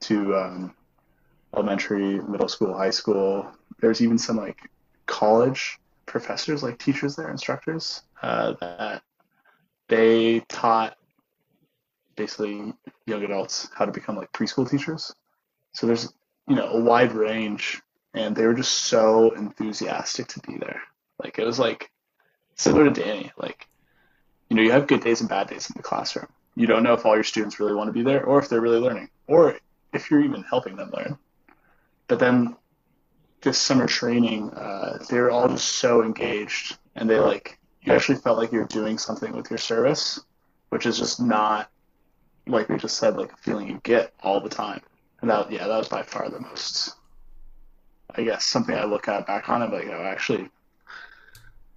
to 0.00 0.36
um, 0.36 0.74
elementary, 1.54 2.20
middle 2.20 2.48
school, 2.48 2.76
high 2.76 2.90
school. 2.90 3.50
There's 3.80 4.00
even 4.00 4.18
some 4.18 4.36
like 4.36 4.58
college 5.06 5.78
professors, 6.06 6.62
like 6.62 6.78
teachers 6.78 7.16
there, 7.16 7.30
instructors, 7.30 8.02
uh, 8.22 8.54
that 8.60 9.02
they 9.88 10.40
taught 10.48 10.96
basically 12.14 12.72
young 13.06 13.24
adults 13.24 13.68
how 13.74 13.84
to 13.84 13.92
become 13.92 14.16
like 14.16 14.32
preschool 14.32 14.68
teachers. 14.70 15.12
So 15.72 15.86
there's 15.86 16.12
you 16.48 16.54
know 16.54 16.68
a 16.68 16.80
wide 16.80 17.12
range, 17.12 17.82
and 18.14 18.34
they 18.34 18.46
were 18.46 18.54
just 18.54 18.84
so 18.84 19.32
enthusiastic 19.32 20.28
to 20.28 20.40
be 20.40 20.58
there. 20.58 20.80
Like 21.22 21.38
it 21.38 21.46
was 21.46 21.58
like 21.58 21.90
similar 22.54 22.84
to 22.84 22.90
Danny. 22.90 23.32
Like 23.36 23.66
you 24.48 24.56
know 24.56 24.62
you 24.62 24.72
have 24.72 24.86
good 24.86 25.02
days 25.02 25.20
and 25.20 25.28
bad 25.28 25.48
days 25.48 25.68
in 25.68 25.74
the 25.76 25.82
classroom. 25.82 26.28
You 26.54 26.66
don't 26.66 26.82
know 26.82 26.94
if 26.94 27.04
all 27.04 27.14
your 27.14 27.24
students 27.24 27.60
really 27.60 27.74
want 27.74 27.88
to 27.88 27.92
be 27.92 28.02
there, 28.02 28.24
or 28.24 28.38
if 28.38 28.48
they're 28.48 28.60
really 28.60 28.78
learning, 28.78 29.10
or 29.26 29.58
if 29.92 30.10
you're 30.10 30.24
even 30.24 30.42
helping 30.42 30.76
them 30.76 30.90
learn. 30.92 31.18
But 32.08 32.18
then 32.18 32.56
this 33.42 33.58
summer 33.58 33.86
training, 33.86 34.50
uh, 34.50 35.04
they 35.10 35.20
were 35.20 35.30
all 35.30 35.48
just 35.48 35.72
so 35.72 36.02
engaged, 36.02 36.78
and 36.94 37.08
they 37.08 37.18
like 37.18 37.58
you 37.82 37.92
actually 37.92 38.18
felt 38.18 38.38
like 38.38 38.52
you're 38.52 38.66
doing 38.66 38.98
something 38.98 39.32
with 39.32 39.50
your 39.50 39.58
service, 39.58 40.20
which 40.70 40.86
is 40.86 40.98
just 40.98 41.20
not 41.20 41.70
like 42.46 42.68
we 42.68 42.76
just 42.76 42.98
said, 42.98 43.16
like 43.16 43.32
a 43.32 43.36
feeling 43.36 43.68
you 43.68 43.80
get 43.82 44.12
all 44.22 44.40
the 44.40 44.48
time. 44.48 44.80
And 45.20 45.30
that 45.30 45.50
yeah, 45.50 45.66
that 45.66 45.78
was 45.78 45.88
by 45.88 46.02
far 46.02 46.28
the 46.28 46.40
most 46.40 46.94
I 48.14 48.22
guess 48.22 48.44
something 48.44 48.74
I 48.74 48.84
look 48.84 49.08
at 49.08 49.26
back 49.26 49.48
on 49.48 49.62
it 49.62 49.70
but 49.70 49.84
you 49.84 49.90
know, 49.90 50.00
actually 50.00 50.48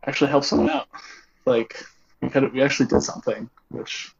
actually 0.10 0.32
helped 0.32 0.48
someone 0.48 0.70
out. 0.72 0.88
Like 1.46 1.84
we 2.22 2.30
we 2.50 2.62
actually 2.64 2.88
did 2.88 3.04
something, 3.04 3.50
which 3.70 4.12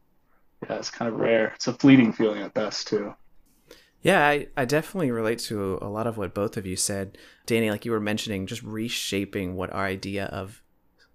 yeah, 0.68 0.76
it's 0.76 0.90
kind 0.90 1.12
of 1.12 1.18
rare. 1.20 1.52
It's 1.54 1.66
a 1.68 1.74
fleeting 1.74 2.12
feeling 2.12 2.42
at 2.42 2.54
best 2.54 2.88
too. 2.88 3.14
Yeah, 4.02 4.26
I, 4.26 4.48
I 4.56 4.64
definitely 4.64 5.10
relate 5.10 5.40
to 5.40 5.78
a 5.82 5.88
lot 5.88 6.06
of 6.06 6.16
what 6.16 6.34
both 6.34 6.56
of 6.56 6.66
you 6.66 6.76
said. 6.76 7.18
Danny, 7.46 7.70
like 7.70 7.84
you 7.84 7.92
were 7.92 8.00
mentioning, 8.00 8.46
just 8.46 8.62
reshaping 8.62 9.56
what 9.56 9.72
our 9.72 9.84
idea 9.84 10.26
of 10.26 10.62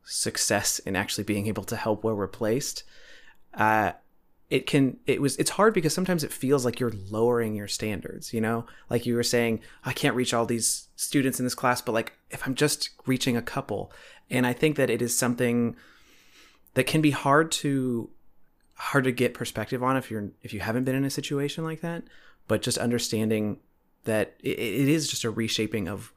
success 0.04 0.80
and 0.86 0.96
actually 0.96 1.24
being 1.24 1.48
able 1.48 1.64
to 1.66 1.76
help 1.76 2.04
where 2.04 2.16
we're 2.16 2.28
placed. 2.28 2.84
uh, 3.56 3.94
it 4.50 4.68
can 4.68 4.98
it 5.08 5.22
was 5.22 5.36
it's 5.38 5.52
hard 5.52 5.74
because 5.74 5.94
sometimes 5.94 6.24
it 6.24 6.32
feels 6.32 6.66
like 6.66 6.80
you're 6.80 6.94
lowering 7.10 7.56
your 7.56 7.68
standards 7.68 8.34
you 8.34 8.40
know 8.40 8.66
like 8.90 9.06
you 9.06 9.16
were 9.16 9.24
saying 9.24 9.60
i 9.84 9.92
can't 9.92 10.16
reach 10.16 10.34
all 10.34 10.46
these 10.46 10.88
students 10.96 11.40
in 11.40 11.46
this 11.46 11.56
class 11.56 11.82
but 11.82 11.94
like 11.94 12.14
if 12.30 12.46
i'm 12.46 12.54
just 12.56 12.92
reaching 13.08 13.36
a 13.36 13.42
couple 13.42 13.92
and 14.30 14.46
i 14.46 14.54
think 14.54 14.76
that 14.76 14.90
it 14.90 15.02
is 15.02 15.18
something 15.18 15.76
that 16.74 16.86
can 16.86 17.02
be 17.02 17.12
hard 17.12 17.52
to 17.52 18.10
hard 18.76 19.04
to 19.04 19.12
get 19.12 19.34
perspective 19.34 19.84
on 19.84 19.96
if 19.98 20.12
you're 20.12 20.30
if 20.42 20.54
you 20.54 20.60
haven't 20.60 20.84
been 20.84 20.96
in 20.96 21.06
a 21.06 21.10
situation 21.10 21.64
like 21.64 21.82
that 21.82 22.04
but 22.48 22.62
just 22.62 22.78
understanding 22.78 23.60
that 24.04 24.36
it, 24.42 24.60
it 24.60 24.88
is 24.88 25.08
just 25.08 25.24
a 25.24 25.30
reshaping 25.30 25.88
of 25.88 26.12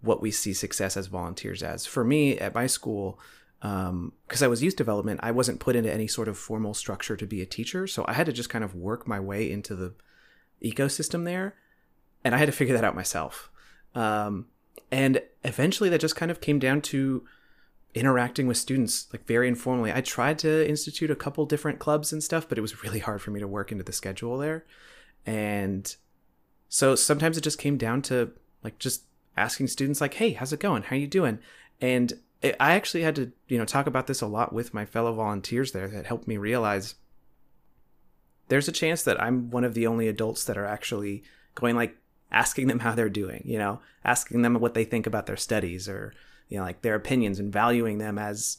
what 0.00 0.20
we 0.20 0.30
see 0.30 0.52
success 0.52 0.96
as 0.96 1.06
volunteers 1.06 1.62
as 1.62 1.86
for 1.86 2.04
me 2.04 2.38
at 2.38 2.54
my 2.54 2.66
school 2.66 3.18
because 3.64 4.42
um, 4.42 4.44
I 4.44 4.46
was 4.46 4.62
youth 4.62 4.76
development, 4.76 5.20
I 5.22 5.30
wasn't 5.30 5.58
put 5.58 5.74
into 5.74 5.90
any 5.90 6.06
sort 6.06 6.28
of 6.28 6.36
formal 6.36 6.74
structure 6.74 7.16
to 7.16 7.26
be 7.26 7.40
a 7.40 7.46
teacher. 7.46 7.86
So 7.86 8.04
I 8.06 8.12
had 8.12 8.26
to 8.26 8.32
just 8.32 8.50
kind 8.50 8.62
of 8.62 8.74
work 8.74 9.08
my 9.08 9.18
way 9.18 9.50
into 9.50 9.74
the 9.74 9.94
ecosystem 10.62 11.24
there. 11.24 11.54
And 12.22 12.34
I 12.34 12.38
had 12.38 12.44
to 12.44 12.52
figure 12.52 12.74
that 12.74 12.84
out 12.84 12.94
myself. 12.94 13.50
Um, 13.94 14.48
and 14.90 15.22
eventually 15.44 15.88
that 15.90 16.00
just 16.00 16.16
kind 16.16 16.30
of 16.30 16.40
came 16.40 16.58
down 16.58 16.80
to 16.82 17.24
interacting 17.94 18.46
with 18.46 18.56
students 18.56 19.06
like 19.12 19.26
very 19.26 19.46
informally. 19.46 19.92
I 19.92 20.00
tried 20.00 20.38
to 20.40 20.68
institute 20.68 21.10
a 21.10 21.16
couple 21.16 21.46
different 21.46 21.78
clubs 21.78 22.12
and 22.12 22.22
stuff, 22.22 22.48
but 22.48 22.58
it 22.58 22.60
was 22.60 22.82
really 22.82 22.98
hard 22.98 23.22
for 23.22 23.30
me 23.30 23.40
to 23.40 23.48
work 23.48 23.70
into 23.70 23.84
the 23.84 23.92
schedule 23.92 24.38
there. 24.38 24.64
And 25.24 25.94
so 26.68 26.94
sometimes 26.96 27.38
it 27.38 27.44
just 27.44 27.58
came 27.58 27.76
down 27.76 28.02
to 28.02 28.32
like 28.62 28.78
just 28.78 29.04
asking 29.36 29.68
students 29.68 30.00
like, 30.00 30.14
"Hey, 30.14 30.32
how's 30.32 30.52
it 30.52 30.60
going? 30.60 30.82
How 30.84 30.96
are 30.96 30.98
you 30.98 31.06
doing?" 31.06 31.38
And 31.80 32.14
I 32.42 32.74
actually 32.74 33.02
had 33.02 33.16
to, 33.16 33.32
you 33.48 33.58
know, 33.58 33.64
talk 33.64 33.86
about 33.86 34.06
this 34.06 34.20
a 34.20 34.26
lot 34.26 34.52
with 34.52 34.74
my 34.74 34.84
fellow 34.84 35.14
volunteers 35.14 35.72
there 35.72 35.88
that 35.88 36.06
helped 36.06 36.28
me 36.28 36.36
realize 36.36 36.96
there's 38.48 38.68
a 38.68 38.72
chance 38.72 39.02
that 39.04 39.20
I'm 39.22 39.50
one 39.50 39.64
of 39.64 39.74
the 39.74 39.86
only 39.86 40.08
adults 40.08 40.44
that 40.44 40.58
are 40.58 40.66
actually 40.66 41.22
going 41.54 41.76
like 41.76 41.96
asking 42.34 42.66
them 42.66 42.80
how 42.80 42.94
they're 42.94 43.08
doing, 43.08 43.42
you 43.46 43.58
know, 43.58 43.80
asking 44.04 44.42
them 44.42 44.54
what 44.54 44.74
they 44.74 44.84
think 44.84 45.06
about 45.06 45.26
their 45.26 45.36
studies 45.36 45.88
or, 45.88 46.12
you 46.48 46.58
know, 46.58 46.64
like 46.64 46.82
their 46.82 46.94
opinions 46.94 47.38
and 47.38 47.52
valuing 47.52 47.98
them 47.98 48.18
as 48.18 48.58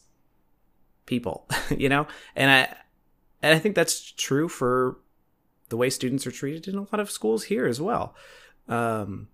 people, 1.05 1.47
you 1.77 1.89
know? 1.89 2.07
And 2.35 2.49
I 2.49 2.75
and 3.41 3.53
I 3.53 3.59
think 3.59 3.75
that's 3.75 4.11
true 4.13 4.47
for 4.47 4.97
the 5.69 5.77
way 5.77 5.89
students 5.89 6.25
are 6.25 6.31
treated 6.31 6.67
in 6.67 6.75
a 6.75 6.81
lot 6.81 6.99
of 6.99 7.11
schools 7.11 7.43
here 7.43 7.67
as 7.67 7.81
well. 7.81 8.15
Um, 8.67 9.27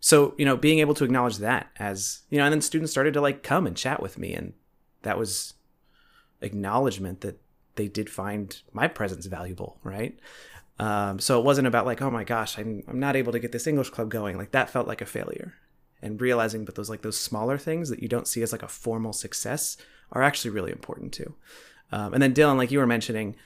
so 0.00 0.34
you 0.38 0.44
know 0.44 0.56
being 0.56 0.78
able 0.78 0.94
to 0.94 1.04
acknowledge 1.04 1.38
that 1.38 1.68
as 1.78 2.22
you 2.30 2.38
know 2.38 2.44
and 2.44 2.52
then 2.52 2.60
students 2.60 2.92
started 2.92 3.14
to 3.14 3.20
like 3.20 3.42
come 3.42 3.66
and 3.66 3.76
chat 3.76 4.00
with 4.00 4.18
me 4.18 4.34
and 4.34 4.52
that 5.02 5.18
was 5.18 5.54
acknowledgement 6.42 7.22
that 7.22 7.40
they 7.76 7.88
did 7.88 8.08
find 8.08 8.62
my 8.72 8.86
presence 8.86 9.26
valuable 9.26 9.78
right 9.82 10.18
um, 10.78 11.18
so 11.18 11.38
it 11.38 11.44
wasn't 11.44 11.66
about 11.66 11.86
like 11.86 12.02
oh 12.02 12.10
my 12.10 12.24
gosh 12.24 12.58
I'm, 12.58 12.82
I'm 12.88 13.00
not 13.00 13.16
able 13.16 13.32
to 13.32 13.38
get 13.38 13.52
this 13.52 13.66
english 13.66 13.90
club 13.90 14.10
going 14.10 14.36
like 14.36 14.52
that 14.52 14.70
felt 14.70 14.86
like 14.86 15.00
a 15.00 15.06
failure 15.06 15.54
and 16.02 16.20
realizing 16.20 16.64
that 16.66 16.74
those 16.74 16.90
like 16.90 17.02
those 17.02 17.18
smaller 17.18 17.58
things 17.58 17.88
that 17.90 18.02
you 18.02 18.08
don't 18.08 18.28
see 18.28 18.42
as 18.42 18.52
like 18.52 18.62
a 18.62 18.68
formal 18.68 19.12
success 19.12 19.76
are 20.12 20.22
actually 20.22 20.50
really 20.50 20.72
important 20.72 21.12
too 21.12 21.34
um, 21.92 22.14
and 22.14 22.22
then 22.22 22.34
dylan 22.34 22.56
like 22.56 22.70
you 22.70 22.78
were 22.78 22.86
mentioning 22.86 23.36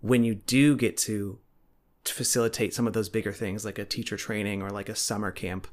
when 0.00 0.24
you 0.24 0.34
do 0.34 0.76
get 0.76 0.96
to 0.96 1.38
to 2.04 2.14
facilitate 2.14 2.72
some 2.72 2.86
of 2.86 2.92
those 2.92 3.08
bigger 3.08 3.32
things 3.32 3.64
like 3.64 3.78
a 3.78 3.84
teacher 3.84 4.16
training 4.16 4.62
or 4.62 4.70
like 4.70 4.88
a 4.88 4.94
summer 4.94 5.32
camp 5.32 5.66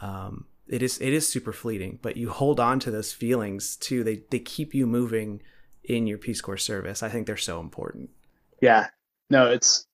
um, 0.00 0.46
it 0.66 0.82
is 0.82 1.00
it 1.00 1.12
is 1.12 1.28
super 1.28 1.52
fleeting, 1.52 1.98
but 2.00 2.16
you 2.16 2.30
hold 2.30 2.58
on 2.58 2.80
to 2.80 2.90
those 2.90 3.12
feelings 3.12 3.76
too. 3.76 4.02
They 4.02 4.22
they 4.30 4.38
keep 4.38 4.74
you 4.74 4.86
moving 4.86 5.42
in 5.82 6.06
your 6.06 6.18
Peace 6.18 6.40
Corps 6.40 6.56
service. 6.56 7.02
I 7.02 7.08
think 7.08 7.26
they're 7.26 7.36
so 7.36 7.60
important. 7.60 8.10
Yeah. 8.62 8.88
No, 9.28 9.50
it's 9.50 9.86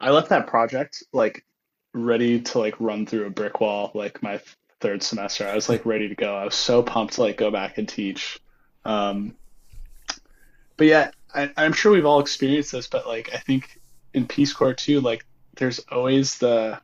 I 0.00 0.10
left 0.10 0.30
that 0.30 0.46
project 0.46 1.02
like 1.12 1.44
ready 1.92 2.40
to 2.40 2.58
like 2.58 2.80
run 2.80 3.06
through 3.06 3.26
a 3.26 3.30
brick 3.30 3.60
wall 3.60 3.90
like 3.94 4.22
my 4.22 4.40
third 4.80 5.02
semester. 5.02 5.46
I 5.46 5.54
was 5.54 5.68
like 5.68 5.84
ready 5.84 6.08
to 6.08 6.14
go. 6.14 6.34
I 6.34 6.44
was 6.44 6.54
so 6.54 6.82
pumped 6.82 7.14
to 7.14 7.22
like 7.22 7.36
go 7.36 7.50
back 7.50 7.78
and 7.78 7.88
teach. 7.88 8.40
Um 8.84 9.34
but 10.76 10.86
yeah, 10.86 11.10
I, 11.34 11.50
I'm 11.58 11.74
sure 11.74 11.92
we've 11.92 12.06
all 12.06 12.20
experienced 12.20 12.72
this, 12.72 12.86
but 12.86 13.06
like 13.06 13.30
I 13.34 13.38
think 13.38 13.78
in 14.14 14.26
Peace 14.26 14.52
Corps 14.52 14.74
too, 14.74 15.00
like 15.00 15.26
there's 15.56 15.80
always 15.90 16.38
the 16.38 16.80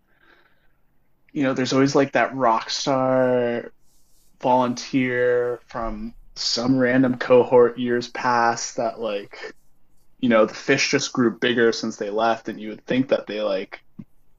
you 1.33 1.43
know, 1.43 1.55
there's 1.55 1.73
always 1.73 1.95
like 1.95 2.13
that 2.13 2.35
rock 2.35 2.71
star 2.71 3.73
volunteer 4.41 5.61
from 5.67 6.15
some 6.35 6.79
random 6.79 7.17
cohort 7.17 7.79
years 7.79 8.09
past 8.09 8.77
that 8.77 9.01
like 9.01 9.55
you 10.27 10.31
know 10.31 10.45
the 10.45 10.55
fish 10.55 10.91
just 10.91 11.13
grew 11.13 11.31
bigger 11.31 11.71
since 11.71 11.99
they 11.99 12.11
left 12.11 12.49
and 12.49 12.61
you 12.61 12.71
would 12.71 12.85
think 12.85 13.07
that 13.07 13.29
they 13.29 13.41
like 13.41 13.81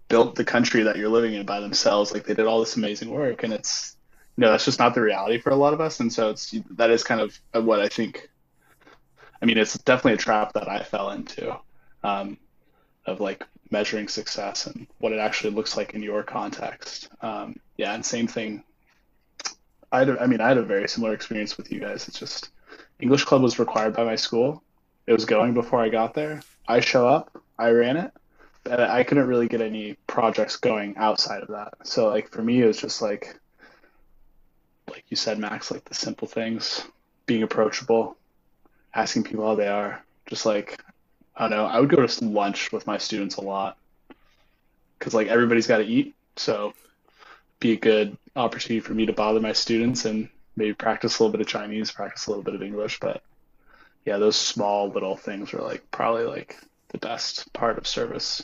built 0.10 0.36
the 0.36 0.44
country 0.44 0.84
that 0.84 0.98
you're 0.98 1.08
living 1.08 1.34
in 1.34 1.46
by 1.46 1.62
themselves 1.62 2.12
like 2.12 2.26
they 2.26 2.34
did 2.34 2.46
all 2.46 2.60
this 2.60 2.76
amazing 2.76 3.10
work 3.10 3.44
and 3.44 3.54
it's 3.54 3.96
you 4.36 4.42
know 4.42 4.52
that's 4.52 4.66
just 4.66 4.80
not 4.80 4.94
the 4.94 5.02
reality 5.02 5.40
for 5.40 5.52
a 5.52 5.56
lot 5.56 5.74
of 5.74 5.80
us 5.80 6.02
and 6.02 6.12
so 6.12 6.30
it's 6.30 6.54
that 6.72 6.90
is 6.90 7.06
kind 7.06 7.22
of 7.22 7.40
what 7.66 7.80
i 7.80 7.88
think 7.88 8.30
i 9.42 9.46
mean 9.46 9.58
it's 9.58 9.78
definitely 9.78 10.16
a 10.16 10.18
trap 10.18 10.52
that 10.52 10.68
i 10.68 10.84
fell 10.84 11.12
into 11.12 11.58
um, 12.04 12.38
of 13.06 13.22
like 13.22 13.46
measuring 13.72 14.10
success 14.10 14.68
and 14.68 14.88
what 14.98 15.14
it 15.14 15.20
actually 15.20 15.52
looks 15.52 15.78
like 15.78 15.94
in 15.94 16.02
your 16.02 16.24
context. 16.24 17.10
Um, 17.22 17.58
yeah, 17.78 17.94
and 17.94 18.06
same 18.06 18.28
thing. 18.28 18.64
I 19.92 20.00
had, 20.00 20.18
I 20.18 20.26
mean, 20.26 20.42
I 20.42 20.50
had 20.50 20.58
a 20.58 20.64
very 20.64 20.88
similar 20.88 21.14
experience 21.14 21.58
with 21.58 21.72
you 21.72 21.80
guys. 21.80 22.08
It's 22.08 22.20
just 22.20 22.50
English 23.00 23.24
club 23.26 23.42
was 23.42 23.60
required 23.60 23.96
by 23.96 24.04
my 24.04 24.16
school. 24.16 24.64
It 25.08 25.14
was 25.14 25.26
going 25.26 25.54
before 25.54 25.82
I 25.82 25.90
got 25.90 26.14
there. 26.14 26.42
I 26.68 26.82
show 26.82 27.08
up, 27.08 27.42
I 27.58 27.70
ran 27.70 27.98
it, 27.98 28.12
but 28.64 28.82
I 28.82 29.04
couldn't 29.04 29.28
really 29.28 29.48
get 29.48 29.62
any 29.62 29.96
projects 30.06 30.58
going 30.58 30.98
outside 30.98 31.42
of 31.42 31.48
that. 31.50 31.74
So 31.84 32.10
like 32.10 32.30
for 32.30 32.44
me, 32.44 32.62
it 32.62 32.68
was 32.68 32.78
just 32.78 33.02
like, 33.02 33.40
like 34.90 35.06
you 35.08 35.16
said, 35.18 35.40
Max, 35.40 35.72
like 35.72 35.86
the 35.86 35.94
simple 35.96 36.28
things, 36.28 36.84
being 37.26 37.44
approachable, 37.44 38.18
asking 38.94 39.24
people 39.24 39.46
how 39.46 39.56
they 39.56 39.68
are, 39.68 40.04
just 40.28 40.46
like 40.46 40.84
I 41.38 41.48
don't 41.48 41.52
know. 41.52 41.66
I 41.66 41.80
would 41.80 41.90
go 41.90 42.06
to 42.06 42.26
lunch 42.26 42.72
with 42.72 42.88
my 42.88 42.98
students 42.98 43.36
a 43.36 43.42
lot 43.42 43.78
because 44.98 45.14
like 45.14 45.28
everybody's 45.28 45.68
got 45.68 45.78
to 45.78 45.86
eat. 45.86 46.16
So 46.36 46.74
be 47.60 47.74
a 47.74 47.78
good 47.78 48.18
opportunity 48.36 48.80
for 48.80 48.94
me 48.94 49.06
to 49.06 49.14
bother 49.14 49.40
my 49.40 49.54
students 49.54 50.06
and 50.06 50.30
maybe 50.56 50.74
practice 50.74 51.18
a 51.18 51.24
little 51.24 51.32
bit 51.32 51.42
of 51.42 51.48
Chinese, 51.48 51.92
practice 51.92 52.26
a 52.26 52.32
little 52.32 52.44
bit 52.44 52.56
of 52.56 52.64
English. 52.64 53.00
But 53.00 53.22
yeah, 54.08 54.18
those 54.18 54.38
small 54.38 54.90
little 54.90 55.18
things 55.18 55.54
are 55.54 55.62
like 55.62 55.92
probably 55.92 56.24
like 56.24 56.58
the 56.88 56.98
best 56.98 57.52
part 57.52 57.78
of 57.78 57.86
service. 57.86 58.42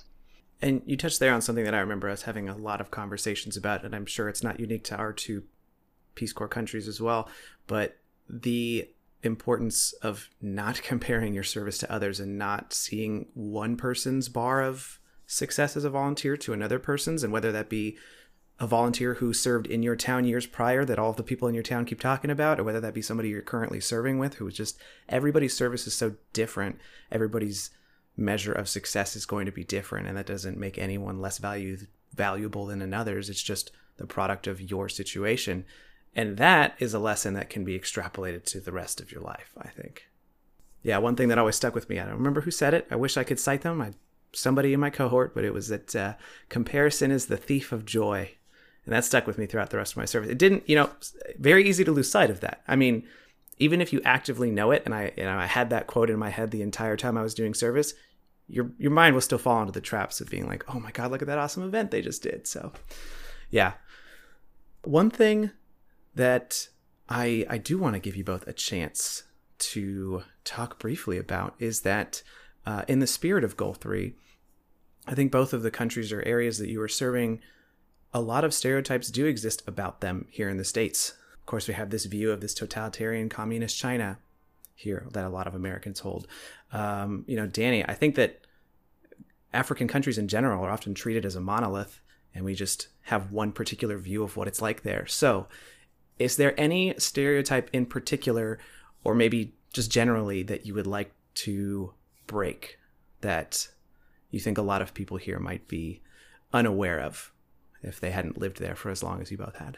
And 0.61 0.82
you 0.86 0.97
touched 0.97 1.22
there 1.22 1.34
on 1.34 1.41
something 1.41 1.64
that 1.64 1.74
I 1.74 1.80
remember 1.80 2.09
us 2.09 2.24
having 2.24 2.49
a 2.49 2.57
lot 2.57 2.82
of 2.82 2.91
conversations 2.91 3.55
about, 3.55 3.86
and 3.86 3.95
I'm 3.95 4.05
sure 4.05 4.28
it's 4.28 4.43
not 4.43 4.59
unique 4.59 4.84
to 4.86 4.97
our 4.97 5.14
two 5.14 5.43
Peace 6.16 6.34
Corps 6.34 6.49
countries 6.49 6.89
as 6.89 6.99
well. 6.99 7.30
But 7.66 7.97
the 8.30 8.89
importance 9.24 9.93
of 10.01 10.30
not 10.41 10.82
comparing 10.84 11.34
your 11.34 11.43
service 11.43 11.78
to 11.78 11.91
others 11.91 12.20
and 12.20 12.38
not 12.38 12.74
seeing 12.74 13.28
one 13.34 13.78
person's 13.78 14.28
bar 14.28 14.61
of 14.61 14.99
success 15.28 15.78
as 15.78 15.86
a 15.86 15.89
volunteer 15.89 16.36
to 16.36 16.51
another 16.51 16.78
person's, 16.78 17.24
and 17.24 17.32
whether 17.32 17.53
that 17.53 17.70
be 17.70 17.97
a 18.60 18.68
volunteer 18.68 19.16
who 19.16 19.34
served 19.34 19.68
in 19.68 19.84
your 19.84 19.95
town 19.95 20.26
years 20.26 20.45
prior 20.45 20.86
that 20.86 20.99
all 20.99 21.10
of 21.10 21.18
the 21.18 21.24
people 21.24 21.47
in 21.47 21.54
your 21.54 21.64
town 21.64 21.86
keep 21.86 21.99
talking 21.99 22.30
about, 22.30 22.60
or 22.60 22.64
whether 22.64 22.80
that 22.80 22.93
be 22.93 23.01
somebody 23.01 23.30
you're 23.30 23.41
currently 23.41 23.80
serving 23.80 24.20
with 24.20 24.36
who 24.36 24.47
is 24.47 24.54
just 24.54 24.78
everybody's 25.10 25.56
service 25.56 25.88
is 25.88 25.93
so 25.93 26.16
different. 26.32 26.78
Everybody's 27.12 27.72
measure 28.16 28.54
of 28.54 28.70
success 28.70 29.16
is 29.16 29.26
going 29.26 29.45
to 29.45 29.51
be 29.51 29.64
different, 29.64 30.08
and 30.08 30.16
that 30.18 30.28
doesn't 30.28 30.58
make 30.58 30.78
anyone 30.78 31.20
less 31.20 31.39
value, 31.39 31.78
valuable 32.14 32.68
than 32.68 32.82
another's. 32.82 33.30
It's 33.30 33.41
just 33.41 33.72
the 33.97 34.06
product 34.06 34.47
of 34.47 34.62
your 34.62 34.88
situation. 34.88 35.66
And 36.16 36.38
that 36.38 36.76
is 36.80 36.93
a 36.93 36.99
lesson 36.99 37.34
that 37.34 37.49
can 37.49 37.64
be 37.64 37.78
extrapolated 37.78 38.45
to 38.45 38.60
the 38.60 38.72
rest 38.72 39.01
of 39.01 39.12
your 39.12 39.22
life, 39.22 39.51
I 39.58 39.70
think. 39.70 40.08
Yeah, 40.84 40.99
one 40.99 41.16
thing 41.16 41.30
that 41.30 41.38
always 41.38 41.56
stuck 41.56 41.74
with 41.74 41.89
me, 41.89 41.99
I 41.99 42.06
don't 42.06 42.18
remember 42.18 42.41
who 42.41 42.51
said 42.51 42.74
it. 42.74 42.88
I 42.91 42.95
wish 42.95 43.18
I 43.18 43.24
could 43.24 43.39
cite 43.39 43.62
them. 43.62 43.82
I, 43.82 43.93
somebody 44.34 44.74
in 44.74 44.80
my 44.80 44.89
cohort, 44.89 45.34
but 45.34 45.43
it 45.43 45.54
was 45.54 45.70
that 45.70 45.95
uh, 45.95 46.14
comparison 46.49 47.10
is 47.10 47.26
the 47.26 47.38
thief 47.38 47.72
of 47.72 47.86
joy. 47.86 48.36
And 48.86 48.93
that 48.93 49.05
stuck 49.05 49.25
with 49.25 49.38
me 49.38 49.45
throughout 49.45 49.69
the 49.69 49.77
rest 49.77 49.93
of 49.93 49.97
my 49.97 50.05
service. 50.05 50.29
It 50.29 50.38
didn't, 50.38 50.67
you 50.67 50.75
know, 50.75 50.89
very 51.39 51.67
easy 51.67 51.84
to 51.86 51.91
lose 51.91 52.11
sight 52.11 52.29
of 52.29 52.41
that. 52.41 52.61
I 52.67 52.75
mean, 52.75 53.03
even 53.57 53.81
if 53.81 53.93
you 53.93 54.01
actively 54.03 54.51
know 54.51 54.71
it, 54.71 54.84
and 54.86 54.93
I, 54.93 55.13
you 55.15 55.23
know, 55.23 55.38
I 55.38 55.45
had 55.45 55.69
that 55.69 55.88
quote 55.88 56.09
in 56.09 56.19
my 56.19 56.29
head 56.29 56.51
the 56.51 56.61
entire 56.61 56.97
time 56.97 57.17
I 57.17 57.23
was 57.23 57.34
doing 57.34 57.53
service, 57.53 57.93
your 58.47 58.71
your 58.77 58.91
mind 58.91 59.13
will 59.13 59.21
still 59.21 59.38
fall 59.38 59.61
into 59.61 59.71
the 59.71 59.81
traps 59.81 60.19
of 60.19 60.29
being 60.29 60.47
like, 60.47 60.65
oh 60.73 60.79
my 60.79 60.91
god, 60.91 61.11
look 61.11 61.21
at 61.21 61.27
that 61.27 61.38
awesome 61.38 61.63
event 61.63 61.91
they 61.91 62.01
just 62.01 62.23
did. 62.23 62.45
So, 62.47 62.73
yeah. 63.49 63.73
One 64.84 65.09
thing 65.09 65.51
that 66.15 66.67
I 67.07 67.45
I 67.49 67.57
do 67.57 67.77
want 67.77 67.93
to 67.93 67.99
give 67.99 68.17
you 68.17 68.23
both 68.23 68.47
a 68.47 68.53
chance 68.53 69.23
to 69.59 70.23
talk 70.43 70.77
briefly 70.77 71.17
about 71.17 71.55
is 71.57 71.81
that 71.81 72.21
uh, 72.65 72.84
in 72.88 72.99
the 72.99 73.07
spirit 73.07 73.45
of 73.45 73.55
Goal 73.55 73.73
Three, 73.73 74.15
I 75.07 75.15
think 75.15 75.31
both 75.31 75.53
of 75.53 75.63
the 75.63 75.71
countries 75.71 76.11
or 76.11 76.21
areas 76.23 76.57
that 76.57 76.69
you 76.69 76.81
are 76.81 76.89
serving, 76.89 77.39
a 78.14 78.22
lot 78.22 78.43
of 78.43 78.53
stereotypes 78.53 79.09
do 79.09 79.26
exist 79.26 79.64
about 79.68 80.01
them 80.01 80.28
here 80.30 80.49
in 80.49 80.57
the 80.57 80.64
states. 80.64 81.14
Of 81.34 81.45
course, 81.45 81.68
we 81.68 81.74
have 81.74 81.89
this 81.89 82.05
view 82.05 82.32
of 82.32 82.41
this 82.41 82.53
totalitarian 82.53 83.30
communist 83.30 83.78
China, 83.78 84.20
here 84.76 85.07
that 85.11 85.26
a 85.26 85.30
lot 85.30 85.47
of 85.47 85.55
Americans 85.55 85.99
hold. 85.99 86.28
Um, 86.72 87.26
you 87.28 87.36
know, 87.36 87.47
Danny, 87.47 87.84
I 87.88 87.93
think 87.93 88.16
that 88.16 88.41
African 89.53 89.88
countries 89.88 90.18
in 90.18 90.28
general 90.28 90.64
are 90.64 90.72
often 90.72 90.93
treated 90.93 91.26
as 91.26 91.36
a 91.36 91.41
monolith, 91.41 91.99
and 92.34 92.43
we 92.45 92.55
just 92.55 92.88
have 93.03 93.32
one 93.32 93.51
particular 93.51 93.97
view 93.97 94.24
of 94.24 94.36
what 94.36 94.47
it's 94.47 94.61
like 94.61 94.84
there. 94.84 95.05
So, 95.05 95.47
is 96.20 96.38
there 96.38 96.59
any 96.59 96.93
stereotype 96.97 97.70
in 97.74 97.86
particular, 97.86 98.59
or 99.03 99.14
maybe 99.16 99.53
just 99.74 99.91
generally, 99.91 100.43
that 100.43 100.66
you 100.66 100.74
would 100.74 100.88
like 100.88 101.11
to 101.36 101.93
break 102.28 102.80
that 103.22 103.68
you 104.30 104.39
think 104.39 104.57
a 104.57 104.64
lot 104.64 104.82
of 104.82 104.93
people 104.93 105.18
here 105.18 105.39
might 105.39 105.68
be 105.68 106.01
unaware 106.51 106.99
of 106.99 107.32
if 107.84 107.99
they 107.99 108.11
hadn't 108.11 108.38
lived 108.38 108.59
there 108.59 108.75
for 108.75 108.89
as 108.89 109.03
long 109.03 109.21
as 109.21 109.31
you 109.31 109.38
both 109.38 109.57
had? 109.57 109.77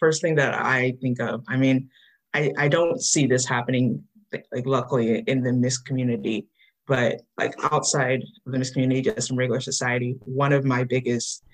First 0.00 0.22
thing 0.22 0.34
that 0.36 0.54
I 0.54 0.94
think 1.00 1.20
of, 1.20 1.44
I 1.48 1.56
mean, 1.56 1.90
I, 2.34 2.52
I 2.58 2.68
don't 2.68 3.00
see 3.00 3.26
this 3.26 3.46
happening 3.46 4.02
like 4.32 4.66
luckily 4.66 5.22
in 5.26 5.42
the 5.42 5.50
MIIS 5.50 5.84
community, 5.84 6.46
but 6.86 7.22
like 7.38 7.54
outside 7.72 8.22
of 8.46 8.52
the 8.52 8.58
MIIS 8.58 8.72
community, 8.72 9.02
just 9.02 9.30
in 9.30 9.36
regular 9.36 9.60
society, 9.60 10.16
one 10.24 10.52
of 10.52 10.64
my 10.64 10.84
biggest 10.84 11.44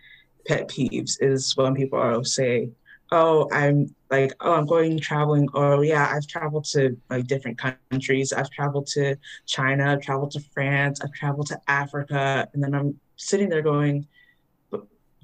pet 0.47 0.69
peeves 0.69 1.17
is 1.21 1.57
when 1.57 1.75
people 1.75 2.25
say, 2.25 2.71
oh, 3.13 3.49
I'm 3.53 3.95
like, 4.11 4.33
oh, 4.41 4.55
I'm 4.55 4.67
going 4.67 4.99
traveling. 4.99 5.49
Or 5.55 5.85
yeah, 5.85 6.11
I've 6.15 6.27
traveled 6.27 6.65
to 6.73 6.97
like 7.09 7.27
different 7.27 7.59
countries. 7.59 8.33
I've 8.33 8.51
traveled 8.51 8.87
to 8.89 9.17
China, 9.47 9.93
I've 9.93 10.03
traveled 10.03 10.31
to 10.33 10.41
France, 10.55 11.01
I've 11.03 11.13
traveled 11.13 11.49
to 11.49 11.61
Africa. 11.69 12.49
And 12.55 12.63
then 12.63 12.75
I'm 12.75 12.99
sitting 13.17 13.49
there 13.49 13.63
going, 13.63 14.07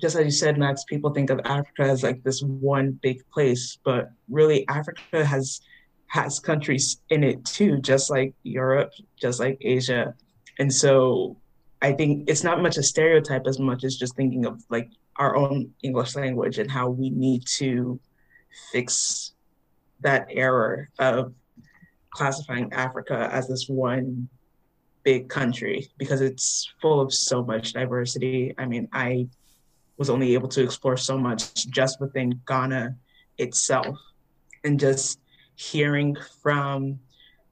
just 0.00 0.16
as 0.16 0.24
you 0.24 0.30
said, 0.30 0.58
Max, 0.58 0.84
people 0.84 1.10
think 1.10 1.30
of 1.30 1.40
Africa 1.44 1.82
as 1.82 2.02
like 2.02 2.22
this 2.22 2.42
one 2.42 2.92
big 3.02 3.28
place, 3.30 3.78
but 3.84 4.10
really 4.28 4.66
Africa 4.68 5.24
has 5.24 5.60
has 6.08 6.38
countries 6.38 7.00
in 7.10 7.24
it 7.24 7.44
too, 7.44 7.80
just 7.80 8.10
like 8.10 8.32
Europe, 8.42 8.92
just 9.16 9.40
like 9.40 9.58
Asia. 9.60 10.14
And 10.58 10.72
so 10.72 11.36
I 11.82 11.92
think 11.92 12.28
it's 12.28 12.44
not 12.44 12.62
much 12.62 12.76
a 12.76 12.82
stereotype 12.82 13.46
as 13.46 13.58
much 13.58 13.84
as 13.84 13.96
just 13.96 14.16
thinking 14.16 14.46
of 14.46 14.62
like 14.70 14.90
our 15.16 15.36
own 15.36 15.72
English 15.82 16.14
language 16.14 16.58
and 16.58 16.70
how 16.70 16.88
we 16.88 17.10
need 17.10 17.44
to 17.58 17.98
fix 18.72 19.32
that 20.00 20.26
error 20.30 20.90
of 20.98 21.34
classifying 22.10 22.72
Africa 22.72 23.28
as 23.32 23.48
this 23.48 23.68
one 23.68 24.28
big 25.02 25.28
country 25.28 25.88
because 25.98 26.20
it's 26.20 26.72
full 26.80 27.00
of 27.00 27.12
so 27.12 27.44
much 27.44 27.72
diversity. 27.72 28.54
I 28.58 28.66
mean, 28.66 28.88
I 28.92 29.28
was 29.98 30.10
only 30.10 30.34
able 30.34 30.48
to 30.48 30.62
explore 30.62 30.96
so 30.96 31.18
much 31.18 31.66
just 31.68 32.00
within 32.00 32.40
Ghana 32.46 32.96
itself. 33.38 33.98
And 34.64 34.78
just 34.80 35.20
hearing 35.54 36.16
from 36.42 36.98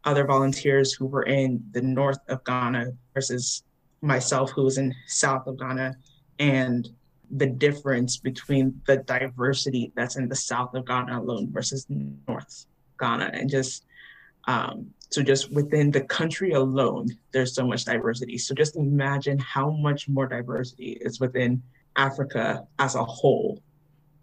other 0.05 0.24
volunteers 0.24 0.92
who 0.92 1.07
were 1.07 1.22
in 1.22 1.64
the 1.72 1.80
north 1.80 2.18
of 2.28 2.45
Ghana 2.45 2.92
versus 3.14 3.62
myself 4.03 4.51
who 4.51 4.62
was 4.62 4.78
in 4.78 4.95
south 5.07 5.47
of 5.47 5.59
Ghana 5.59 5.97
and 6.38 6.88
the 7.30 7.47
difference 7.47 8.18
between 8.18 8.80
the 8.86 8.99
diversity 8.99 9.92
that's 9.97 10.16
in 10.16 10.28
the 10.28 10.36
south 10.36 10.74
of 10.74 10.86
Ghana 10.86 11.18
alone 11.18 11.51
versus 11.51 11.86
north 11.88 12.66
Ghana. 13.01 13.30
And 13.32 13.49
just 13.49 13.86
um, 14.47 14.90
so 15.11 15.22
just 15.22 15.51
within 15.53 15.90
the 15.90 16.03
country 16.03 16.53
alone 16.53 17.09
there's 17.32 17.55
so 17.55 17.66
much 17.66 17.84
diversity. 17.84 18.36
So 18.36 18.55
just 18.55 18.76
imagine 18.76 19.38
how 19.38 19.70
much 19.70 20.09
more 20.09 20.26
diversity 20.26 20.99
is 21.01 21.18
within 21.18 21.62
Africa 21.97 22.66
as 22.78 22.95
a 22.95 23.05
whole 23.05 23.62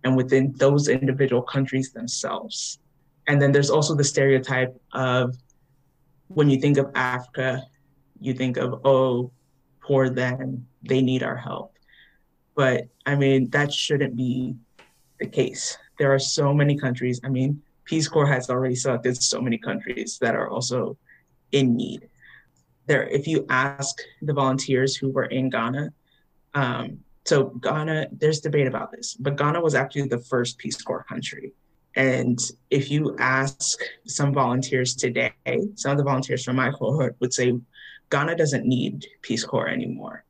and 0.03 0.15
within 0.15 0.53
those 0.57 0.87
individual 0.87 1.41
countries 1.41 1.91
themselves 1.91 2.79
and 3.27 3.41
then 3.41 3.51
there's 3.51 3.69
also 3.69 3.95
the 3.95 4.03
stereotype 4.03 4.75
of 4.93 5.35
when 6.27 6.49
you 6.49 6.59
think 6.59 6.77
of 6.77 6.91
Africa, 6.95 7.63
you 8.19 8.33
think 8.33 8.57
of, 8.57 8.85
oh, 8.85 9.31
poor 9.81 10.09
them, 10.09 10.67
they 10.83 11.01
need 11.01 11.23
our 11.23 11.35
help. 11.35 11.75
But 12.55 12.87
I 13.05 13.15
mean, 13.15 13.49
that 13.51 13.73
shouldn't 13.73 14.15
be 14.15 14.55
the 15.19 15.27
case. 15.27 15.77
There 15.97 16.13
are 16.13 16.19
so 16.19 16.53
many 16.53 16.77
countries. 16.77 17.19
I 17.23 17.29
mean, 17.29 17.61
Peace 17.85 18.07
Corps 18.07 18.27
has 18.27 18.49
already 18.49 18.75
selected 18.75 19.21
so 19.21 19.41
many 19.41 19.57
countries 19.57 20.17
that 20.21 20.35
are 20.35 20.49
also 20.49 20.97
in 21.51 21.75
need. 21.75 22.07
There, 22.87 23.07
if 23.07 23.27
you 23.27 23.45
ask 23.49 23.97
the 24.21 24.33
volunteers 24.33 24.95
who 24.95 25.09
were 25.09 25.25
in 25.25 25.49
Ghana, 25.49 25.93
um, 26.53 26.99
so 27.31 27.45
Ghana, 27.45 28.09
there's 28.11 28.41
debate 28.41 28.67
about 28.67 28.91
this, 28.91 29.13
but 29.13 29.37
Ghana 29.37 29.61
was 29.61 29.73
actually 29.73 30.09
the 30.09 30.19
first 30.19 30.57
Peace 30.57 30.81
Corps 30.81 31.05
country. 31.07 31.53
And 31.95 32.37
if 32.69 32.91
you 32.91 33.15
ask 33.19 33.79
some 34.05 34.33
volunteers 34.33 34.95
today, 34.95 35.31
some 35.75 35.93
of 35.93 35.97
the 35.97 36.03
volunteers 36.03 36.43
from 36.43 36.57
my 36.57 36.71
cohort 36.71 37.15
would 37.21 37.33
say 37.33 37.57
Ghana 38.09 38.35
doesn't 38.35 38.65
need 38.65 39.05
Peace 39.21 39.45
Corps 39.45 39.69
anymore. 39.69 40.25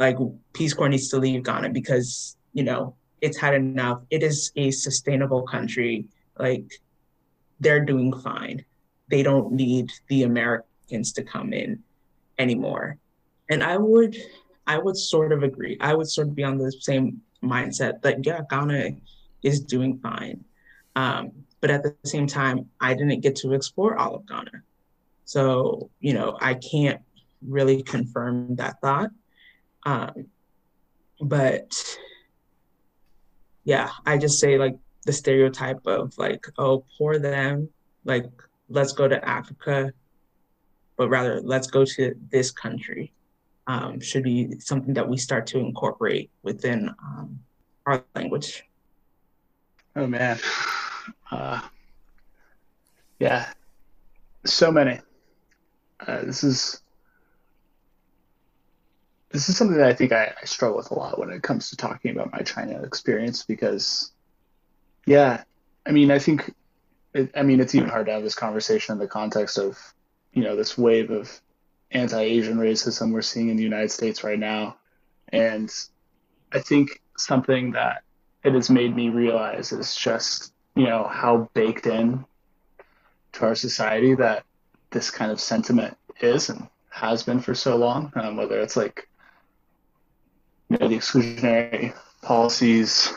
Like 0.00 0.16
Peace 0.54 0.74
Corps 0.74 0.88
needs 0.88 1.08
to 1.10 1.18
leave 1.18 1.44
Ghana 1.44 1.70
because, 1.70 2.36
you 2.52 2.64
know, 2.64 2.96
it's 3.20 3.38
had 3.38 3.54
enough. 3.54 4.02
It 4.10 4.24
is 4.24 4.50
a 4.56 4.72
sustainable 4.72 5.42
country. 5.42 6.06
Like 6.36 6.64
they're 7.60 7.84
doing 7.84 8.12
fine. 8.12 8.64
They 9.08 9.22
don't 9.22 9.52
need 9.52 9.92
the 10.08 10.24
Americans 10.24 11.12
to 11.12 11.22
come 11.22 11.52
in 11.52 11.84
anymore. 12.40 12.98
And 13.48 13.62
I 13.62 13.76
would 13.76 14.16
I 14.72 14.78
would 14.78 14.96
sort 14.96 15.32
of 15.32 15.42
agree. 15.42 15.76
I 15.80 15.92
would 15.92 16.08
sort 16.08 16.28
of 16.28 16.34
be 16.34 16.44
on 16.44 16.56
the 16.56 16.72
same 16.72 17.20
mindset 17.44 18.00
that 18.02 18.24
yeah, 18.24 18.40
Ghana 18.48 18.92
is 19.42 19.60
doing 19.60 19.98
fine. 19.98 20.44
Um, 20.96 21.32
but 21.60 21.70
at 21.70 21.82
the 21.82 21.94
same 22.04 22.26
time, 22.26 22.70
I 22.80 22.94
didn't 22.94 23.20
get 23.20 23.36
to 23.36 23.52
explore 23.52 23.98
all 23.98 24.14
of 24.14 24.26
Ghana. 24.26 24.62
So, 25.26 25.90
you 26.00 26.14
know, 26.14 26.38
I 26.40 26.54
can't 26.54 27.02
really 27.46 27.82
confirm 27.82 28.56
that 28.56 28.80
thought. 28.80 29.10
Um, 29.84 30.28
but 31.20 31.98
yeah, 33.64 33.90
I 34.06 34.16
just 34.16 34.40
say 34.40 34.56
like 34.56 34.78
the 35.04 35.12
stereotype 35.12 35.86
of 35.86 36.16
like, 36.16 36.46
oh, 36.56 36.84
poor 36.96 37.18
them, 37.18 37.68
like, 38.06 38.24
let's 38.70 38.92
go 38.92 39.06
to 39.06 39.22
Africa, 39.28 39.92
but 40.96 41.10
rather 41.10 41.42
let's 41.42 41.66
go 41.66 41.84
to 41.84 42.14
this 42.30 42.50
country 42.50 43.12
um, 43.66 44.00
should 44.00 44.22
be 44.22 44.58
something 44.58 44.94
that 44.94 45.08
we 45.08 45.16
start 45.16 45.46
to 45.48 45.58
incorporate 45.58 46.30
within 46.42 46.88
um, 47.02 47.38
our 47.86 48.04
language. 48.14 48.64
Oh, 49.94 50.06
man. 50.06 50.38
Uh, 51.30 51.60
yeah, 53.18 53.52
so 54.44 54.70
many. 54.72 55.00
Uh, 56.06 56.22
this 56.22 56.42
is 56.42 56.82
this 59.30 59.48
is 59.48 59.56
something 59.56 59.78
that 59.78 59.86
I 59.86 59.94
think 59.94 60.12
I, 60.12 60.34
I, 60.40 60.44
struggle 60.44 60.76
with 60.76 60.90
a 60.90 60.94
lot 60.94 61.18
when 61.18 61.30
it 61.30 61.42
comes 61.42 61.70
to 61.70 61.76
talking 61.76 62.10
about 62.10 62.32
my 62.32 62.40
China 62.40 62.82
experience 62.82 63.44
because, 63.44 64.12
yeah, 65.06 65.44
I 65.86 65.92
mean, 65.92 66.10
I 66.10 66.18
think, 66.18 66.52
I 67.34 67.42
mean, 67.42 67.60
it's 67.60 67.74
even 67.74 67.88
hard 67.88 68.06
to 68.06 68.12
have 68.12 68.22
this 68.22 68.34
conversation 68.34 68.92
in 68.92 68.98
the 68.98 69.08
context 69.08 69.56
of, 69.56 69.78
you 70.32 70.42
know, 70.42 70.54
this 70.54 70.76
wave 70.76 71.10
of 71.10 71.40
anti-Asian 71.92 72.58
racism 72.58 73.12
we're 73.12 73.22
seeing 73.22 73.48
in 73.48 73.56
the 73.56 73.62
United 73.62 73.90
States 73.90 74.24
right 74.24 74.38
now, 74.38 74.76
and 75.28 75.72
I 76.52 76.60
think 76.60 77.00
something 77.16 77.72
that 77.72 78.02
it 78.44 78.54
has 78.54 78.70
made 78.70 78.94
me 78.94 79.08
realize 79.08 79.72
is 79.72 79.94
just 79.94 80.52
you 80.74 80.84
know 80.84 81.04
how 81.04 81.48
baked 81.54 81.86
in 81.86 82.24
to 83.32 83.44
our 83.44 83.54
society 83.54 84.14
that 84.14 84.44
this 84.90 85.10
kind 85.10 85.30
of 85.30 85.40
sentiment 85.40 85.96
is 86.20 86.48
and 86.48 86.66
has 86.90 87.22
been 87.22 87.40
for 87.40 87.54
so 87.54 87.76
long. 87.76 88.12
Um, 88.16 88.36
whether 88.36 88.60
it's 88.60 88.76
like 88.76 89.08
you 90.68 90.78
know 90.78 90.88
the 90.88 90.96
exclusionary 90.96 91.94
policies, 92.22 93.12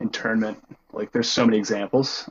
internment, 0.00 0.58
like 0.92 1.12
there's 1.12 1.30
so 1.30 1.44
many 1.44 1.58
examples, 1.58 2.28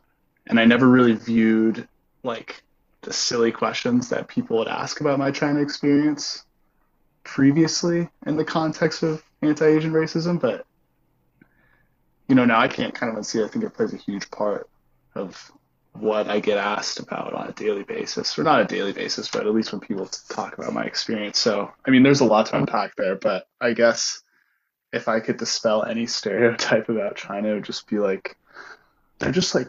and 0.47 0.59
I 0.59 0.65
never 0.65 0.87
really 0.87 1.13
viewed 1.13 1.87
like 2.23 2.63
the 3.03 3.13
silly 3.13 3.51
questions 3.51 4.09
that 4.09 4.27
people 4.27 4.57
would 4.57 4.67
ask 4.67 5.01
about 5.01 5.19
my 5.19 5.31
China 5.31 5.61
experience 5.61 6.45
previously 7.23 8.09
in 8.25 8.35
the 8.35 8.45
context 8.45 9.03
of 9.03 9.23
anti-Asian 9.41 9.91
racism, 9.91 10.39
but 10.39 10.65
you 12.27 12.35
know, 12.35 12.45
now 12.45 12.59
I 12.59 12.67
can't 12.67 12.95
kind 12.95 13.11
of 13.11 13.21
unsee. 13.21 13.43
I 13.43 13.47
think 13.47 13.65
it 13.65 13.73
plays 13.73 13.93
a 13.93 13.97
huge 13.97 14.31
part 14.31 14.69
of 15.13 15.51
what 15.93 16.27
I 16.27 16.39
get 16.39 16.57
asked 16.57 16.99
about 16.99 17.33
on 17.33 17.47
a 17.47 17.51
daily 17.51 17.83
basis, 17.83 18.39
or 18.39 18.43
not 18.43 18.61
a 18.61 18.65
daily 18.65 18.93
basis, 18.93 19.27
but 19.29 19.45
at 19.45 19.53
least 19.53 19.71
when 19.71 19.81
people 19.81 20.07
talk 20.29 20.57
about 20.57 20.73
my 20.73 20.83
experience. 20.83 21.37
So, 21.37 21.71
I 21.85 21.91
mean, 21.91 22.01
there's 22.01 22.21
a 22.21 22.25
lot 22.25 22.47
to 22.47 22.57
unpack 22.57 22.95
there, 22.95 23.15
but 23.15 23.47
I 23.61 23.73
guess 23.73 24.23
if 24.91 25.07
I 25.07 25.19
could 25.19 25.37
dispel 25.37 25.83
any 25.83 26.07
stereotype 26.07 26.89
about 26.89 27.15
China, 27.15 27.49
it 27.49 27.53
would 27.55 27.65
just 27.65 27.87
be 27.87 27.99
like 27.99 28.37
they're 29.19 29.31
just 29.31 29.53
like 29.53 29.67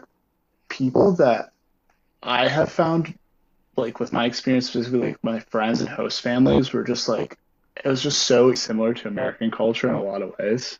people 0.69 1.13
that 1.17 1.51
I 2.23 2.47
have 2.47 2.71
found, 2.71 3.13
like 3.75 3.99
with 3.99 4.13
my 4.13 4.25
experience, 4.25 4.67
specifically 4.67 5.09
like 5.09 5.23
my 5.23 5.39
friends 5.39 5.81
and 5.81 5.89
host 5.89 6.21
families, 6.21 6.73
were 6.73 6.83
just 6.83 7.09
like 7.09 7.37
it 7.83 7.87
was 7.87 8.01
just 8.01 8.23
so 8.23 8.53
similar 8.53 8.93
to 8.93 9.07
American 9.07 9.51
culture 9.51 9.89
in 9.89 9.95
a 9.95 10.03
lot 10.03 10.21
of 10.21 10.33
ways 10.39 10.79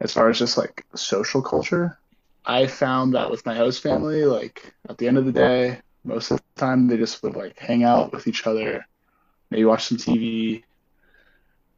as 0.00 0.12
far 0.12 0.28
as 0.28 0.38
just 0.38 0.58
like 0.58 0.84
social 0.94 1.42
culture, 1.42 1.98
I 2.44 2.66
found 2.66 3.14
that 3.14 3.30
with 3.30 3.46
my 3.46 3.54
host 3.54 3.82
family, 3.82 4.24
like 4.24 4.74
at 4.88 4.98
the 4.98 5.08
end 5.08 5.18
of 5.18 5.24
the 5.24 5.32
day, 5.32 5.80
most 6.04 6.30
of 6.30 6.38
the 6.38 6.60
time. 6.60 6.86
They 6.86 6.96
just 6.96 7.22
would 7.22 7.34
like 7.34 7.58
hang 7.58 7.82
out 7.82 8.12
with 8.12 8.26
each 8.26 8.46
other, 8.46 8.86
maybe 9.50 9.64
watch 9.64 9.86
some 9.86 9.98
TV. 9.98 10.62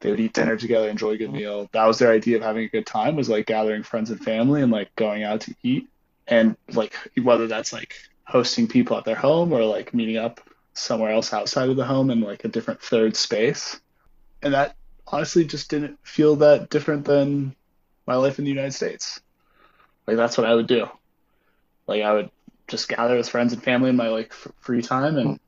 They 0.01 0.11
would 0.11 0.19
eat 0.19 0.33
dinner 0.33 0.55
together, 0.55 0.89
enjoy 0.89 1.11
a 1.11 1.17
good 1.17 1.31
meal. 1.31 1.69
That 1.73 1.85
was 1.85 1.99
their 1.99 2.11
idea 2.11 2.37
of 2.37 2.43
having 2.43 2.63
a 2.63 2.69
good 2.69 2.85
time 2.85 3.15
was 3.15 3.29
like 3.29 3.47
gathering 3.47 3.83
friends 3.83 4.11
and 4.11 4.23
family 4.23 4.61
and 4.61 4.71
like 4.71 4.95
going 4.95 5.23
out 5.23 5.41
to 5.41 5.55
eat. 5.63 5.87
And 6.27 6.55
like 6.71 6.93
whether 7.21 7.47
that's 7.47 7.73
like 7.73 7.95
hosting 8.29 8.67
people 8.67 8.95
at 8.95 9.05
their 9.05 9.15
home 9.15 9.51
or 9.51 9.63
like 9.65 9.93
meeting 9.93 10.17
up 10.17 10.39
somewhere 10.73 11.11
else 11.11 11.33
outside 11.33 11.67
of 11.69 11.75
the 11.75 11.83
home 11.83 12.11
in 12.11 12.21
like 12.21 12.45
a 12.45 12.47
different 12.47 12.79
third 12.79 13.15
space. 13.15 13.79
And 14.43 14.53
that 14.53 14.75
honestly 15.07 15.45
just 15.45 15.69
didn't 15.69 15.97
feel 16.03 16.35
that 16.37 16.69
different 16.69 17.05
than 17.05 17.55
my 18.05 18.15
life 18.15 18.37
in 18.37 18.45
the 18.45 18.51
United 18.51 18.73
States. 18.73 19.19
Like 20.05 20.15
that's 20.15 20.37
what 20.37 20.47
I 20.47 20.53
would 20.53 20.67
do. 20.67 20.87
Like 21.87 22.03
I 22.03 22.13
would 22.13 22.29
just 22.67 22.87
gather 22.87 23.17
with 23.17 23.27
friends 23.27 23.51
and 23.51 23.63
family 23.63 23.89
in 23.89 23.95
my 23.95 24.09
like 24.09 24.29
f- 24.29 24.47
free 24.59 24.83
time 24.83 25.17
and 25.17 25.39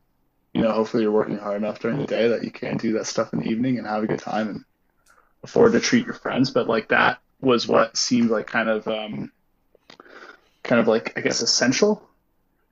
you 0.53 0.61
know 0.63 0.71
hopefully 0.71 1.03
you're 1.03 1.11
working 1.11 1.37
hard 1.37 1.57
enough 1.57 1.79
during 1.79 1.99
the 1.99 2.07
day 2.07 2.29
that 2.29 2.43
you 2.43 2.49
can 2.49 2.77
do 2.77 2.93
that 2.93 3.05
stuff 3.05 3.31
in 3.31 3.39
the 3.39 3.45
evening 3.45 3.77
and 3.77 3.85
have 3.85 4.03
a 4.03 4.07
good 4.07 4.19
time 4.19 4.49
and 4.49 4.65
afford 5.43 5.71
to 5.73 5.79
treat 5.79 6.03
your 6.03 6.15
friends 6.15 6.49
but 6.49 6.67
like 6.67 6.89
that 6.89 7.19
was 7.39 7.67
what 7.67 7.95
seemed 7.95 8.31
like 8.31 8.47
kind 8.47 8.69
of 8.69 8.87
um 8.87 9.31
kind 10.63 10.81
of 10.81 10.87
like 10.87 11.15
I 11.15 11.21
guess 11.21 11.43
essential 11.43 12.09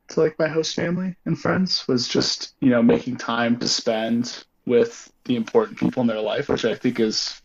to 0.09 0.21
like 0.21 0.37
my 0.39 0.47
host 0.47 0.75
family 0.75 1.15
and 1.25 1.39
friends 1.39 1.87
was 1.87 2.07
just 2.07 2.53
you 2.59 2.69
know 2.69 2.81
making 2.81 3.17
time 3.17 3.57
to 3.57 3.67
spend 3.67 4.43
with 4.65 5.11
the 5.25 5.35
important 5.35 5.77
people 5.77 6.01
in 6.01 6.07
their 6.07 6.21
life 6.21 6.49
which 6.49 6.65
I 6.65 6.75
think 6.75 6.99
is 6.99 7.41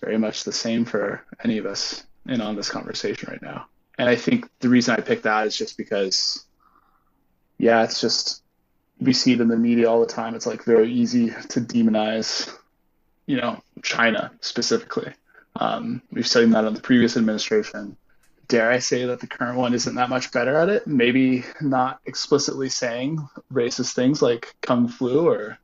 very 0.00 0.18
much 0.18 0.44
the 0.44 0.52
same 0.52 0.84
for 0.84 1.24
any 1.42 1.58
of 1.58 1.66
us 1.66 2.04
in 2.26 2.40
on 2.40 2.56
this 2.56 2.70
conversation 2.70 3.28
right 3.30 3.42
now 3.42 3.66
and 3.98 4.08
I 4.08 4.16
think 4.16 4.48
the 4.60 4.68
reason 4.68 4.94
I 4.94 5.00
picked 5.00 5.24
that 5.24 5.46
is 5.46 5.56
just 5.56 5.76
because, 5.76 6.44
yeah, 7.58 7.84
it's 7.84 8.00
just 8.00 8.42
we 9.00 9.12
see 9.12 9.32
it 9.32 9.40
in 9.40 9.48
the 9.48 9.56
media 9.56 9.88
all 9.90 10.00
the 10.00 10.06
time. 10.06 10.34
It's 10.34 10.46
like 10.46 10.64
very 10.64 10.92
easy 10.92 11.28
to 11.28 11.60
demonize, 11.60 12.52
you 13.26 13.36
know, 13.36 13.62
China 13.82 14.32
specifically. 14.40 15.12
Um, 15.56 16.02
we've 16.10 16.26
seen 16.26 16.50
that 16.50 16.64
in 16.64 16.74
the 16.74 16.80
previous 16.80 17.16
administration. 17.16 17.96
Dare 18.48 18.70
I 18.70 18.78
say 18.78 19.06
that 19.06 19.20
the 19.20 19.26
current 19.26 19.56
one 19.56 19.74
isn't 19.74 19.94
that 19.94 20.10
much 20.10 20.32
better 20.32 20.56
at 20.56 20.68
it? 20.68 20.86
Maybe 20.86 21.44
not 21.60 22.00
explicitly 22.04 22.68
saying 22.68 23.26
racist 23.52 23.94
things 23.94 24.20
like 24.20 24.54
kung 24.60 24.88
flu 24.88 25.28
or 25.28 25.58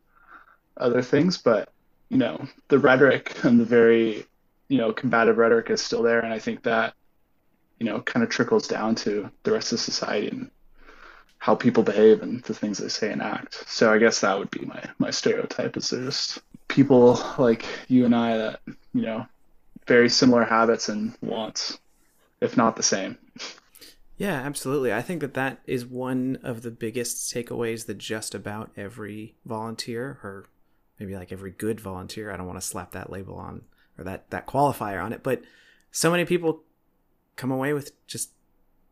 other 0.77 1.03
things, 1.03 1.37
but 1.37 1.69
you 2.09 2.17
know, 2.17 2.47
the 2.69 2.79
rhetoric 2.79 3.45
and 3.45 3.61
the 3.61 3.65
very, 3.65 4.25
you 4.69 4.79
know, 4.79 4.93
combative 4.93 5.39
rhetoric 5.39 5.71
is 5.71 5.83
still 5.83 6.03
there, 6.03 6.21
and 6.21 6.33
I 6.33 6.39
think 6.39 6.63
that 6.65 6.95
you 7.81 7.87
know, 7.87 8.01
kind 8.03 8.23
of 8.23 8.29
trickles 8.29 8.69
down 8.69 8.95
to 8.95 9.31
the 9.43 9.53
rest 9.53 9.73
of 9.73 9.81
society 9.81 10.29
and 10.29 10.51
how 11.39 11.55
people 11.55 11.83
behave 11.83 12.23
and 12.23 12.43
the 12.43 12.55
things 12.55 12.79
they 12.79 12.89
say 12.89 13.11
and 13.11 13.23
act. 13.23 13.65
So 13.67 13.93
I 13.93 13.99
guess 13.99 14.21
that 14.21 14.39
would 14.39 14.51
be 14.51 14.67
my 14.67 14.85
my 14.99 15.11
stereotype 15.11 15.77
is 15.77 15.91
there's 15.91 16.39
people 16.69 17.21
like 17.39 17.65
you 17.89 18.05
and 18.05 18.15
I 18.15 18.37
that, 18.37 18.61
you 18.93 19.03
know, 19.03 19.27
very 19.87 20.11
similar 20.11 20.45
habits 20.45 20.91
and 20.91 21.17
wants, 21.23 21.79
if 22.41 22.57
not 22.57 22.77
the 22.77 22.83
same. 22.83 23.19
Yeah, 24.17 24.35
absolutely. 24.35 24.93
I 24.93 25.01
think 25.01 25.23
that 25.23 25.35
that 25.35 25.61
is 25.67 25.87
one 25.87 26.39
of 26.43 26.61
the 26.63 26.71
biggest 26.71 27.33
takeaways 27.35 27.87
that 27.87 27.97
just 27.97 28.35
about 28.35 28.71
every 28.77 29.35
volunteer 29.47 30.19
or 30.23 30.47
maybe 30.99 31.17
like 31.17 31.33
every 31.33 31.51
good 31.53 31.81
volunteer, 31.81 32.31
I 32.31 32.37
don't 32.37 32.47
want 32.47 32.61
to 32.61 32.67
slap 32.67 32.93
that 32.93 33.11
label 33.11 33.37
on 33.37 33.63
or 33.97 34.05
that 34.05 34.29
that 34.31 34.47
qualifier 34.47 35.03
on 35.03 35.15
it, 35.15 35.23
but 35.23 35.43
so 35.91 36.11
many 36.11 36.25
people 36.25 36.65
come 37.37 37.51
away 37.51 37.73
with 37.73 37.93
just 38.07 38.33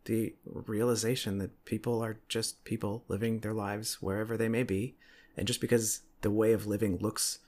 the 0.06 0.34
realization 0.46 1.36
that 1.36 1.64
people 1.66 2.02
are 2.02 2.18
just 2.28 2.64
people 2.64 3.04
living 3.08 3.40
their 3.40 3.52
lives 3.52 4.00
wherever 4.00 4.38
they 4.38 4.48
may 4.48 4.62
be. 4.62 4.96
And 5.36 5.46
just 5.46 5.60
because 5.60 6.00
the 6.22 6.30
way 6.30 6.52
of 6.52 6.66
living 6.66 6.96
looks 6.96 7.40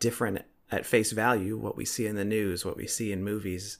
different 0.00 0.40
at 0.70 0.86
face 0.86 1.12
value, 1.12 1.58
what 1.58 1.76
we 1.76 1.84
see 1.84 2.06
in 2.06 2.16
the 2.16 2.24
news, 2.24 2.64
what 2.64 2.78
we 2.78 2.86
see 2.86 3.12
in 3.12 3.22
movies, 3.22 3.78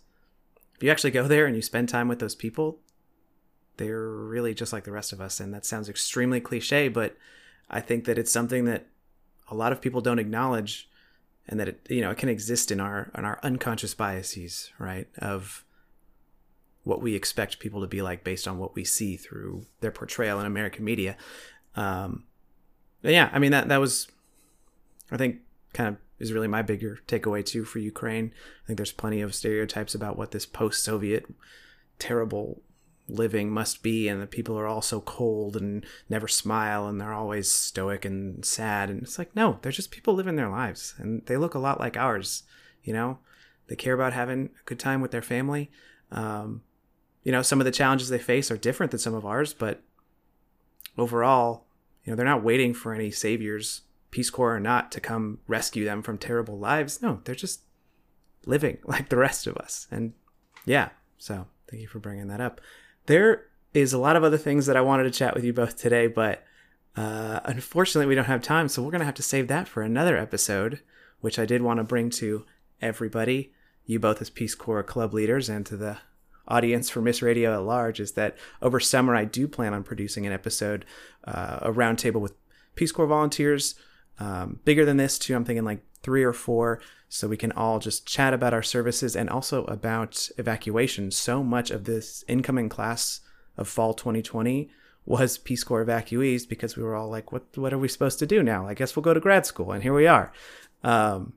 you 0.83 0.91
actually 0.91 1.11
go 1.11 1.27
there 1.27 1.47
and 1.47 1.57
you 1.57 1.63
spend 1.63 1.89
time 1.89 2.09
with 2.09 2.19
those 2.19 2.35
people, 2.35 2.79
they're 3.77 4.09
really 4.09 4.55
just 4.55 4.73
like 4.73 4.85
the 4.85 4.93
rest 4.93 5.13
of 5.13 5.21
us. 5.21 5.41
And 5.41 5.53
that 5.55 5.67
sounds 5.67 5.89
extremely 5.89 6.41
cliche, 6.41 6.89
but 6.89 7.17
I 7.71 7.81
think 7.81 8.05
that 8.05 8.19
it's 8.19 8.33
something 8.33 8.65
that 8.67 8.87
a 9.49 9.55
lot 9.55 9.73
of 9.73 9.81
people 9.81 10.01
don't 10.01 10.19
acknowledge 10.19 10.89
and 11.49 11.59
that 11.59 11.69
it, 11.69 11.87
you 11.89 12.01
know, 12.01 12.11
it 12.11 12.19
can 12.19 12.29
exist 12.29 12.71
in 12.71 12.81
our, 12.81 13.11
in 13.17 13.25
our 13.25 13.41
unconscious 13.43 13.95
biases, 13.95 14.71
right? 14.79 15.09
Of, 15.19 15.65
what 16.85 17.01
we 17.01 17.15
expect 17.15 17.61
people 17.61 17.81
to 17.81 17.87
be 17.87 18.03
like 18.03 18.25
based 18.25 18.49
on 18.49 18.59
what 18.59 18.75
we 18.75 18.85
see 18.85 19.17
through 19.17 19.67
their 19.81 19.91
portrayal 19.91 20.41
in 20.41 20.47
American 20.47 20.85
media. 20.85 21.17
Um, 21.77 22.25
yeah, 23.03 23.31
I 23.33 23.39
mean 23.39 23.53
that 23.53 23.69
that 23.69 23.79
was, 23.79 24.09
I 25.11 25.17
think, 25.17 25.39
kind 25.73 25.89
of 25.89 25.97
is 26.23 26.33
really 26.33 26.49
my 26.49 26.63
bigger 26.63 27.01
takeaway 27.07 27.45
too 27.45 27.65
for 27.65 27.81
Ukraine. 27.81 28.33
I 28.63 28.67
think 28.67 28.77
there's 28.79 28.93
plenty 28.93 29.21
of 29.21 29.35
stereotypes 29.35 29.95
about 29.95 30.17
what 30.17 30.31
this 30.31 30.47
post-Soviet 30.47 31.27
terrible 31.99 32.63
living 33.09 33.51
must 33.51 33.83
be, 33.83 34.09
and 34.09 34.23
the 34.23 34.27
people 34.27 34.59
are 34.59 34.67
all 34.67 34.81
so 34.81 35.01
cold 35.01 35.57
and 35.57 35.85
never 36.09 36.29
smile, 36.29 36.87
and 36.87 37.01
they're 37.01 37.13
always 37.13 37.51
stoic 37.51 38.05
and 38.05 38.45
sad. 38.45 38.89
And 38.89 39.03
it's 39.03 39.19
like, 39.19 39.35
no, 39.35 39.59
they're 39.61 39.73
just 39.73 39.91
people 39.91 40.15
living 40.15 40.37
their 40.37 40.49
lives, 40.49 40.95
and 40.99 41.27
they 41.27 41.37
look 41.37 41.55
a 41.55 41.59
lot 41.59 41.81
like 41.81 41.97
ours. 41.97 42.45
You 42.83 42.93
know, 42.93 43.19
they 43.67 43.77
care 43.77 43.95
about 43.95 44.13
having 44.13 44.47
a 44.47 44.65
good 44.65 44.79
time 44.79 45.01
with 45.01 45.11
their 45.11 45.23
family. 45.23 45.71
Um, 46.11 46.63
you 47.23 47.33
know, 47.33 47.43
some 47.43 47.61
of 47.61 47.65
the 47.65 47.71
challenges 47.71 48.09
they 48.09 48.19
face 48.19 48.51
are 48.51 48.57
different 48.57 48.93
than 48.93 49.01
some 49.01 49.15
of 49.15 49.27
ours, 49.27 49.53
but 49.53 49.83
overall, 50.97 51.67
you 52.05 52.11
know, 52.11 52.17
they're 52.17 52.25
not 52.25 52.45
waiting 52.45 52.75
for 52.75 52.95
any 52.95 53.11
saviors, 53.11 53.83
Peace 54.13 54.31
Corps 54.31 54.55
or 54.55 54.61
not, 54.61 54.93
to 54.93 55.01
come 55.01 55.39
rescue 55.49 55.85
them 55.85 56.03
from 56.03 56.19
terrible 56.19 56.57
lives. 56.57 57.03
No, 57.03 57.21
they're 57.25 57.35
just 57.35 57.63
living 58.47 58.79
like 58.85 59.09
the 59.09 59.17
rest 59.17 59.49
of 59.49 59.57
us. 59.57 59.89
And 59.91 60.13
yeah, 60.65 60.91
so 61.19 61.47
thank 61.69 61.83
you 61.83 61.89
for 61.89 61.99
bringing 61.99 62.29
that 62.29 62.41
up. 62.41 62.61
There 63.07 63.47
is 63.75 63.93
a 63.93 63.99
lot 63.99 64.15
of 64.15 64.23
other 64.23 64.39
things 64.39 64.67
that 64.67 64.77
I 64.77 64.83
wanted 64.83 65.05
to 65.05 65.11
chat 65.11 65.35
with 65.35 65.43
you 65.43 65.53
both 65.53 65.77
today, 65.77 66.07
but 66.07 66.45
uh, 66.95 67.41
unfortunately, 67.45 68.07
we 68.07 68.15
don't 68.15 68.27
have 68.27 68.43
time, 68.43 68.69
so 68.69 68.83
we're 68.83 68.91
going 68.91 69.01
to 69.01 69.07
have 69.07 69.15
to 69.15 69.23
save 69.23 69.49
that 69.49 69.67
for 69.67 69.83
another 69.83 70.17
episode, 70.17 70.81
which 71.21 71.39
I 71.39 71.47
did 71.47 71.63
want 71.63 71.79
to 71.79 71.85
bring 71.85 72.11
to 72.11 72.45
everybody, 72.83 73.53
you 73.87 73.99
both 73.99 74.21
as 74.21 74.29
Peace 74.29 74.55
Corps 74.55 74.83
club 74.83 75.15
leaders, 75.15 75.49
and 75.49 75.65
to 75.67 75.77
the 75.77 75.99
audience 76.47 76.91
for 76.91 77.01
MIIS 77.01 77.23
Radio 77.23 77.55
at 77.55 77.63
large 77.63 78.01
is 78.01 78.13
that 78.13 78.37
over 78.61 78.81
summer 78.81 79.15
I 79.15 79.25
do 79.25 79.49
plan 79.49 79.73
on 79.73 79.85
producing 79.85 80.27
an 80.27 80.33
episode, 80.33 80.85
uh, 81.25 81.61
a 81.63 81.73
roundtable 81.73 82.21
with 82.21 82.35
Peace 82.75 82.93
Corps 82.93 83.07
volunteers. 83.07 83.75
Um, 84.23 84.61
bigger 84.65 84.85
than 84.85 84.99
this 84.99 85.19
too. 85.19 85.35
I'm 85.35 85.45
thinking 85.45 85.65
like 85.65 85.83
three 86.05 86.23
or 86.23 86.33
four, 86.33 86.81
so 87.09 87.27
we 87.27 87.37
can 87.37 87.51
all 87.53 87.81
just 87.81 88.07
chat 88.07 88.33
about 88.33 88.55
our 88.55 88.63
services 88.63 89.17
and 89.17 89.29
also 89.29 89.65
about 89.65 90.29
evacuation. 90.39 91.11
So 91.11 91.43
much 91.43 91.73
of 91.73 91.85
this 91.85 92.25
incoming 92.29 92.69
class 92.69 93.21
of 93.57 93.67
fall 93.67 93.95
2020 93.95 94.71
was 95.05 95.39
Peace 95.39 95.65
Corps 95.65 95.85
evacuees 95.85 96.49
because 96.49 96.77
we 96.77 96.85
were 96.85 96.95
all 96.95 97.11
like, 97.11 97.33
"What? 97.33 97.47
What 97.57 97.73
are 97.73 97.79
we 97.79 97.89
supposed 97.89 98.21
to 98.21 98.27
do 98.27 98.45
now? 98.45 98.69
I 98.69 98.75
guess 98.75 98.95
we'll 98.95 99.03
go 99.03 99.13
to 99.13 99.19
grad 99.19 99.45
school." 99.45 99.73
And 99.73 99.83
here 99.83 99.95
we 99.95 100.07
are. 100.07 100.33
Um, 100.85 101.33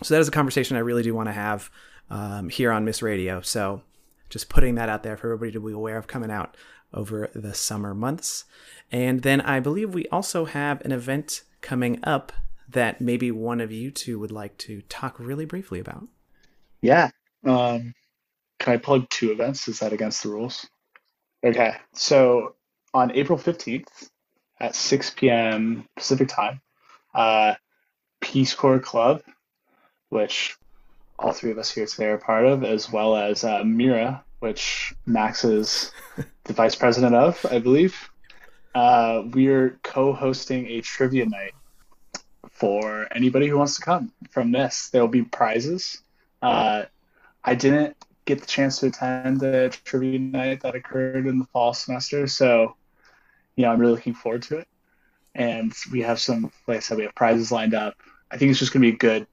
so 0.00 0.14
that 0.14 0.20
is 0.20 0.28
a 0.28 0.38
conversation 0.38 0.76
I 0.76 0.80
really 0.80 1.02
do 1.02 1.14
want 1.16 1.28
to 1.28 1.32
have 1.32 1.68
um, 2.10 2.48
here 2.48 2.70
on 2.70 2.86
MIIS 2.86 3.02
Radio. 3.02 3.40
So 3.40 3.82
just 4.30 4.48
putting 4.48 4.76
that 4.76 4.88
out 4.88 5.02
there 5.02 5.16
for 5.16 5.32
everybody 5.32 5.50
to 5.52 5.60
be 5.60 5.72
aware 5.72 5.98
of 5.98 6.06
coming 6.06 6.30
out 6.30 6.56
over 6.92 7.30
the 7.34 7.54
summer 7.54 7.94
months. 7.94 8.44
And 8.90 9.22
then 9.22 9.40
I 9.40 9.60
believe 9.60 9.94
we 9.94 10.06
also 10.08 10.46
have 10.46 10.80
an 10.84 10.92
event 10.92 11.42
coming 11.60 12.00
up 12.02 12.32
that 12.68 13.00
maybe 13.00 13.30
one 13.30 13.60
of 13.60 13.72
you 13.72 13.90
two 13.90 14.18
would 14.18 14.30
like 14.30 14.56
to 14.58 14.82
talk 14.82 15.18
really 15.18 15.44
briefly 15.44 15.80
about. 15.80 16.06
Yeah. 16.82 17.10
Um, 17.44 17.94
can 18.58 18.74
I 18.74 18.76
plug 18.76 19.08
two 19.10 19.32
events? 19.32 19.68
Is 19.68 19.80
that 19.80 19.92
against 19.92 20.22
the 20.22 20.30
rules? 20.30 20.66
Okay. 21.44 21.76
So 21.94 22.54
on 22.92 23.12
April 23.12 23.38
15th 23.38 24.10
at 24.60 24.74
6 24.74 25.10
p.m. 25.10 25.86
Pacific 25.96 26.28
time, 26.28 26.60
uh, 27.14 27.54
Peace 28.20 28.54
Corps 28.54 28.80
Club, 28.80 29.22
which 30.08 30.56
all 31.18 31.32
three 31.32 31.50
of 31.50 31.58
us 31.58 31.70
here 31.70 31.86
today 31.86 32.06
are 32.06 32.18
part 32.18 32.46
of, 32.46 32.64
as 32.64 32.90
well 32.90 33.16
as 33.16 33.44
uh, 33.44 33.62
Mira, 33.64 34.24
which 34.40 34.94
Max 35.06 35.44
is 35.44 35.92
the 36.48 36.54
vice 36.54 36.74
president 36.74 37.14
of, 37.14 37.44
I 37.48 37.60
believe. 37.60 38.10
Uh, 38.74 39.22
we're 39.26 39.78
co-hosting 39.82 40.66
a 40.66 40.80
trivia 40.80 41.26
night 41.26 41.52
for 42.50 43.06
anybody 43.14 43.46
who 43.46 43.58
wants 43.58 43.76
to 43.76 43.82
come 43.82 44.12
from 44.30 44.50
this. 44.50 44.88
There 44.88 45.00
will 45.00 45.08
be 45.08 45.22
prizes. 45.22 46.02
Uh, 46.42 46.84
I 47.44 47.54
didn't 47.54 47.96
get 48.24 48.40
the 48.40 48.46
chance 48.46 48.80
to 48.80 48.86
attend 48.86 49.40
the 49.40 49.76
trivia 49.84 50.18
night 50.18 50.62
that 50.62 50.74
occurred 50.74 51.26
in 51.26 51.38
the 51.38 51.44
fall 51.46 51.74
semester, 51.74 52.26
so 52.26 52.74
you 53.54 53.64
know 53.64 53.70
I'm 53.70 53.78
really 53.78 53.92
looking 53.92 54.14
forward 54.14 54.42
to 54.44 54.58
it. 54.58 54.68
And 55.34 55.72
we 55.92 56.02
have 56.02 56.18
some, 56.18 56.50
like 56.66 56.78
I 56.78 56.80
said, 56.80 56.96
we 56.96 57.04
have 57.04 57.14
prizes 57.14 57.52
lined 57.52 57.74
up. 57.74 57.94
I 58.30 58.38
think 58.38 58.50
it's 58.50 58.58
just 58.58 58.72
going 58.72 58.82
to 58.82 58.90
be 58.90 58.94
a 58.94 58.98
good 58.98 59.26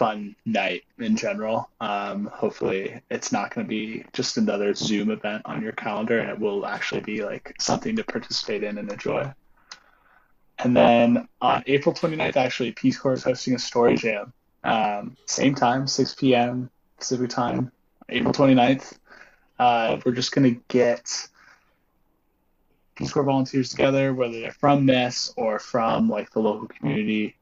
fun 0.00 0.34
night 0.46 0.82
in 0.98 1.14
general. 1.14 1.68
Um, 1.78 2.30
hopefully, 2.32 3.02
it's 3.10 3.32
not 3.32 3.54
going 3.54 3.66
to 3.66 3.68
be 3.68 4.02
just 4.14 4.38
another 4.38 4.72
Zoom 4.72 5.10
event 5.10 5.42
on 5.44 5.60
your 5.60 5.72
calendar, 5.72 6.18
and 6.18 6.30
it 6.30 6.38
will 6.38 6.64
actually 6.64 7.02
be 7.02 7.22
like 7.22 7.54
something 7.60 7.96
to 7.96 8.02
participate 8.02 8.64
in 8.64 8.78
and 8.78 8.90
enjoy. 8.90 9.30
And 10.58 10.74
then 10.74 11.28
on 11.42 11.64
April 11.66 11.94
29th, 11.94 12.36
actually, 12.36 12.72
Peace 12.72 12.98
Corps 12.98 13.12
is 13.12 13.24
hosting 13.24 13.54
a 13.54 13.58
story 13.58 13.94
jam. 13.94 14.32
Um, 14.64 15.18
same 15.26 15.54
time, 15.54 15.86
6 15.86 16.14
p.m. 16.14 16.70
Pacific 16.96 17.28
time, 17.28 17.70
April 18.08 18.32
29th. 18.32 18.96
Uh, 19.58 19.98
we're 20.06 20.12
just 20.12 20.32
going 20.32 20.54
to 20.54 20.62
get 20.68 21.28
Peace 22.94 23.12
Corps 23.12 23.24
volunteers 23.24 23.68
together, 23.68 24.14
whether 24.14 24.40
they're 24.40 24.52
from 24.52 24.86
this 24.86 25.34
or 25.36 25.58
from 25.58 26.08
like 26.08 26.30
the 26.30 26.40
local 26.40 26.68
community, 26.68 27.36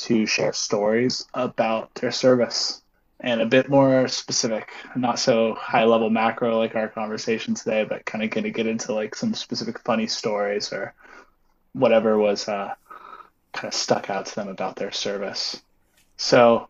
to 0.00 0.26
share 0.26 0.52
stories 0.52 1.26
about 1.34 1.94
their 1.94 2.10
service 2.10 2.82
and 3.20 3.40
a 3.40 3.46
bit 3.46 3.68
more 3.68 4.08
specific, 4.08 4.70
not 4.96 5.18
so 5.18 5.54
high 5.54 5.84
level 5.84 6.08
macro 6.08 6.58
like 6.58 6.74
our 6.74 6.88
conversation 6.88 7.54
today, 7.54 7.84
but 7.84 8.06
kind 8.06 8.24
of 8.24 8.30
going 8.30 8.44
to 8.44 8.50
get 8.50 8.66
into 8.66 8.94
like 8.94 9.14
some 9.14 9.34
specific 9.34 9.78
funny 9.80 10.06
stories 10.06 10.72
or 10.72 10.94
whatever 11.72 12.18
was 12.18 12.48
uh, 12.48 12.74
kind 13.52 13.68
of 13.68 13.74
stuck 13.74 14.08
out 14.08 14.26
to 14.26 14.34
them 14.34 14.48
about 14.48 14.76
their 14.76 14.90
service. 14.90 15.60
So, 16.16 16.68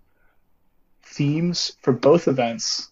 themes 1.05 1.73
for 1.83 1.93
both 1.93 2.27
events 2.27 2.91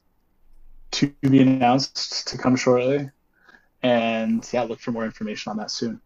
to 0.92 1.12
be 1.22 1.40
announced 1.40 2.28
to 2.28 2.38
come 2.38 2.56
shortly. 2.56 3.10
And 3.82 4.48
yeah, 4.52 4.62
look 4.62 4.80
for 4.80 4.92
more 4.92 5.04
information 5.04 5.50
on 5.50 5.56
that 5.58 5.70
soon. 5.70 6.00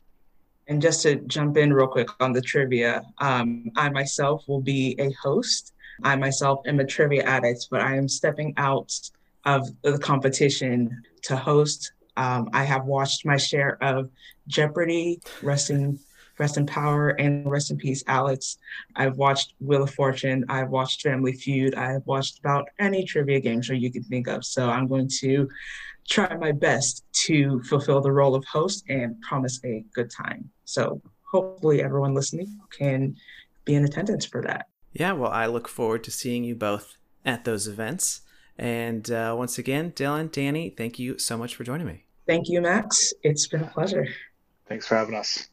And 0.68 0.80
just 0.80 1.02
to 1.02 1.16
jump 1.16 1.56
in 1.56 1.72
real 1.72 1.88
quick 1.88 2.08
on 2.20 2.32
the 2.32 2.40
trivia, 2.40 3.02
um, 3.18 3.70
I 3.76 3.90
myself 3.90 4.44
will 4.48 4.60
be 4.60 4.94
a 4.98 5.10
host. 5.12 5.72
I 6.02 6.16
myself 6.16 6.60
am 6.66 6.80
a 6.80 6.86
trivia 6.86 7.24
addict, 7.24 7.68
but 7.70 7.80
I 7.80 7.96
am 7.96 8.08
stepping 8.08 8.54
out 8.56 8.92
of 9.44 9.68
the 9.82 9.98
competition 9.98 11.02
to 11.22 11.36
host. 11.36 11.92
Um, 12.16 12.50
I 12.52 12.64
have 12.64 12.84
watched 12.84 13.24
my 13.24 13.36
share 13.36 13.82
of 13.82 14.10
Jeopardy, 14.46 15.20
Rest 15.42 15.70
in, 15.70 15.98
Rest 16.38 16.56
in 16.56 16.66
Power, 16.66 17.10
and 17.10 17.50
Rest 17.50 17.70
in 17.70 17.76
Peace, 17.76 18.04
Alex. 18.06 18.58
I've 18.96 19.16
watched 19.16 19.54
Wheel 19.60 19.82
of 19.82 19.90
Fortune. 19.94 20.44
I've 20.48 20.70
watched 20.70 21.02
Family 21.02 21.32
Feud. 21.32 21.74
I've 21.74 22.06
watched 22.06 22.38
about 22.38 22.68
any 22.78 23.04
trivia 23.04 23.40
game 23.40 23.62
show 23.62 23.74
you 23.74 23.90
can 23.90 24.02
think 24.04 24.28
of. 24.28 24.44
So 24.44 24.68
I'm 24.68 24.86
going 24.88 25.08
to 25.20 25.48
try 26.08 26.34
my 26.36 26.52
best 26.52 27.04
to 27.26 27.62
fulfill 27.62 28.00
the 28.00 28.12
role 28.12 28.34
of 28.34 28.44
host 28.44 28.84
and 28.88 29.20
promise 29.20 29.60
a 29.64 29.84
good 29.94 30.10
time. 30.10 30.50
So 30.64 31.00
hopefully 31.30 31.82
everyone 31.82 32.14
listening 32.14 32.58
can 32.76 33.16
be 33.64 33.74
in 33.74 33.84
attendance 33.84 34.24
for 34.26 34.42
that. 34.42 34.66
Yeah, 34.92 35.12
well, 35.12 35.30
I 35.30 35.46
look 35.46 35.68
forward 35.68 36.04
to 36.04 36.10
seeing 36.10 36.44
you 36.44 36.54
both 36.54 36.96
at 37.24 37.44
those 37.44 37.66
events. 37.66 38.22
And 38.58 39.10
uh, 39.10 39.34
once 39.36 39.58
again, 39.58 39.92
Dylan, 39.92 40.30
Danny, 40.30 40.70
thank 40.70 40.98
you 40.98 41.18
so 41.18 41.38
much 41.38 41.54
for 41.54 41.64
joining 41.64 41.86
me. 41.86 42.04
Thank 42.26 42.48
you, 42.48 42.60
Max. 42.60 43.12
It's 43.22 43.48
been 43.48 43.62
a 43.62 43.66
pleasure. 43.66 44.06
Thanks 44.68 44.86
for 44.86 44.96
having 44.96 45.14
us. 45.14 45.48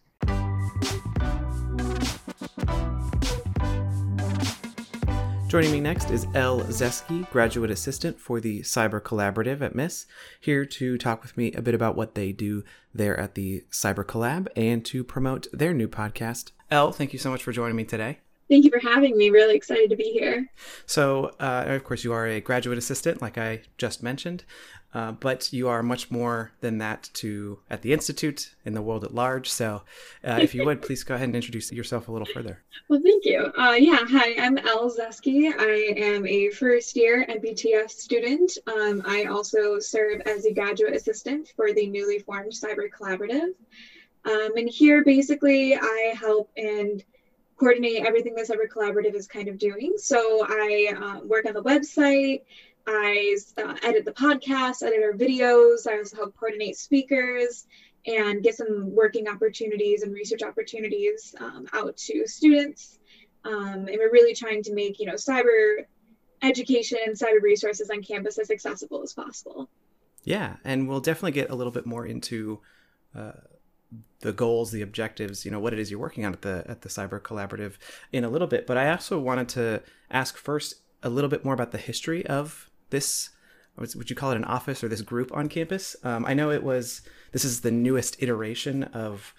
Joining 5.50 5.72
me 5.72 5.80
next 5.80 6.12
is 6.12 6.28
Elle 6.36 6.62
Zeski, 6.66 7.28
graduate 7.32 7.72
assistant 7.72 8.20
for 8.20 8.40
the 8.40 8.60
Cyber 8.60 9.02
Collaborative 9.02 9.62
at 9.62 9.74
MIIS, 9.74 10.06
here 10.40 10.64
to 10.64 10.96
talk 10.96 11.24
with 11.24 11.36
me 11.36 11.52
a 11.54 11.62
bit 11.64 11.74
about 11.74 11.96
what 11.96 12.14
they 12.14 12.32
do 12.32 12.64
there 12.94 13.20
at 13.20 13.34
the 13.34 13.64
Cyber 13.72 14.06
Collab 14.06 14.48
and 14.56 14.86
to 14.86 15.04
promote 15.04 15.48
their 15.52 15.74
new 15.74 15.88
podcast. 15.88 16.52
Elle, 16.70 16.92
thank 16.92 17.14
you 17.14 17.20
so 17.20 17.32
much 17.32 17.42
for 17.42 17.52
joining 17.52 17.76
me 17.76 17.84
today. 17.84 18.20
Thank 18.48 18.64
you 18.64 18.70
for 18.70 18.78
having 18.78 19.18
me. 19.18 19.32
Really 19.32 19.56
excited 19.56 19.90
to 19.90 19.96
be 19.96 20.12
here. 20.12 20.52
So, 20.86 21.32
uh, 21.40 21.66
of 21.68 21.84
course, 21.84 22.04
you 22.04 22.14
are 22.14 22.28
a 22.28 22.42
graduate 22.42 22.78
assistant, 22.78 23.20
like 23.20 23.40
I 23.40 23.62
just 23.80 24.04
mentioned. 24.04 24.44
Uh, 24.92 25.12
but 25.12 25.54
you 25.54 25.68
are 25.68 25.84
much 25.84 26.10
more 26.10 26.52
than 26.62 26.80
that 26.80 27.10
to 27.14 27.60
at 27.70 27.84
the 27.84 27.94
institute 27.94 28.56
in 28.66 28.74
the 28.74 28.82
world 28.82 29.04
at 29.04 29.14
large. 29.14 29.50
So, 29.50 29.84
uh, 30.24 30.40
if 30.42 30.56
you 30.56 30.66
would 30.66 30.82
please 30.82 31.04
go 31.04 31.14
ahead 31.14 31.28
and 31.28 31.36
introduce 31.36 31.72
yourself 31.72 32.08
a 32.08 32.12
little 32.12 32.28
further. 32.34 32.64
Well, 32.88 33.00
thank 33.04 33.24
you. 33.24 33.52
Uh, 33.56 33.76
yeah, 33.78 34.00
hi, 34.02 34.36
I'm 34.40 34.58
Elle 34.58 34.90
Zeski. 34.90 35.54
I 35.56 35.94
am 35.96 36.26
a 36.26 36.50
first 36.50 36.96
year 36.96 37.24
NPTS 37.30 37.92
student. 37.92 38.52
Um, 38.66 39.04
I 39.06 39.26
also 39.26 39.78
serve 39.78 40.22
as 40.22 40.46
a 40.46 40.54
graduate 40.54 40.96
assistant 40.96 41.54
for 41.56 41.72
the 41.72 41.88
newly 41.88 42.20
formed 42.20 42.52
Cyber 42.52 42.90
Collaborative. 42.90 43.54
Um, 44.26 44.58
and 44.58 44.68
here, 44.68 45.04
basically, 45.04 45.76
I 45.76 46.16
help 46.20 46.50
and 46.58 47.04
coordinate 47.58 48.06
everything 48.06 48.34
the 48.34 48.42
Cyber 48.42 48.68
Collaborative 48.68 49.14
is 49.14 49.28
kind 49.28 49.50
of 49.50 49.58
doing. 49.58 49.94
So 49.98 50.46
I 50.48 50.94
uh, 50.98 51.26
work 51.26 51.46
on 51.46 51.54
the 51.54 51.64
website. 51.64 52.42
I 52.92 53.38
uh, 53.58 53.76
edit 53.84 54.04
the 54.04 54.12
podcast, 54.12 54.82
edit 54.82 55.04
our 55.04 55.14
videos. 55.14 55.88
I 55.88 56.00
also 56.00 56.16
help 56.16 56.36
coordinate 56.36 56.76
speakers 56.76 57.68
and 58.08 58.42
get 58.42 58.56
some 58.56 58.96
working 58.96 59.28
opportunities 59.28 60.02
and 60.02 60.12
research 60.12 60.42
opportunities 60.42 61.36
um, 61.40 61.68
out 61.74 61.96
to 61.98 62.26
students. 62.26 62.98
Um, 63.46 63.88
and 63.88 63.98
we're 63.98 64.12
really 64.12 64.34
trying 64.34 64.64
to 64.64 64.74
make, 64.74 65.00
you 65.00 65.06
know, 65.06 65.14
cyber 65.14 65.86
education 66.42 66.98
and 67.06 67.16
cyber 67.16 67.42
resources 67.44 67.92
on 67.92 68.02
campus 68.02 68.40
as 68.40 68.50
accessible 68.50 69.04
as 69.04 69.14
possible. 69.14 69.70
Yeah, 70.24 70.56
and 70.64 70.88
we'll 70.88 71.00
definitely 71.00 71.34
get 71.34 71.52
a 71.52 71.56
little 71.56 71.72
bit 71.72 71.86
more 71.86 72.08
into 72.08 72.60
uh, 73.16 73.34
the 74.22 74.34
goals, 74.34 74.72
the 74.72 74.82
objectives, 74.82 75.46
you 75.46 75.52
know, 75.52 75.60
what 75.60 75.74
it 75.74 75.80
is 75.80 75.92
you're 75.92 76.00
working 76.00 76.26
on 76.26 76.34
at 76.34 76.42
the 76.42 76.64
at 76.68 76.82
the 76.82 76.90
Cyber 76.90 77.22
Collaborative 77.22 77.76
in 78.12 78.24
a 78.24 78.30
little 78.30 78.48
bit. 78.48 78.66
But 78.66 78.78
I 78.78 78.90
also 78.90 79.20
wanted 79.20 79.48
to 79.50 79.84
ask 80.10 80.38
first 80.38 80.82
a 81.04 81.10
little 81.10 81.30
bit 81.30 81.46
more 81.46 81.54
about 81.54 81.72
the 81.72 81.78
history 81.78 82.26
of 82.26 82.69
this 82.90 83.30
would 83.78 84.10
you 84.10 84.16
call 84.16 84.32
it 84.32 84.38
an 84.38 84.44
office 84.44 84.84
or 84.84 84.90
this 84.90 85.02
group 85.02 85.32
on 85.34 85.48
campus? 85.48 85.96
Um, 86.04 86.26
I 86.26 86.34
know 86.34 86.52
it 86.52 86.64
was 86.64 87.02
this 87.32 87.46
is 87.46 87.62
the 87.62 87.72
newest 87.72 88.22
iteration 88.22 88.84
of 88.84 89.34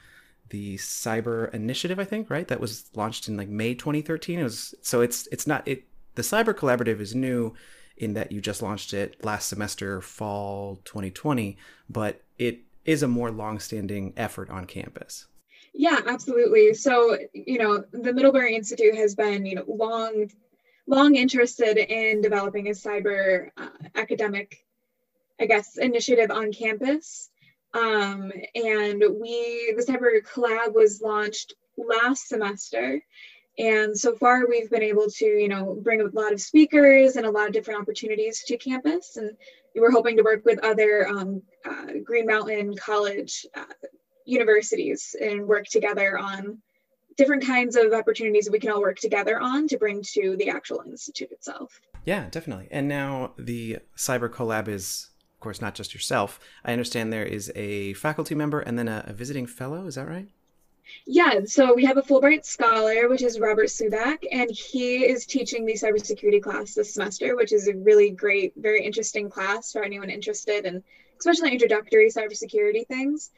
the 0.48 0.76
cyber 0.76 1.52
initiative, 1.52 1.98
I 1.98 2.04
think, 2.04 2.30
right? 2.30 2.48
That 2.48 2.60
was 2.60 2.90
launched 2.94 3.28
in 3.28 3.36
like 3.36 3.48
May 3.48 3.74
2013. 3.74 4.38
It 4.38 4.42
was 4.42 4.74
so 4.82 5.00
it's 5.00 5.28
it's 5.30 5.46
not 5.46 5.66
it 5.66 5.84
the 6.14 6.22
cyber 6.22 6.54
collaborative 6.54 7.00
is 7.00 7.14
new 7.14 7.54
in 7.96 8.14
that 8.14 8.32
you 8.32 8.40
just 8.40 8.62
launched 8.62 8.94
it 8.94 9.22
last 9.24 9.48
semester, 9.48 10.00
fall 10.00 10.80
2020, 10.84 11.56
but 11.88 12.22
it 12.38 12.60
is 12.84 13.02
a 13.02 13.08
more 13.08 13.30
long-standing 13.30 14.14
effort 14.16 14.48
on 14.48 14.64
campus. 14.64 15.26
Yeah, 15.74 16.00
absolutely. 16.06 16.74
So, 16.74 17.18
you 17.34 17.58
know, 17.58 17.84
the 17.92 18.12
Middlebury 18.12 18.56
Institute 18.56 18.94
has 18.94 19.14
been, 19.14 19.44
you 19.44 19.54
know, 19.54 19.64
long 19.68 20.30
long 20.86 21.14
interested 21.14 21.76
in 21.76 22.20
developing 22.20 22.68
a 22.68 22.72
cyber 22.72 23.50
uh, 23.56 23.68
academic, 23.94 24.64
I 25.40 25.46
guess, 25.46 25.78
initiative 25.78 26.30
on 26.30 26.52
campus. 26.52 27.30
Um, 27.72 28.32
and 28.54 29.02
we, 29.20 29.74
the 29.76 29.84
Cyber 29.86 30.20
Collab 30.22 30.74
was 30.74 31.00
launched 31.00 31.54
last 31.76 32.28
semester. 32.28 33.00
And 33.58 33.96
so 33.96 34.16
far, 34.16 34.46
we've 34.48 34.70
been 34.70 34.82
able 34.82 35.06
to, 35.18 35.26
you 35.26 35.48
know, 35.48 35.78
bring 35.82 36.00
a 36.00 36.06
lot 36.12 36.32
of 36.32 36.40
speakers 36.40 37.16
and 37.16 37.26
a 37.26 37.30
lot 37.30 37.46
of 37.46 37.52
different 37.52 37.80
opportunities 37.80 38.42
to 38.46 38.56
campus. 38.56 39.16
And 39.16 39.36
we 39.74 39.80
were 39.80 39.90
hoping 39.90 40.16
to 40.16 40.22
work 40.22 40.44
with 40.44 40.64
other 40.64 41.06
um, 41.06 41.42
uh, 41.64 41.92
Green 42.02 42.26
Mountain 42.26 42.76
College 42.76 43.46
uh, 43.54 43.64
universities 44.24 45.14
and 45.20 45.46
work 45.46 45.66
together 45.66 46.18
on 46.18 46.58
different 47.16 47.44
kinds 47.44 47.76
of 47.76 47.92
opportunities 47.92 48.44
that 48.44 48.52
we 48.52 48.58
can 48.58 48.70
all 48.70 48.80
work 48.80 48.98
together 48.98 49.38
on 49.40 49.68
to 49.68 49.76
bring 49.76 50.02
to 50.02 50.36
the 50.36 50.48
actual 50.48 50.82
institute 50.86 51.30
itself. 51.32 51.80
Yeah, 52.04 52.28
definitely. 52.30 52.68
And 52.70 52.88
now 52.88 53.32
the 53.38 53.78
Cyber 53.96 54.28
Collab 54.28 54.68
is, 54.68 55.10
of 55.34 55.40
course, 55.40 55.60
not 55.60 55.74
just 55.74 55.92
yourself. 55.92 56.40
I 56.64 56.72
understand 56.72 57.12
there 57.12 57.24
is 57.24 57.52
a 57.54 57.92
faculty 57.94 58.34
member 58.34 58.60
and 58.60 58.78
then 58.78 58.88
a, 58.88 59.04
a 59.06 59.12
visiting 59.12 59.46
fellow. 59.46 59.86
Is 59.86 59.96
that 59.96 60.08
right? 60.08 60.28
Yeah, 61.06 61.40
so 61.44 61.74
we 61.74 61.84
have 61.84 61.98
a 61.98 62.02
Fulbright 62.02 62.44
scholar, 62.44 63.08
which 63.08 63.22
is 63.22 63.38
Robert 63.38 63.68
Subak, 63.68 64.18
and 64.30 64.50
he 64.50 65.04
is 65.04 65.24
teaching 65.24 65.64
the 65.64 65.74
cybersecurity 65.74 66.42
class 66.42 66.74
this 66.74 66.94
semester, 66.94 67.36
which 67.36 67.52
is 67.52 67.68
a 67.68 67.76
really 67.76 68.10
great, 68.10 68.54
very 68.56 68.84
interesting 68.84 69.30
class 69.30 69.72
for 69.72 69.84
anyone 69.84 70.10
interested 70.10 70.64
in, 70.64 70.82
especially 71.18 71.52
introductory 71.52 72.10
cybersecurity 72.10 72.86
things. 72.86 73.30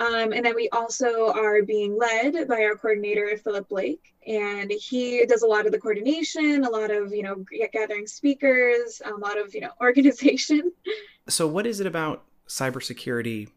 Um, 0.00 0.32
and 0.32 0.44
then 0.44 0.54
we 0.56 0.68
also 0.70 1.32
are 1.32 1.62
being 1.62 1.96
led 1.96 2.48
by 2.48 2.64
our 2.64 2.74
coordinator, 2.74 3.36
Philip 3.36 3.68
Blake, 3.68 4.12
and 4.26 4.70
he 4.70 5.24
does 5.26 5.42
a 5.42 5.46
lot 5.46 5.66
of 5.66 5.72
the 5.72 5.78
coordination, 5.78 6.64
a 6.64 6.70
lot 6.70 6.90
of, 6.90 7.12
you 7.12 7.22
know, 7.22 7.44
gathering 7.72 8.06
speakers, 8.06 9.00
a 9.04 9.14
lot 9.14 9.38
of, 9.38 9.54
you 9.54 9.60
know, 9.60 9.70
organization. 9.80 10.72
So 11.28 11.46
what 11.46 11.66
is 11.66 11.80
it 11.80 11.86
about 11.86 12.24
cybersecurity 12.48 13.48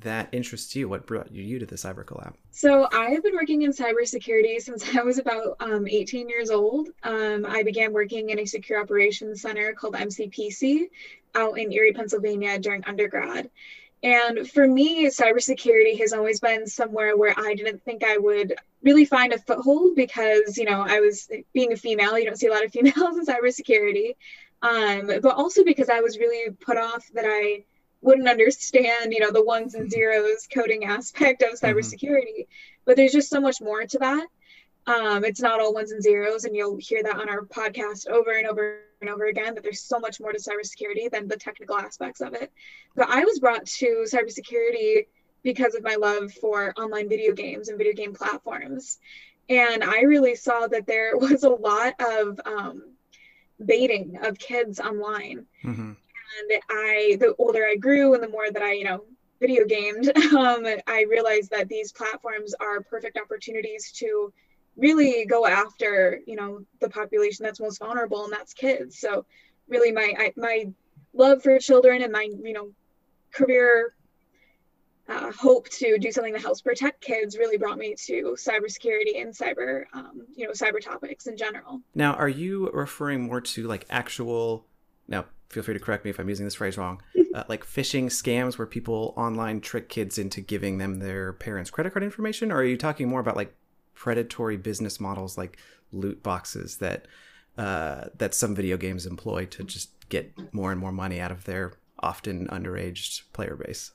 that 0.00 0.28
interests 0.32 0.74
you? 0.74 0.88
What 0.88 1.06
brought 1.06 1.32
you 1.32 1.58
to 1.58 1.66
the 1.66 1.76
Cyber 1.76 2.04
Collab? 2.04 2.34
So 2.50 2.88
I 2.92 3.10
have 3.10 3.22
been 3.22 3.34
working 3.34 3.62
in 3.62 3.72
cybersecurity 3.72 4.60
since 4.60 4.84
I 4.96 5.02
was 5.02 5.18
about 5.18 5.56
um, 5.60 5.86
18 5.86 6.30
years 6.30 6.50
old. 6.50 6.88
Um, 7.02 7.44
I 7.46 7.62
began 7.62 7.92
working 7.92 8.30
in 8.30 8.38
a 8.38 8.46
secure 8.46 8.80
operations 8.80 9.42
center 9.42 9.74
called 9.74 9.94
MCPC 9.94 10.86
out 11.34 11.58
in 11.58 11.72
Erie, 11.72 11.92
Pennsylvania 11.92 12.58
during 12.58 12.82
undergrad. 12.84 13.50
And 14.02 14.48
for 14.48 14.66
me, 14.66 15.06
cybersecurity 15.06 15.98
has 16.00 16.12
always 16.12 16.38
been 16.40 16.66
somewhere 16.66 17.16
where 17.16 17.34
I 17.36 17.54
didn't 17.54 17.82
think 17.82 18.04
I 18.04 18.16
would 18.16 18.54
really 18.82 19.04
find 19.04 19.32
a 19.32 19.38
foothold 19.38 19.96
because, 19.96 20.56
you 20.56 20.64
know, 20.64 20.84
I 20.86 21.00
was 21.00 21.28
being 21.52 21.72
a 21.72 21.76
female, 21.76 22.16
you 22.18 22.24
don't 22.24 22.38
see 22.38 22.46
a 22.46 22.52
lot 22.52 22.64
of 22.64 22.72
females 22.72 23.18
in 23.18 23.26
cybersecurity. 23.26 24.14
Um, 24.62 25.06
but 25.06 25.34
also 25.36 25.64
because 25.64 25.88
I 25.88 26.00
was 26.00 26.18
really 26.18 26.50
put 26.52 26.76
off 26.76 27.04
that 27.14 27.24
I 27.26 27.64
wouldn't 28.00 28.28
understand, 28.28 29.12
you 29.12 29.20
know, 29.20 29.30
the 29.30 29.44
ones 29.44 29.74
and 29.74 29.90
zeros 29.90 30.46
coding 30.52 30.84
aspect 30.84 31.42
of 31.42 31.50
mm-hmm. 31.50 31.66
cybersecurity. 31.66 32.40
Mm-hmm. 32.40 32.82
But 32.84 32.96
there's 32.96 33.12
just 33.12 33.30
so 33.30 33.40
much 33.40 33.60
more 33.60 33.84
to 33.84 33.98
that. 33.98 34.26
Um, 34.86 35.24
it's 35.24 35.40
not 35.40 35.60
all 35.60 35.74
ones 35.74 35.92
and 35.92 36.02
zeros, 36.02 36.44
and 36.44 36.56
you'll 36.56 36.78
hear 36.78 37.02
that 37.02 37.16
on 37.16 37.28
our 37.28 37.42
podcast 37.42 38.08
over 38.08 38.30
and 38.30 38.46
over 38.46 38.80
and 39.00 39.10
over 39.10 39.26
again 39.26 39.54
that 39.54 39.62
there's 39.62 39.82
so 39.82 39.98
much 39.98 40.20
more 40.20 40.32
to 40.32 40.38
cybersecurity 40.38 41.10
than 41.10 41.28
the 41.28 41.36
technical 41.36 41.76
aspects 41.76 42.20
of 42.20 42.34
it. 42.34 42.52
But 42.96 43.08
I 43.08 43.24
was 43.24 43.40
brought 43.40 43.66
to 43.66 44.04
cybersecurity 44.06 45.06
because 45.42 45.74
of 45.74 45.82
my 45.82 45.94
love 45.94 46.32
for 46.32 46.72
online 46.76 47.08
video 47.08 47.32
games 47.32 47.68
and 47.68 47.78
video 47.78 47.92
game 47.92 48.14
platforms. 48.14 48.98
And 49.48 49.82
I 49.82 50.02
really 50.02 50.34
saw 50.34 50.66
that 50.66 50.86
there 50.86 51.16
was 51.16 51.44
a 51.44 51.50
lot 51.50 51.94
of 52.00 52.40
um, 52.44 52.82
baiting 53.64 54.18
of 54.22 54.38
kids 54.38 54.80
online. 54.80 55.46
Mm-hmm. 55.64 55.92
And 56.40 56.62
I, 56.70 57.16
the 57.18 57.34
older 57.38 57.64
I 57.64 57.76
grew 57.76 58.14
and 58.14 58.22
the 58.22 58.28
more 58.28 58.50
that 58.50 58.62
I, 58.62 58.72
you 58.72 58.84
know, 58.84 59.04
video 59.40 59.64
gamed, 59.64 60.08
um, 60.34 60.66
I 60.86 61.06
realized 61.08 61.50
that 61.50 61.68
these 61.68 61.92
platforms 61.92 62.54
are 62.60 62.82
perfect 62.82 63.16
opportunities 63.16 63.92
to 63.92 64.32
really 64.78 65.26
go 65.26 65.46
after 65.46 66.20
you 66.26 66.36
know 66.36 66.60
the 66.80 66.88
population 66.88 67.44
that's 67.44 67.60
most 67.60 67.78
vulnerable 67.78 68.24
and 68.24 68.32
that's 68.32 68.54
kids. 68.54 68.98
So 68.98 69.26
really 69.68 69.92
my 69.92 70.14
I, 70.16 70.32
my 70.36 70.66
love 71.12 71.42
for 71.42 71.58
children 71.58 72.02
and 72.02 72.12
my 72.12 72.30
you 72.42 72.52
know 72.52 72.70
career 73.32 73.94
uh, 75.08 75.32
hope 75.32 75.68
to 75.70 75.98
do 75.98 76.12
something 76.12 76.34
that 76.34 76.42
helps 76.42 76.60
protect 76.60 77.00
kids 77.00 77.36
really 77.36 77.56
brought 77.56 77.78
me 77.78 77.94
to 78.06 78.36
cybersecurity 78.38 79.20
and 79.20 79.34
cyber 79.34 79.84
um, 79.92 80.26
you 80.34 80.46
know 80.46 80.52
cyber 80.52 80.82
topics 80.82 81.26
in 81.26 81.36
general. 81.36 81.80
Now 81.94 82.14
are 82.14 82.28
you 82.28 82.70
referring 82.72 83.26
more 83.26 83.40
to 83.40 83.66
like 83.66 83.84
actual 83.90 84.66
now 85.08 85.24
feel 85.50 85.62
free 85.62 85.74
to 85.74 85.80
correct 85.80 86.04
me 86.04 86.10
if 86.10 86.18
i'm 86.18 86.28
using 86.28 86.44
this 86.44 86.56
phrase 86.56 86.76
wrong 86.76 87.00
uh, 87.34 87.44
like 87.48 87.64
phishing 87.64 88.06
scams 88.06 88.58
where 88.58 88.66
people 88.66 89.14
online 89.16 89.60
trick 89.60 89.88
kids 89.88 90.18
into 90.18 90.40
giving 90.40 90.78
them 90.78 90.98
their 90.98 91.32
parents 91.32 91.70
credit 91.70 91.92
card 91.92 92.02
information? 92.02 92.50
Or 92.50 92.56
are 92.56 92.64
you 92.64 92.76
talking 92.76 93.08
more 93.08 93.20
about 93.20 93.36
like 93.36 93.54
predatory 93.98 94.56
business 94.56 95.00
models 95.00 95.36
like 95.36 95.58
loot 95.92 96.22
boxes 96.22 96.76
that 96.76 97.06
uh, 97.58 98.04
that 98.16 98.32
some 98.32 98.54
video 98.54 98.76
games 98.76 99.04
employ 99.04 99.44
to 99.46 99.64
just 99.64 99.90
get 100.08 100.32
more 100.54 100.70
and 100.70 100.80
more 100.80 100.92
money 100.92 101.20
out 101.20 101.32
of 101.32 101.44
their 101.44 101.72
often 101.98 102.46
underage 102.46 103.22
player 103.32 103.56
base. 103.56 103.90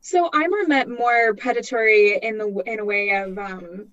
So 0.00 0.28
I 0.34 0.48
more 0.48 0.66
meant 0.66 0.98
more 0.98 1.34
predatory 1.34 2.18
in 2.20 2.36
the 2.36 2.48
in 2.66 2.80
a 2.80 2.84
way 2.84 3.10
of 3.10 3.38
um, 3.38 3.86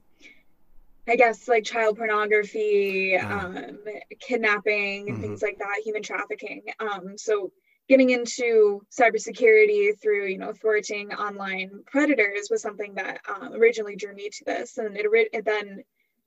I 1.08 1.16
guess 1.16 1.48
like 1.48 1.64
child 1.64 1.98
pornography, 1.98 3.16
uh, 3.16 3.40
um, 3.40 3.78
kidnapping, 4.20 5.06
mm-hmm. 5.06 5.22
things 5.22 5.44
like 5.44 5.60
that, 5.60 5.82
human 5.86 6.02
trafficking. 6.02 6.64
Um, 6.80 7.18
so 7.18 7.52
getting 7.90 8.12
into 8.12 8.82
cybersecurity 8.92 10.00
through 10.00 10.28
you 10.28 10.38
know 10.38 10.54
thwarting 10.54 11.12
online 11.12 11.84
predators 11.88 12.48
was 12.50 12.62
something 12.62 12.94
that 12.94 13.20
um, 13.28 13.54
originally 13.54 13.96
drew 13.96 14.14
me 14.14 14.30
to 14.30 14.46
this. 14.46 14.78
And 14.78 14.96
it, 14.96 15.08
it 15.34 15.44
then 15.44 15.84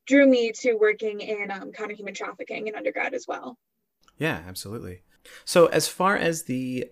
drew 0.07 0.27
me 0.27 0.53
to 0.61 0.75
working 0.75 1.21
in 1.21 1.51
um, 1.51 1.71
counter 1.71 1.95
human 1.95 2.15
trafficking 2.15 2.67
in 2.67 2.75
undergrad 2.75 3.15
as 3.15 3.27
well. 3.27 3.57
Yeah 4.19 4.43
absolutely. 4.47 5.03
So 5.45 5.67
as 5.67 5.87
far 5.87 6.17
as 6.17 6.43
the 6.43 6.91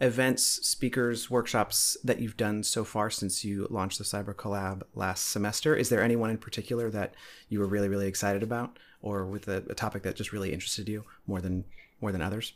events 0.00 0.44
speakers 0.66 1.30
workshops 1.30 1.96
that 2.02 2.18
you've 2.18 2.36
done 2.36 2.62
so 2.62 2.84
far 2.84 3.10
since 3.10 3.44
you 3.44 3.66
launched 3.70 3.98
the 3.98 4.04
cyber 4.04 4.34
collab 4.34 4.82
last 4.96 5.28
semester 5.28 5.76
is 5.76 5.88
there 5.88 6.02
anyone 6.02 6.30
in 6.30 6.36
particular 6.36 6.90
that 6.90 7.14
you 7.48 7.60
were 7.60 7.66
really 7.66 7.88
really 7.88 8.08
excited 8.08 8.42
about 8.42 8.76
or 9.02 9.24
with 9.24 9.46
a, 9.46 9.58
a 9.70 9.74
topic 9.74 10.02
that 10.02 10.16
just 10.16 10.32
really 10.32 10.52
interested 10.52 10.88
you 10.88 11.04
more 11.28 11.40
than 11.40 11.64
more 12.00 12.10
than 12.10 12.20
others 12.20 12.54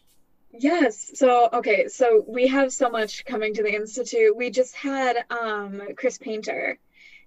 Yes. 0.50 1.10
So, 1.14 1.48
okay. 1.52 1.88
So 1.88 2.24
we 2.26 2.46
have 2.48 2.72
so 2.72 2.88
much 2.88 3.24
coming 3.24 3.54
to 3.54 3.62
the 3.62 3.74
Institute. 3.74 4.34
We 4.36 4.50
just 4.50 4.74
had 4.74 5.16
um, 5.30 5.82
Chris 5.96 6.18
Painter, 6.18 6.78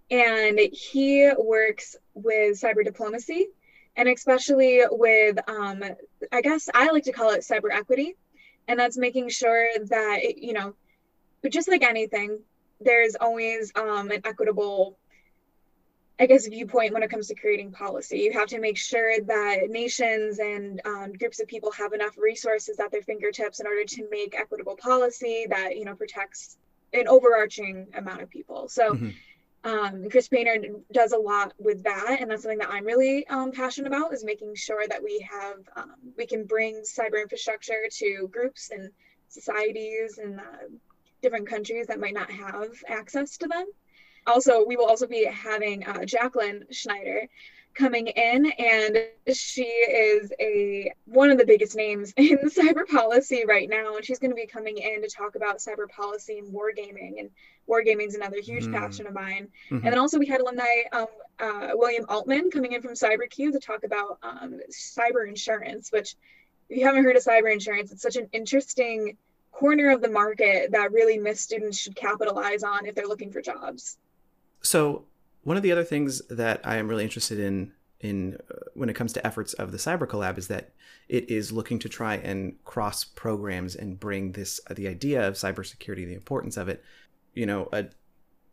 and 0.09 0.59
he 0.59 1.31
works 1.37 1.95
with 2.13 2.59
cyber 2.59 2.83
diplomacy 2.83 3.47
and 3.95 4.07
especially 4.07 4.81
with, 4.89 5.37
um, 5.49 5.83
I 6.31 6.41
guess 6.41 6.69
I 6.73 6.91
like 6.91 7.03
to 7.05 7.11
call 7.11 7.31
it 7.31 7.41
cyber 7.41 7.71
equity. 7.71 8.15
And 8.67 8.79
that's 8.79 8.97
making 8.97 9.29
sure 9.29 9.67
that, 9.89 10.19
it, 10.21 10.37
you 10.37 10.53
know, 10.53 10.75
but 11.41 11.51
just 11.51 11.67
like 11.67 11.83
anything, 11.83 12.39
there's 12.79 13.15
always 13.19 13.71
um, 13.75 14.11
an 14.11 14.21
equitable 14.23 14.97
I 16.21 16.27
guess, 16.27 16.45
viewpoint 16.45 16.93
when 16.93 17.01
it 17.01 17.09
comes 17.09 17.29
to 17.29 17.35
creating 17.35 17.71
policy. 17.71 18.19
You 18.19 18.33
have 18.33 18.47
to 18.49 18.59
make 18.59 18.77
sure 18.77 19.19
that 19.21 19.69
nations 19.69 20.37
and 20.37 20.79
um, 20.85 21.13
groups 21.13 21.39
of 21.39 21.47
people 21.47 21.71
have 21.71 21.93
enough 21.93 22.15
resources 22.15 22.79
at 22.79 22.91
their 22.91 23.01
fingertips 23.01 23.59
in 23.59 23.65
order 23.65 23.85
to 23.85 24.07
make 24.11 24.39
equitable 24.39 24.77
policy 24.77 25.47
that 25.49 25.77
you 25.77 25.83
know 25.83 25.95
protects 25.95 26.57
an 26.93 27.07
overarching 27.07 27.87
amount 27.97 28.21
of 28.21 28.29
people. 28.29 28.69
So. 28.69 28.93
Mm-hmm. 28.93 29.09
Um, 29.63 30.09
Chris 30.09 30.27
Painter 30.27 30.55
does 30.91 31.11
a 31.11 31.19
lot 31.19 31.53
with 31.59 31.83
that, 31.83 32.17
and 32.19 32.31
that's 32.31 32.41
something 32.41 32.57
that 32.57 32.71
I'm 32.71 32.83
really 32.83 33.27
um, 33.27 33.51
passionate 33.51 33.89
about 33.89 34.11
is 34.11 34.23
making 34.23 34.55
sure 34.55 34.87
that 34.87 35.03
we 35.03 35.23
have 35.29 35.57
um, 35.75 35.93
we 36.17 36.25
can 36.25 36.45
bring 36.45 36.81
cyber 36.81 37.21
infrastructure 37.21 37.83
to 37.99 38.27
groups 38.31 38.71
and 38.71 38.89
societies 39.27 40.17
and 40.17 40.39
uh, 40.39 40.65
different 41.21 41.47
countries 41.47 41.85
that 41.85 41.99
might 41.99 42.15
not 42.15 42.31
have 42.31 42.71
access 42.87 43.37
to 43.37 43.47
them 43.47 43.67
also 44.27 44.65
we 44.65 44.75
will 44.75 44.85
also 44.85 45.07
be 45.07 45.25
having 45.25 45.85
uh, 45.85 45.99
jacquelyn 45.99 46.63
schneider 46.71 47.27
coming 47.73 48.07
in 48.07 48.51
and 48.51 48.97
she 49.33 49.63
is 49.63 50.31
a 50.39 50.91
one 51.05 51.29
of 51.29 51.37
the 51.37 51.45
biggest 51.45 51.75
names 51.75 52.13
in 52.17 52.37
cyber 52.49 52.85
policy 52.87 53.43
right 53.47 53.69
now 53.69 53.95
and 53.95 54.05
she's 54.05 54.19
going 54.19 54.31
to 54.31 54.35
be 54.35 54.45
coming 54.45 54.77
in 54.77 55.01
to 55.01 55.07
talk 55.07 55.35
about 55.35 55.57
cyber 55.57 55.87
policy 55.89 56.39
and 56.39 56.53
wargaming 56.53 57.19
and 57.19 57.29
wargaming 57.69 58.07
is 58.07 58.15
another 58.15 58.41
huge 58.41 58.65
mm. 58.65 58.73
passion 58.73 59.07
of 59.07 59.13
mine 59.13 59.47
mm-hmm. 59.65 59.75
and 59.75 59.85
then 59.85 59.97
also 59.97 60.19
we 60.19 60.25
had 60.25 60.41
alumni 60.41 60.65
um, 60.91 61.07
uh, 61.39 61.69
william 61.73 62.05
altman 62.09 62.51
coming 62.51 62.73
in 62.73 62.81
from 62.81 62.91
cyberq 62.91 63.35
to 63.35 63.59
talk 63.59 63.83
about 63.83 64.17
um, 64.21 64.59
cyber 64.69 65.27
insurance 65.27 65.91
which 65.91 66.15
if 66.69 66.77
you 66.77 66.85
haven't 66.85 67.03
heard 67.03 67.15
of 67.15 67.23
cyber 67.23 67.51
insurance 67.51 67.91
it's 67.91 68.01
such 68.01 68.17
an 68.17 68.27
interesting 68.33 69.15
corner 69.51 69.91
of 69.91 70.01
the 70.01 70.09
market 70.09 70.71
that 70.71 70.91
really 70.91 71.17
MIIS 71.17 71.39
students 71.39 71.77
should 71.77 71.95
capitalize 71.95 72.63
on 72.63 72.85
if 72.85 72.95
they're 72.95 73.07
looking 73.07 73.31
for 73.31 73.41
jobs 73.41 73.97
so 74.61 75.05
one 75.43 75.57
of 75.57 75.63
the 75.63 75.71
other 75.71 75.83
things 75.83 76.21
that 76.27 76.61
I 76.63 76.77
am 76.77 76.87
really 76.87 77.03
interested 77.03 77.39
in 77.39 77.73
in 77.99 78.37
uh, 78.49 78.55
when 78.73 78.89
it 78.89 78.95
comes 78.95 79.13
to 79.13 79.25
efforts 79.25 79.53
of 79.53 79.71
the 79.71 79.77
Cyber 79.77 80.07
Collab 80.07 80.37
is 80.37 80.47
that 80.47 80.71
it 81.07 81.29
is 81.29 81.51
looking 81.51 81.77
to 81.79 81.89
try 81.89 82.15
and 82.15 82.55
cross 82.63 83.03
programs 83.03 83.75
and 83.75 83.99
bring 83.99 84.31
this 84.31 84.59
uh, 84.69 84.73
the 84.73 84.87
idea 84.87 85.27
of 85.27 85.35
cybersecurity, 85.35 86.05
the 86.05 86.13
importance 86.13 86.57
of 86.57 86.67
it, 86.67 86.83
you 87.33 87.45
know, 87.45 87.69
a, 87.71 87.85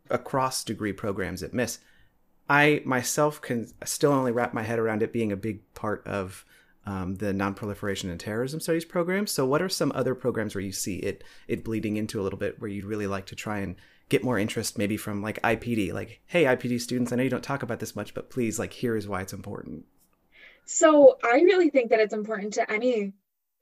across 0.09 0.63
degree 0.63 0.93
programs 0.93 1.41
at 1.41 1.51
MIIS. 1.51 1.79
I 2.49 2.81
myself 2.85 3.41
can 3.41 3.67
still 3.85 4.11
only 4.11 4.31
wrap 4.31 4.53
my 4.53 4.63
head 4.63 4.79
around 4.79 5.03
it 5.03 5.13
being 5.13 5.31
a 5.31 5.37
big 5.37 5.61
part 5.73 6.05
of 6.05 6.45
um, 6.85 7.15
the 7.15 7.27
nonproliferation 7.33 8.09
and 8.09 8.19
terrorism 8.19 8.59
studies 8.59 8.85
program. 8.85 9.27
So, 9.27 9.45
what 9.45 9.61
are 9.61 9.69
some 9.69 9.91
other 9.93 10.15
programs 10.15 10.55
where 10.55 10.63
you 10.63 10.71
see 10.71 10.97
it 10.97 11.23
it 11.47 11.63
bleeding 11.63 11.97
into 11.97 12.19
a 12.19 12.23
little 12.23 12.39
bit, 12.39 12.59
where 12.59 12.69
you'd 12.69 12.85
really 12.85 13.07
like 13.07 13.25
to 13.27 13.35
try 13.35 13.59
and 13.59 13.75
get 14.09 14.23
more 14.23 14.39
interest 14.39 14.77
maybe 14.77 14.97
from 14.97 15.21
like 15.21 15.41
IPD, 15.41 15.93
like, 15.93 16.21
hey, 16.25 16.43
IPD 16.43 16.81
students, 16.81 17.11
I 17.11 17.15
know 17.15 17.23
you 17.23 17.29
don't 17.29 17.43
talk 17.43 17.63
about 17.63 17.79
this 17.79 17.95
much, 17.95 18.13
but 18.13 18.29
please, 18.29 18.57
like, 18.57 18.73
here 18.73 18.95
is 18.95 19.07
why 19.07 19.21
it's 19.21 19.33
important. 19.33 19.85
So 20.65 21.17
I 21.23 21.41
really 21.41 21.69
think 21.69 21.91
that 21.91 21.99
it's 21.99 22.13
important 22.13 22.53
to 22.53 22.71
any 22.71 23.13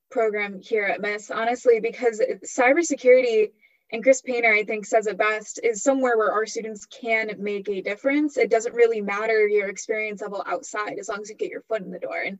program 0.10 0.62
here 0.62 0.86
at 0.86 1.02
MIIS, 1.02 1.36
honestly, 1.36 1.80
because 1.80 2.22
cybersecurity 2.46 3.52
and 3.92 4.04
Chris 4.04 4.22
Painter, 4.22 4.54
I 4.54 4.64
think, 4.64 4.86
says 4.86 5.08
it 5.08 5.18
best, 5.18 5.60
is 5.64 5.82
somewhere 5.82 6.18
where 6.18 6.32
our 6.32 6.46
students 6.46 6.86
can 6.86 7.32
make 7.40 7.70
a 7.70 7.82
difference. 7.82 8.38
It 8.38 8.50
doesn't 8.50 8.76
really 8.76 9.02
matter 9.02 9.48
your 9.48 9.70
experience 9.70 10.22
level 10.22 10.44
outside 10.46 10.98
as 11.00 11.08
long 11.08 11.22
as 11.22 11.30
you 11.30 11.36
get 11.36 11.50
your 11.50 11.62
foot 11.62 11.82
in 11.82 11.92
the 11.92 12.00
door. 12.00 12.20
And 12.26 12.40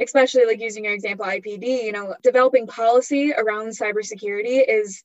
especially 0.00 0.46
like 0.46 0.60
using 0.60 0.84
your 0.84 0.94
example, 0.94 1.26
IPD, 1.26 1.84
you 1.84 1.92
know, 1.92 2.14
developing 2.22 2.66
policy 2.66 3.32
around 3.32 3.68
cybersecurity 3.68 4.62
is 4.66 5.02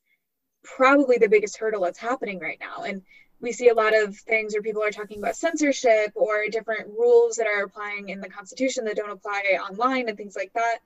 probably 0.62 1.18
the 1.18 1.28
biggest 1.28 1.58
hurdle 1.58 1.82
that's 1.82 1.98
happening 1.98 2.38
right 2.38 2.58
now. 2.60 2.84
And 2.84 3.02
we 3.40 3.52
see 3.52 3.68
a 3.68 3.74
lot 3.74 3.94
of 3.94 4.16
things 4.16 4.54
where 4.54 4.62
people 4.62 4.82
are 4.82 4.90
talking 4.90 5.18
about 5.18 5.36
censorship 5.36 6.12
or 6.14 6.46
different 6.50 6.88
rules 6.88 7.36
that 7.36 7.46
are 7.46 7.64
applying 7.64 8.08
in 8.08 8.20
the 8.20 8.28
Constitution 8.28 8.84
that 8.84 8.96
don't 8.96 9.10
apply 9.10 9.58
online 9.70 10.08
and 10.08 10.16
things 10.16 10.36
like 10.36 10.52
that. 10.54 10.78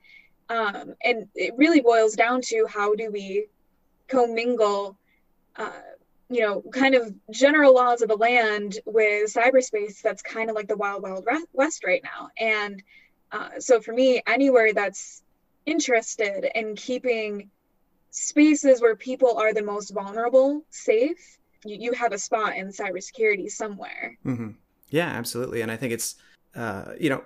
Um, 0.49 0.95
and 1.03 1.27
it 1.35 1.53
really 1.57 1.79
boils 1.79 2.15
down 2.15 2.41
to 2.41 2.65
how 2.67 2.95
do 2.95 3.11
we 3.11 3.47
commingle, 4.07 4.97
uh, 5.55 5.71
you 6.29 6.41
know, 6.41 6.63
kind 6.73 6.95
of 6.95 7.13
general 7.31 7.73
laws 7.73 8.01
of 8.01 8.09
the 8.09 8.17
land 8.17 8.79
with 8.85 9.31
cyberspace 9.33 10.01
that's 10.01 10.21
kind 10.23 10.49
of 10.49 10.55
like 10.55 10.67
the 10.67 10.77
wild, 10.77 11.03
wild 11.03 11.25
west 11.53 11.83
right 11.85 12.03
now. 12.03 12.29
And 12.37 12.83
uh, 13.31 13.59
so 13.59 13.81
for 13.81 13.93
me, 13.93 14.21
anywhere 14.27 14.73
that's 14.73 15.23
interested 15.65 16.49
in 16.55 16.75
keeping 16.75 17.49
spaces 18.11 18.81
where 18.81 18.95
people 18.95 19.37
are 19.37 19.53
the 19.53 19.61
most 19.61 19.91
vulnerable 19.91 20.63
safe, 20.69 21.37
you, 21.65 21.77
you 21.79 21.93
have 21.93 22.11
a 22.11 22.17
spot 22.17 22.55
in 22.55 22.69
cybersecurity 22.69 23.49
somewhere. 23.49 24.17
Mm-hmm. 24.25 24.51
Yeah, 24.89 25.07
absolutely. 25.07 25.61
And 25.61 25.71
I 25.71 25.77
think 25.77 25.93
it's, 25.93 26.15
uh, 26.55 26.93
you 26.99 27.09
know, 27.09 27.23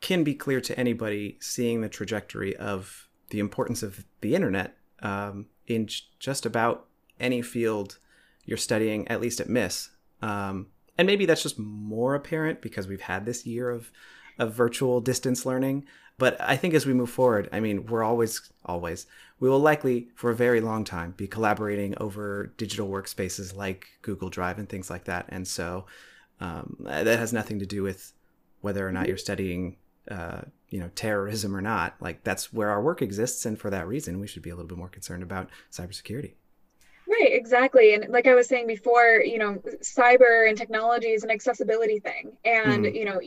can 0.00 0.24
be 0.24 0.34
clear 0.34 0.60
to 0.60 0.78
anybody 0.78 1.38
seeing 1.40 1.80
the 1.80 1.88
trajectory 1.88 2.54
of 2.56 3.08
the 3.30 3.38
importance 3.38 3.82
of 3.82 4.04
the 4.20 4.34
internet 4.34 4.76
um, 5.00 5.46
in 5.66 5.88
just 6.18 6.44
about 6.44 6.86
any 7.18 7.40
field 7.42 7.98
you're 8.44 8.58
studying, 8.58 9.08
at 9.08 9.20
least 9.20 9.40
at 9.40 9.48
MIIS. 9.48 9.88
Um, 10.22 10.66
and 10.98 11.06
maybe 11.06 11.26
that's 11.26 11.42
just 11.42 11.58
more 11.58 12.14
apparent 12.14 12.60
because 12.60 12.86
we've 12.86 13.00
had 13.00 13.26
this 13.26 13.46
year 13.46 13.70
of 13.70 13.90
of 14.38 14.52
virtual 14.52 15.00
distance 15.00 15.46
learning. 15.46 15.84
But 16.18 16.40
I 16.40 16.56
think 16.56 16.72
as 16.72 16.86
we 16.86 16.94
move 16.94 17.10
forward, 17.10 17.48
I 17.52 17.60
mean, 17.60 17.86
we're 17.86 18.02
always, 18.02 18.50
always, 18.64 19.06
we 19.38 19.50
will 19.50 19.58
likely 19.58 20.08
for 20.14 20.30
a 20.30 20.34
very 20.34 20.60
long 20.60 20.84
time 20.84 21.12
be 21.16 21.26
collaborating 21.26 21.94
over 21.98 22.54
digital 22.56 22.88
workspaces 22.88 23.54
like 23.54 23.88
Google 24.02 24.30
Drive 24.30 24.58
and 24.58 24.68
things 24.68 24.88
like 24.88 25.04
that. 25.04 25.26
And 25.28 25.46
so 25.46 25.84
um, 26.40 26.76
that 26.80 27.18
has 27.18 27.32
nothing 27.32 27.58
to 27.58 27.66
do 27.66 27.82
with 27.82 28.12
whether 28.62 28.86
or 28.86 28.92
not 28.92 29.08
you're 29.08 29.18
studying, 29.18 29.76
uh, 30.10 30.42
you 30.70 30.80
know, 30.80 30.90
terrorism 30.94 31.54
or 31.54 31.60
not. 31.60 31.96
Like 32.00 32.24
that's 32.24 32.50
where 32.50 32.70
our 32.70 32.82
work 32.82 33.02
exists. 33.02 33.44
And 33.44 33.58
for 33.58 33.68
that 33.68 33.86
reason, 33.86 34.18
we 34.18 34.26
should 34.26 34.42
be 34.42 34.50
a 34.50 34.54
little 34.54 34.68
bit 34.68 34.78
more 34.78 34.88
concerned 34.88 35.22
about 35.22 35.50
cybersecurity. 35.70 36.32
Right, 37.08 37.32
exactly. 37.32 37.94
And 37.94 38.08
like 38.08 38.26
I 38.26 38.34
was 38.34 38.48
saying 38.48 38.66
before, 38.66 39.22
you 39.24 39.38
know, 39.38 39.62
cyber 39.80 40.48
and 40.48 40.56
technology 40.56 41.08
is 41.08 41.24
an 41.24 41.30
accessibility 41.30 42.00
thing. 42.00 42.36
And, 42.44 42.84
mm-hmm. 42.84 42.96
you 42.96 43.04
know, 43.04 43.20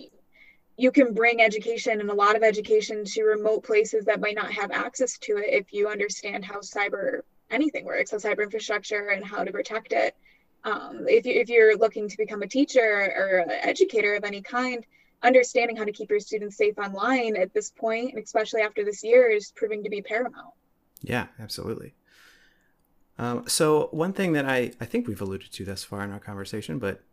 you 0.79 0.91
can 0.91 1.13
bring 1.13 1.41
education 1.41 1.99
and 1.99 2.09
a 2.09 2.13
lot 2.13 2.37
of 2.37 2.41
education 2.41 3.03
to 3.03 3.23
remote 3.23 3.65
places 3.65 4.05
that 4.05 4.21
might 4.21 4.35
not 4.35 4.49
have 4.49 4.71
access 4.71 5.17
to 5.17 5.35
it 5.35 5.47
if 5.49 5.73
you 5.73 5.89
understand 5.89 6.45
how 6.45 6.59
cyber 6.59 7.19
anything 7.51 7.83
works, 7.83 8.11
how 8.11 8.17
cyber 8.17 8.43
infrastructure 8.43 9.09
and 9.09 9.25
how 9.25 9.43
to 9.43 9.51
protect 9.51 9.91
it. 9.91 10.15
Um, 10.63 11.05
if, 11.05 11.25
you, 11.25 11.33
if 11.33 11.49
you're 11.49 11.77
looking 11.77 12.07
to 12.07 12.15
become 12.15 12.43
a 12.43 12.47
teacher 12.47 13.13
or 13.17 13.39
an 13.39 13.51
educator 13.51 14.15
of 14.15 14.23
any 14.23 14.41
kind, 14.41 14.85
understanding 15.21 15.75
how 15.75 15.83
to 15.83 15.91
keep 15.91 16.09
your 16.09 16.21
students 16.21 16.55
safe 16.55 16.77
online 16.77 17.35
at 17.35 17.53
this 17.53 17.71
point, 17.71 18.13
and 18.13 18.23
especially 18.23 18.61
after 18.61 18.85
this 18.85 19.03
year, 19.03 19.29
is 19.29 19.51
proving 19.57 19.83
to 19.83 19.89
be 19.89 20.01
paramount. 20.01 20.53
Yeah, 21.01 21.27
absolutely. 21.39 21.93
Um, 23.17 23.49
so 23.49 23.89
one 23.91 24.13
thing 24.13 24.31
that 24.31 24.45
I, 24.45 24.71
I 24.79 24.85
think 24.85 25.09
we've 25.09 25.19
alluded 25.19 25.51
to 25.51 25.65
thus 25.65 25.83
far 25.83 26.05
in 26.05 26.11
our 26.11 26.19
conversation, 26.19 26.79
but 26.79 27.03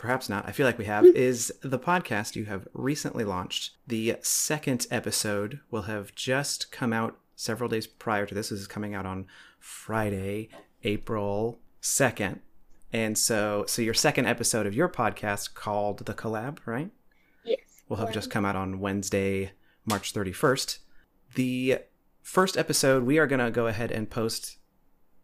perhaps 0.00 0.30
not, 0.30 0.48
I 0.48 0.52
feel 0.52 0.64
like 0.64 0.78
we 0.78 0.86
have, 0.86 1.04
hmm. 1.04 1.14
is 1.14 1.52
the 1.60 1.78
podcast 1.78 2.34
you 2.34 2.46
have 2.46 2.66
recently 2.72 3.22
launched. 3.22 3.72
The 3.86 4.16
second 4.22 4.86
episode 4.90 5.60
will 5.70 5.82
have 5.82 6.14
just 6.14 6.72
come 6.72 6.94
out 6.94 7.18
several 7.36 7.68
days 7.68 7.86
prior 7.86 8.24
to 8.24 8.34
this. 8.34 8.48
This 8.48 8.60
is 8.60 8.66
coming 8.66 8.94
out 8.94 9.04
on 9.04 9.26
Friday, 9.58 10.48
April 10.84 11.58
2nd. 11.82 12.38
And 12.94 13.18
so 13.18 13.66
so 13.68 13.82
your 13.82 13.92
second 13.92 14.24
episode 14.24 14.66
of 14.66 14.74
your 14.74 14.88
podcast 14.88 15.52
called 15.52 16.06
The 16.06 16.14
Collab, 16.14 16.60
right? 16.64 16.90
Yes. 17.44 17.82
Will 17.88 17.98
have 17.98 18.10
just 18.10 18.30
come 18.30 18.46
out 18.46 18.56
on 18.56 18.80
Wednesday, 18.80 19.52
March 19.84 20.14
31st. 20.14 20.78
The 21.34 21.80
first 22.22 22.56
episode 22.56 23.02
we 23.02 23.18
are 23.18 23.26
going 23.26 23.44
to 23.44 23.50
go 23.50 23.66
ahead 23.66 23.92
and 23.92 24.08
post 24.08 24.56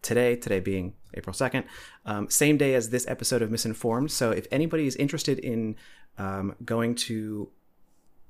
today, 0.03 0.36
today 0.36 0.61
being 0.61 0.94
April 1.14 1.34
2nd, 1.34 1.64
um, 2.05 2.30
same 2.30 2.57
day 2.57 2.74
as 2.74 2.90
this 2.90 3.07
episode 3.09 3.42
of 3.42 3.51
Misinformed. 3.51 4.11
So 4.11 4.30
if 4.30 4.47
anybody 4.51 4.86
is 4.86 4.97
interested 4.97 5.38
in 5.38 5.76
um, 6.18 6.55
going 6.64 6.94
to 6.94 7.51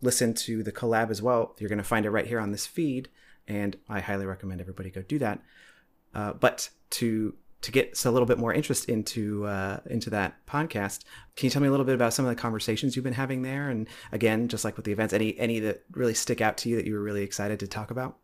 listen 0.02 0.34
to 0.34 0.62
the 0.62 0.72
collab 0.72 1.10
as 1.10 1.22
well, 1.22 1.54
you're 1.58 1.68
going 1.68 1.78
to 1.78 1.84
find 1.84 2.06
it 2.06 2.10
right 2.10 2.26
here 2.26 2.40
on 2.40 2.52
this 2.52 2.66
feed. 2.66 3.08
And 3.48 3.76
I 3.88 4.00
highly 4.00 4.26
recommend 4.26 4.60
everybody 4.60 4.90
go 4.90 5.02
do 5.02 5.18
that. 5.18 5.40
Uh, 6.14 6.32
but 6.32 6.70
to 6.90 7.34
to 7.62 7.72
get 7.72 8.04
a 8.04 8.10
little 8.10 8.26
bit 8.26 8.38
more 8.38 8.52
interest 8.52 8.88
into 8.88 9.44
uh, 9.46 9.80
into 9.86 10.10
that 10.10 10.46
podcast, 10.46 11.04
can 11.36 11.46
you 11.46 11.50
tell 11.50 11.62
me 11.62 11.68
a 11.68 11.70
little 11.70 11.86
bit 11.86 11.94
about 11.94 12.12
some 12.12 12.24
of 12.24 12.28
the 12.28 12.40
conversations 12.40 12.94
you've 12.94 13.04
been 13.04 13.12
having 13.12 13.42
there? 13.42 13.68
And 13.68 13.88
again, 14.12 14.48
just 14.48 14.64
like 14.64 14.76
with 14.76 14.84
the 14.84 14.92
events, 14.92 15.12
any 15.12 15.38
any 15.38 15.60
that 15.60 15.82
really 15.92 16.14
stick 16.14 16.40
out 16.40 16.56
to 16.58 16.68
you 16.68 16.76
that 16.76 16.86
you 16.86 16.94
were 16.94 17.02
really 17.02 17.22
excited 17.22 17.60
to 17.60 17.66
talk 17.66 17.90
about? 17.90 18.18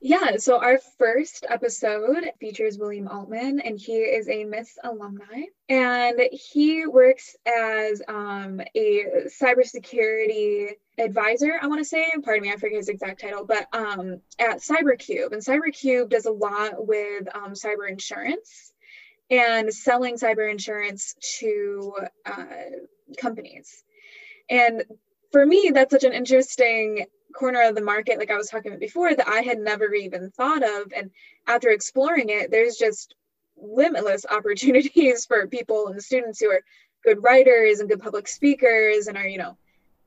Yeah, 0.00 0.36
so 0.36 0.60
our 0.60 0.78
first 0.98 1.46
episode 1.48 2.30
features 2.38 2.78
William 2.78 3.08
Altman, 3.08 3.60
and 3.60 3.78
he 3.78 3.94
is 3.98 4.28
a 4.28 4.44
MIIS 4.44 4.76
alumni. 4.84 5.44
And 5.68 6.20
he 6.32 6.86
works 6.86 7.34
as 7.46 8.02
um, 8.06 8.60
a 8.74 9.04
cybersecurity 9.26 10.72
advisor, 10.98 11.58
I 11.60 11.66
want 11.66 11.80
to 11.80 11.84
say. 11.84 12.10
Pardon 12.22 12.42
me, 12.42 12.52
I 12.52 12.56
forget 12.56 12.76
his 12.76 12.88
exact 12.88 13.20
title, 13.20 13.46
but 13.46 13.66
um, 13.72 14.20
at 14.38 14.58
CyberCube. 14.58 15.32
And 15.32 15.42
CyberCube 15.42 16.10
does 16.10 16.26
a 16.26 16.30
lot 16.32 16.86
with 16.86 17.26
um, 17.34 17.52
cyber 17.52 17.88
insurance 17.88 18.72
and 19.30 19.72
selling 19.72 20.16
cyber 20.16 20.50
insurance 20.50 21.14
to 21.38 21.94
uh, 22.24 22.44
companies. 23.18 23.82
And 24.48 24.84
for 25.32 25.44
me, 25.44 25.70
that's 25.74 25.90
such 25.90 26.04
an 26.04 26.12
interesting 26.12 27.06
corner 27.34 27.62
of 27.62 27.74
the 27.74 27.82
market, 27.82 28.18
like 28.18 28.30
I 28.30 28.36
was 28.36 28.48
talking 28.48 28.70
about 28.70 28.80
before, 28.80 29.14
that 29.14 29.28
I 29.28 29.40
had 29.40 29.58
never 29.58 29.92
even 29.94 30.30
thought 30.30 30.62
of. 30.62 30.92
And 30.96 31.10
after 31.46 31.70
exploring 31.70 32.30
it, 32.30 32.50
there's 32.50 32.76
just 32.76 33.14
limitless 33.56 34.26
opportunities 34.30 35.26
for 35.26 35.46
people 35.46 35.88
and 35.88 36.02
students 36.02 36.40
who 36.40 36.50
are 36.50 36.62
good 37.04 37.22
writers 37.22 37.80
and 37.80 37.88
good 37.88 38.00
public 38.00 38.28
speakers 38.28 39.06
and 39.06 39.16
are, 39.16 39.28
you 39.28 39.38
know, 39.38 39.56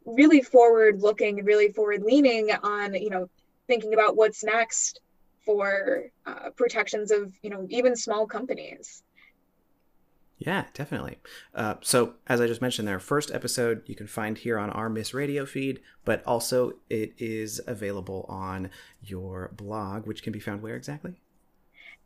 really 0.06 0.42
forward 0.42 1.02
looking, 1.02 1.44
really 1.46 1.72
forward 1.72 2.04
leaning 2.04 2.52
on, 2.52 2.94
you 2.94 3.10
know, 3.10 3.30
thinking 3.68 3.94
about 3.94 4.16
what's 4.16 4.44
next 4.44 5.00
for 5.46 6.06
uh, 6.26 6.50
protections 6.56 7.12
of, 7.12 7.34
you 7.42 7.50
know, 7.50 7.66
even 7.70 7.96
small 7.96 8.28
companies. 8.28 9.04
Yeah, 10.40 10.66
definitely. 10.74 11.18
Uh, 11.54 11.76
so, 11.82 12.14
as 12.28 12.40
I 12.40 12.48
just 12.48 12.62
mentioned, 12.62 12.88
their 12.88 13.00
first 13.00 13.30
episode 13.30 13.84
you 13.86 13.96
can 13.96 14.08
find 14.08 14.38
here 14.38 14.58
on 14.58 14.70
our 14.70 14.90
MIIS 14.90 15.14
Radio 15.14 15.46
feed, 15.46 15.82
but 16.06 16.26
also 16.26 16.76
it 16.90 17.14
is 17.18 17.60
available 17.68 18.26
on 18.30 18.70
your 19.04 19.52
blog, 19.54 20.08
which 20.08 20.24
can 20.24 20.32
be 20.32 20.40
found 20.40 20.62
where 20.62 20.78
exactly? 20.78 21.20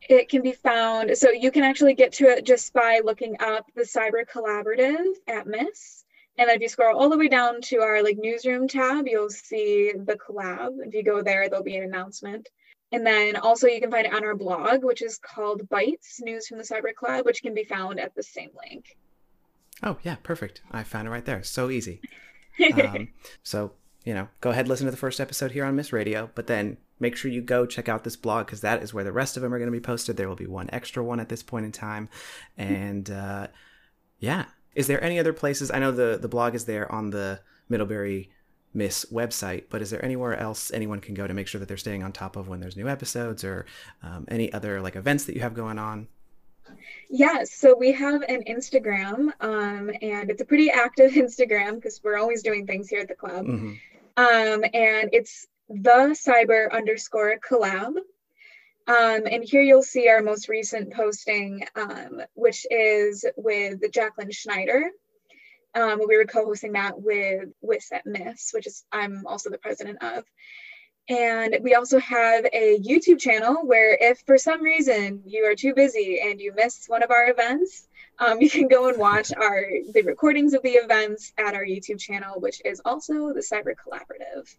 It 0.10 0.30
can 0.30 0.42
be 0.42 0.52
found, 0.52 1.16
so 1.16 1.30
you 1.30 1.52
can 1.52 1.64
actually 1.64 1.94
get 1.94 2.12
to 2.14 2.26
it 2.26 2.44
just 2.44 2.74
by 2.74 3.02
looking 3.06 3.36
up 3.40 3.70
the 3.76 3.84
Cyber 3.84 4.26
Collaborative 4.28 5.14
at 5.28 5.46
MIIS. 5.46 6.04
And 6.40 6.50
if 6.50 6.60
you 6.60 6.68
scroll 6.68 6.98
all 6.98 7.10
the 7.10 7.18
way 7.18 7.28
down 7.28 7.62
to 7.62 7.82
our 7.82 8.02
like 8.02 8.18
newsroom 8.18 8.68
tab, 8.68 9.08
you'll 9.08 9.30
see 9.30 9.94
the 9.96 10.16
collab. 10.16 10.80
If 10.80 10.96
you 10.96 11.04
go 11.04 11.22
there, 11.22 11.48
there'll 11.48 11.64
be 11.64 11.78
an 11.78 11.84
announcement. 11.84 12.50
And 12.94 13.06
then 13.06 13.36
also 13.36 13.66
you 13.68 13.82
can 13.82 13.90
find 13.90 14.06
it 14.06 14.14
on 14.14 14.24
our 14.24 14.36
blog, 14.36 14.84
which 14.84 15.02
is 15.02 15.18
called 15.18 15.68
Bytes 15.68 16.22
News 16.22 16.48
from 16.48 16.60
the 16.60 16.64
Cyber 16.64 16.94
Club, 16.94 17.26
which 17.26 17.42
can 17.42 17.56
be 17.56 17.64
found 17.64 18.00
at 18.00 18.14
the 18.14 18.22
same 18.22 18.52
link. 18.70 18.96
Oh, 19.82 19.98
yeah, 20.04 20.18
perfect. 20.22 20.62
I 20.72 20.84
found 20.84 21.08
it 21.08 21.12
right 21.12 21.26
there. 21.26 21.42
So 21.42 21.72
easy. 21.72 22.02
um, 22.76 23.10
so, 23.42 23.72
you 24.06 24.14
know, 24.14 24.28
go 24.42 24.52
ahead, 24.52 24.68
listen 24.68 24.86
to 24.86 24.92
the 24.92 24.98
first 24.98 25.20
episode 25.20 25.54
here 25.54 25.66
on 25.66 25.76
MIIS 25.76 25.92
Radio, 25.92 26.30
but 26.36 26.46
then 26.46 26.78
make 27.00 27.16
sure 27.16 27.32
you 27.32 27.42
go 27.42 27.66
check 27.66 27.90
out 27.90 28.04
this 28.04 28.16
blog 28.16 28.46
because 28.46 28.62
that 28.62 28.84
is 28.84 28.94
where 28.94 29.04
the 29.04 29.12
rest 29.12 29.36
of 29.38 29.42
them 29.42 29.52
are 29.56 29.58
going 29.58 29.72
to 29.72 29.78
be 29.78 29.82
posted. 29.82 30.16
There 30.16 30.30
will 30.30 30.36
be 30.36 30.46
one 30.46 30.70
extra 30.72 31.04
one 31.04 31.20
at 31.20 31.30
this 31.30 31.42
point 31.42 31.66
in 31.66 31.72
time. 31.72 32.10
And 32.60 33.10
uh, 33.10 33.48
yeah, 34.20 34.46
is 34.76 34.86
there 34.86 35.04
any 35.04 35.18
other 35.18 35.34
places? 35.34 35.72
I 35.72 35.80
know 35.80 35.92
the, 35.92 36.20
the 36.22 36.28
blog 36.28 36.54
is 36.54 36.66
there 36.66 36.90
on 36.92 37.10
the 37.10 37.40
Middlebury 37.70 38.30
MIIS 38.76 39.12
website, 39.12 39.66
but 39.70 39.82
is 39.82 39.90
there 39.90 40.04
anywhere 40.04 40.38
else 40.38 40.72
anyone 40.72 41.00
can 41.00 41.14
go 41.14 41.28
to 41.28 41.34
make 41.34 41.48
sure 41.48 41.60
that 41.60 41.68
they're 41.68 41.78
staying 41.78 42.04
on 42.04 42.12
top 42.12 42.36
of 42.36 42.48
when 42.48 42.60
there's 42.60 42.78
new 42.78 42.88
episodes 42.88 43.44
or 43.44 43.66
um, 44.02 44.26
any 44.28 44.52
other 44.54 44.82
like 44.82 44.96
events 44.96 45.26
that 45.26 45.36
you 45.36 45.42
have 45.42 45.54
going 45.54 45.80
on? 45.80 46.08
Yes, 47.10 47.54
so 47.54 47.76
we 47.78 47.92
have 47.92 48.22
an 48.24 48.44
Instagram, 48.48 49.32
um, 49.42 49.92
and 50.02 50.30
it's 50.30 50.42
a 50.42 50.46
pretty 50.46 50.72
active 50.72 51.12
Instagram 51.14 51.76
because 51.76 52.02
we're 52.04 52.18
always 52.18 52.42
doing 52.42 52.66
things 52.66 52.90
here 52.90 53.02
at 53.02 53.08
the 53.08 53.16
club. 53.16 53.46
Mm-hmm. 53.46 53.74
Um, 54.16 54.64
and 54.74 55.10
it's 55.12 55.48
the 55.70 56.16
cyber 56.16 56.72
underscore 56.72 57.40
collab. 57.40 57.98
Um, 58.86 59.26
and 59.32 59.44
here 59.44 59.62
you'll 59.62 59.82
see 59.82 60.10
our 60.10 60.22
most 60.22 60.50
recent 60.50 60.94
posting, 60.94 61.66
um, 61.76 62.22
which 62.34 62.66
is 62.70 63.26
with 63.38 63.80
Jacquelyn 63.82 64.34
Schneider, 64.34 64.90
um, 65.76 66.00
we 66.08 66.18
were 66.18 66.26
co-hosting 66.26 66.74
that 66.74 67.02
with 67.02 67.50
WIS 67.62 67.92
at 67.92 68.06
MIIS, 68.06 68.54
which 68.54 68.68
is 68.68 68.84
I'm 68.92 69.26
also 69.26 69.50
the 69.50 69.58
president 69.58 70.04
of. 70.04 70.24
And 71.10 71.58
we 71.62 71.76
also 71.76 72.00
have 72.00 72.46
a 72.54 72.80
YouTube 72.80 73.20
channel 73.20 73.58
where 73.66 73.98
if 74.00 74.20
for 74.26 74.38
some 74.38 74.62
reason 74.62 75.22
you 75.26 75.44
are 75.46 75.56
too 75.56 75.74
busy 75.74 76.22
and 76.22 76.40
you 76.40 76.54
miss 76.56 76.86
one 76.88 77.04
of 77.04 77.12
our 77.12 77.30
events, 77.30 77.88
um, 78.20 78.38
you 78.42 78.50
can 78.50 78.68
go 78.68 78.88
and 78.88 78.98
watch 78.98 79.34
our 79.38 79.66
the 79.94 80.04
recordings 80.04 80.54
of 80.54 80.62
the 80.64 80.72
events 80.72 81.34
at 81.38 81.56
our 81.56 81.66
YouTube 81.66 82.00
channel, 82.00 82.40
which 82.40 82.62
is 82.64 82.82
also 82.86 83.34
the 83.34 83.42
Cyber 83.42 83.74
Collaborative 83.76 84.56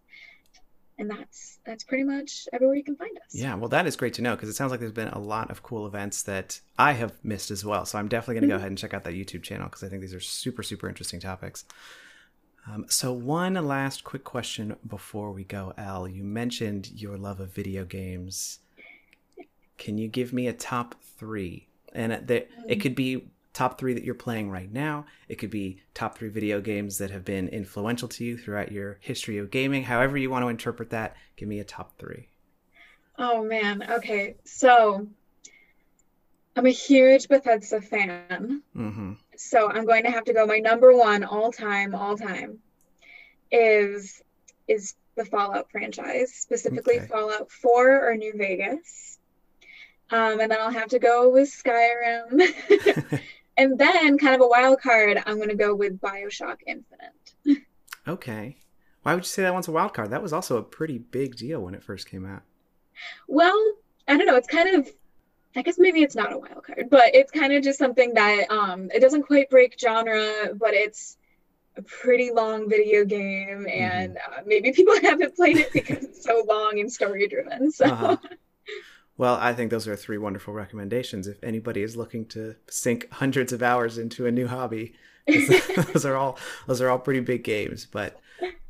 and 0.99 1.11
that's 1.11 1.59
that's 1.67 1.85
pretty 1.85 2.05
much 2.05 2.47
everywhere 2.53 2.77
you 2.77 2.85
can 2.85 2.97
find 2.97 3.17
us. 3.19 3.35
Yeah, 3.35 3.55
well, 3.55 3.69
that 3.71 3.87
is 3.87 3.97
great 3.97 4.15
to 4.15 4.23
know 4.23 4.35
because 4.35 4.49
it 4.49 4.55
sounds 4.55 4.71
like 4.71 4.81
there's 4.81 4.93
been 4.93 5.09
a 5.09 5.19
lot 5.19 5.51
of 5.51 5.63
cool 5.63 5.87
events 5.87 6.23
that 6.23 6.61
I 6.79 6.93
have 6.93 7.13
missed 7.23 7.51
as 7.51 7.65
well. 7.65 7.85
So 7.85 7.99
I'm 7.99 8.09
definitely 8.09 8.35
going 8.35 8.43
to 8.43 8.47
mm-hmm. 8.47 8.53
go 8.53 8.59
ahead 8.59 8.71
and 8.71 8.79
check 8.79 8.95
out 8.95 9.05
that 9.05 9.15
YouTube 9.15 9.43
channel 9.43 9.67
because 9.67 9.83
I 9.83 9.89
think 9.89 10.03
these 10.03 10.15
are 10.15 10.21
super 10.21 10.63
super 10.63 10.89
interesting 10.89 11.21
topics. 11.21 11.65
Um, 12.67 12.87
so 12.89 13.13
one 13.13 13.55
last 13.55 14.05
quick 14.05 14.25
question 14.25 14.77
before 14.87 15.33
we 15.33 15.45
go, 15.45 15.75
Al. 15.77 16.09
You 16.09 16.25
mentioned 16.25 16.91
your 16.95 17.19
love 17.19 17.41
of 17.41 17.53
video 17.53 17.85
games. 17.85 18.61
can 19.77 19.99
you 19.99 20.09
give 20.09 20.33
me 20.33 20.47
a 20.47 20.53
top 20.53 20.95
three? 21.19 21.69
And 21.93 22.27
the, 22.27 22.47
it 22.69 22.77
could 22.77 22.95
be 22.95 23.29
top 23.55 23.79
three 23.79 23.95
that 23.95 24.05
you're 24.05 24.15
playing 24.15 24.51
right 24.51 24.71
now. 24.71 25.07
It 25.29 25.37
could 25.37 25.51
be 25.51 25.81
top 25.95 26.19
three 26.19 26.29
video 26.29 26.61
games 26.61 26.99
that 26.99 27.11
have 27.11 27.25
been 27.25 27.49
influential 27.49 28.09
to 28.09 28.25
you 28.25 28.37
throughout 28.37 28.73
your 28.73 28.99
history 29.01 29.39
of 29.39 29.51
gaming. 29.51 29.85
However, 29.85 30.19
you 30.19 30.29
want 30.29 30.43
to 30.43 30.49
interpret 30.49 30.91
that, 30.91 31.17
give 31.37 31.49
me 31.49 31.61
a 31.61 31.65
top 31.65 31.97
three. 31.99 32.29
Oh 33.17 33.45
man. 33.45 33.85
Okay. 33.89 34.35
So 34.45 35.07
I'm 36.57 36.67
a 36.67 36.71
huge 36.71 37.29
Bethesda 37.29 37.81
fan. 37.81 38.63
Mm-hmm. 38.77 39.13
So 39.37 39.71
I'm 39.71 39.87
going 39.87 40.03
to 40.05 40.11
have 40.11 40.25
to 40.25 40.33
go. 40.33 40.47
My 40.47 40.59
number 40.59 40.95
one 40.95 41.25
all 41.25 41.53
time, 41.53 41.95
all 41.95 42.17
time 42.17 42.59
is 43.51 44.21
is 44.67 44.95
the 45.17 45.25
Fallout 45.25 45.71
franchise, 45.71 46.33
specifically 46.33 46.97
Okay. 46.97 47.07
Fallout 47.07 47.51
4 47.53 48.11
or 48.11 48.17
New 48.17 48.33
Vegas. 48.37 49.19
Um, 50.11 50.41
and 50.41 50.51
then 50.51 50.61
I'll 50.61 50.71
have 50.71 50.89
to 50.89 50.99
go 50.99 51.29
with 51.31 51.49
Skyrim. 51.49 53.21
and 53.57 53.79
then, 53.79 54.19
kind 54.19 54.35
of 54.35 54.41
a 54.41 54.49
wild 54.49 54.81
card, 54.81 55.23
I'm 55.27 55.37
going 55.37 55.49
to 55.49 55.55
go 55.55 55.75
with 55.75 56.01
Bioshock 56.01 56.59
Infinite. 56.67 57.65
Okay. 58.07 58.57
Why 59.03 59.15
would 59.15 59.25
you 59.25 59.29
say 59.29 59.43
that 59.43 59.55
one's 59.55 59.69
a 59.69 59.73
wild 59.73 59.95
card? 59.95 60.11
That 60.11 60.23
was 60.23 60.33
also 60.33 60.57
a 60.57 60.63
pretty 60.63 60.99
big 60.99 61.37
deal 61.37 61.61
when 61.61 61.75
it 61.75 61.83
first 61.83 62.09
came 62.09 62.27
out. 62.27 62.43
Well, 63.29 63.75
I 64.09 64.17
don't 64.17 64.27
know. 64.27 64.37
It's 64.37 64.49
kind 64.49 64.75
of, 64.75 64.89
I 65.57 65.63
guess 65.63 65.79
maybe 65.79 66.03
it's 66.03 66.15
not 66.15 66.33
a 66.33 66.39
wild 66.39 66.65
card, 66.65 66.89
but 66.91 67.15
it's 67.15 67.31
kind 67.31 67.53
of 67.53 67.63
just 67.63 67.79
something 67.79 68.15
that 68.15 68.51
um, 68.51 68.91
it 68.95 69.01
doesn't 69.01 69.23
quite 69.23 69.51
break 69.51 69.79
genre, 69.79 70.55
but 70.55 70.75
it's 70.75 71.17
a 71.77 71.83
pretty 71.83 72.31
long 72.31 72.69
video 72.69 73.05
game, 73.05 73.67
and 73.69 74.17
uh, 74.17 74.41
maybe 74.47 74.73
people 74.73 74.95
haven't 75.03 75.35
played 75.37 75.59
it 75.59 75.73
because 75.73 76.05
it's 76.05 76.25
so 76.25 76.45
long 76.47 76.79
and 76.79 76.93
story 76.93 77.29
driven. 77.29 77.71
So. 77.73 77.87
Uh-huh. 77.87 78.17
Well, 79.17 79.37
I 79.41 79.53
think 79.53 79.71
those 79.71 79.87
are 79.87 79.95
three 79.95 80.19
wonderful 80.19 80.53
recommendations. 80.55 81.29
If 81.29 81.43
anybody 81.43 81.83
is 81.83 81.97
looking 81.97 82.27
to 82.27 82.57
sink 82.69 83.09
hundreds 83.13 83.53
of 83.53 83.63
hours 83.63 83.99
into 83.99 84.27
a 84.27 84.33
new 84.33 84.47
hobby, 84.47 84.95
those 85.27 86.05
are 86.05 86.17
all 86.17 86.39
those 86.67 86.81
are 86.81 86.91
all 86.91 86.99
pretty 86.99 87.21
big 87.21 87.45
games. 87.45 87.87
But 87.91 88.21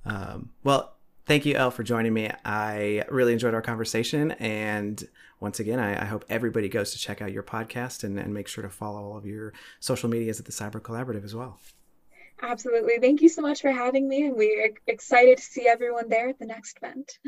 um, 0.04 0.50
well, 0.62 0.94
thank 1.26 1.46
you, 1.46 1.54
Elle, 1.54 1.70
for 1.70 1.82
joining 1.82 2.12
me. 2.12 2.30
I 2.44 3.04
really 3.08 3.32
enjoyed 3.32 3.54
our 3.54 3.62
conversation, 3.62 4.32
and 4.32 5.02
once 5.40 5.60
again, 5.60 5.80
I, 5.80 6.02
I 6.02 6.04
hope 6.04 6.24
everybody 6.28 6.68
goes 6.68 6.92
to 6.92 6.98
check 6.98 7.20
out 7.20 7.32
your 7.32 7.42
podcast 7.42 8.04
and, 8.04 8.18
and 8.18 8.32
make 8.32 8.48
sure 8.48 8.62
to 8.62 8.70
follow 8.70 9.02
all 9.02 9.16
of 9.16 9.26
your 9.26 9.52
social 9.80 10.08
medias 10.08 10.38
at 10.38 10.46
the 10.46 10.52
Cyber 10.52 10.80
Collaborative 10.80 11.24
as 11.24 11.34
well. 11.34 11.58
Absolutely. 12.42 12.98
Thank 13.00 13.22
you 13.22 13.28
so 13.28 13.42
much 13.42 13.62
for 13.62 13.70
having 13.70 14.08
me, 14.08 14.26
and 14.26 14.36
we're 14.36 14.72
excited 14.86 15.38
to 15.38 15.44
see 15.44 15.66
everyone 15.66 16.08
there 16.08 16.28
at 16.28 16.38
the 16.38 16.46
next 16.46 16.78
event. 16.82 17.18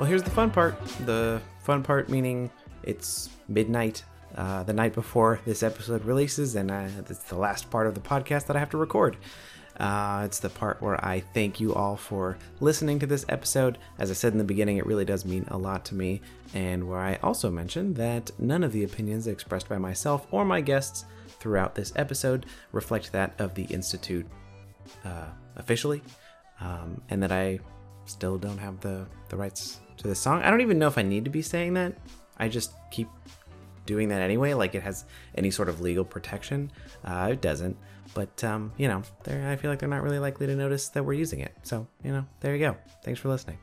Well, 0.00 0.08
here's 0.08 0.22
the 0.22 0.30
fun 0.30 0.50
part. 0.50 0.82
The 1.04 1.42
fun 1.60 1.82
part 1.82 2.08
meaning 2.08 2.50
it's 2.84 3.28
midnight 3.48 4.02
uh, 4.34 4.62
the 4.62 4.72
night 4.72 4.94
before 4.94 5.40
this 5.44 5.62
episode 5.62 6.06
releases, 6.06 6.56
and 6.56 6.70
uh, 6.70 6.88
it's 6.96 7.24
the 7.24 7.36
last 7.36 7.68
part 7.68 7.86
of 7.86 7.92
the 7.92 8.00
podcast 8.00 8.46
that 8.46 8.56
I 8.56 8.60
have 8.60 8.70
to 8.70 8.78
record. 8.78 9.18
Uh, 9.78 10.22
it's 10.24 10.38
the 10.38 10.48
part 10.48 10.80
where 10.80 11.04
I 11.04 11.20
thank 11.20 11.60
you 11.60 11.74
all 11.74 11.98
for 11.98 12.38
listening 12.60 12.98
to 13.00 13.06
this 13.06 13.26
episode. 13.28 13.76
As 13.98 14.10
I 14.10 14.14
said 14.14 14.32
in 14.32 14.38
the 14.38 14.44
beginning, 14.44 14.78
it 14.78 14.86
really 14.86 15.04
does 15.04 15.26
mean 15.26 15.44
a 15.48 15.58
lot 15.58 15.84
to 15.84 15.94
me, 15.94 16.22
and 16.54 16.88
where 16.88 17.00
I 17.00 17.16
also 17.16 17.50
mention 17.50 17.92
that 17.92 18.30
none 18.38 18.64
of 18.64 18.72
the 18.72 18.84
opinions 18.84 19.26
expressed 19.26 19.68
by 19.68 19.76
myself 19.76 20.26
or 20.30 20.46
my 20.46 20.62
guests 20.62 21.04
throughout 21.28 21.74
this 21.74 21.92
episode 21.94 22.46
reflect 22.72 23.12
that 23.12 23.38
of 23.38 23.54
the 23.54 23.64
Institute 23.64 24.26
uh, 25.04 25.26
officially, 25.56 26.00
um, 26.58 27.02
and 27.10 27.22
that 27.22 27.32
I 27.32 27.60
still 28.06 28.38
don't 28.38 28.56
have 28.56 28.80
the, 28.80 29.06
the 29.28 29.36
rights 29.36 29.80
to 30.00 30.08
the 30.08 30.14
song. 30.14 30.42
I 30.42 30.50
don't 30.50 30.60
even 30.60 30.78
know 30.78 30.88
if 30.88 30.98
I 30.98 31.02
need 31.02 31.24
to 31.24 31.30
be 31.30 31.42
saying 31.42 31.74
that. 31.74 31.94
I 32.38 32.48
just 32.48 32.72
keep 32.90 33.08
doing 33.86 34.08
that 34.08 34.20
anyway, 34.20 34.54
like 34.54 34.74
it 34.74 34.82
has 34.82 35.04
any 35.34 35.50
sort 35.50 35.68
of 35.68 35.80
legal 35.80 36.04
protection. 36.04 36.70
Uh, 37.04 37.28
it 37.32 37.40
doesn't. 37.40 37.76
But, 38.12 38.42
um, 38.42 38.72
you 38.76 38.88
know, 38.88 39.02
I 39.26 39.56
feel 39.56 39.70
like 39.70 39.78
they're 39.78 39.88
not 39.88 40.02
really 40.02 40.18
likely 40.18 40.46
to 40.46 40.56
notice 40.56 40.88
that 40.88 41.04
we're 41.04 41.12
using 41.12 41.40
it. 41.40 41.54
So, 41.62 41.86
you 42.02 42.12
know, 42.12 42.26
there 42.40 42.54
you 42.54 42.60
go. 42.60 42.76
Thanks 43.04 43.20
for 43.20 43.28
listening. 43.28 43.58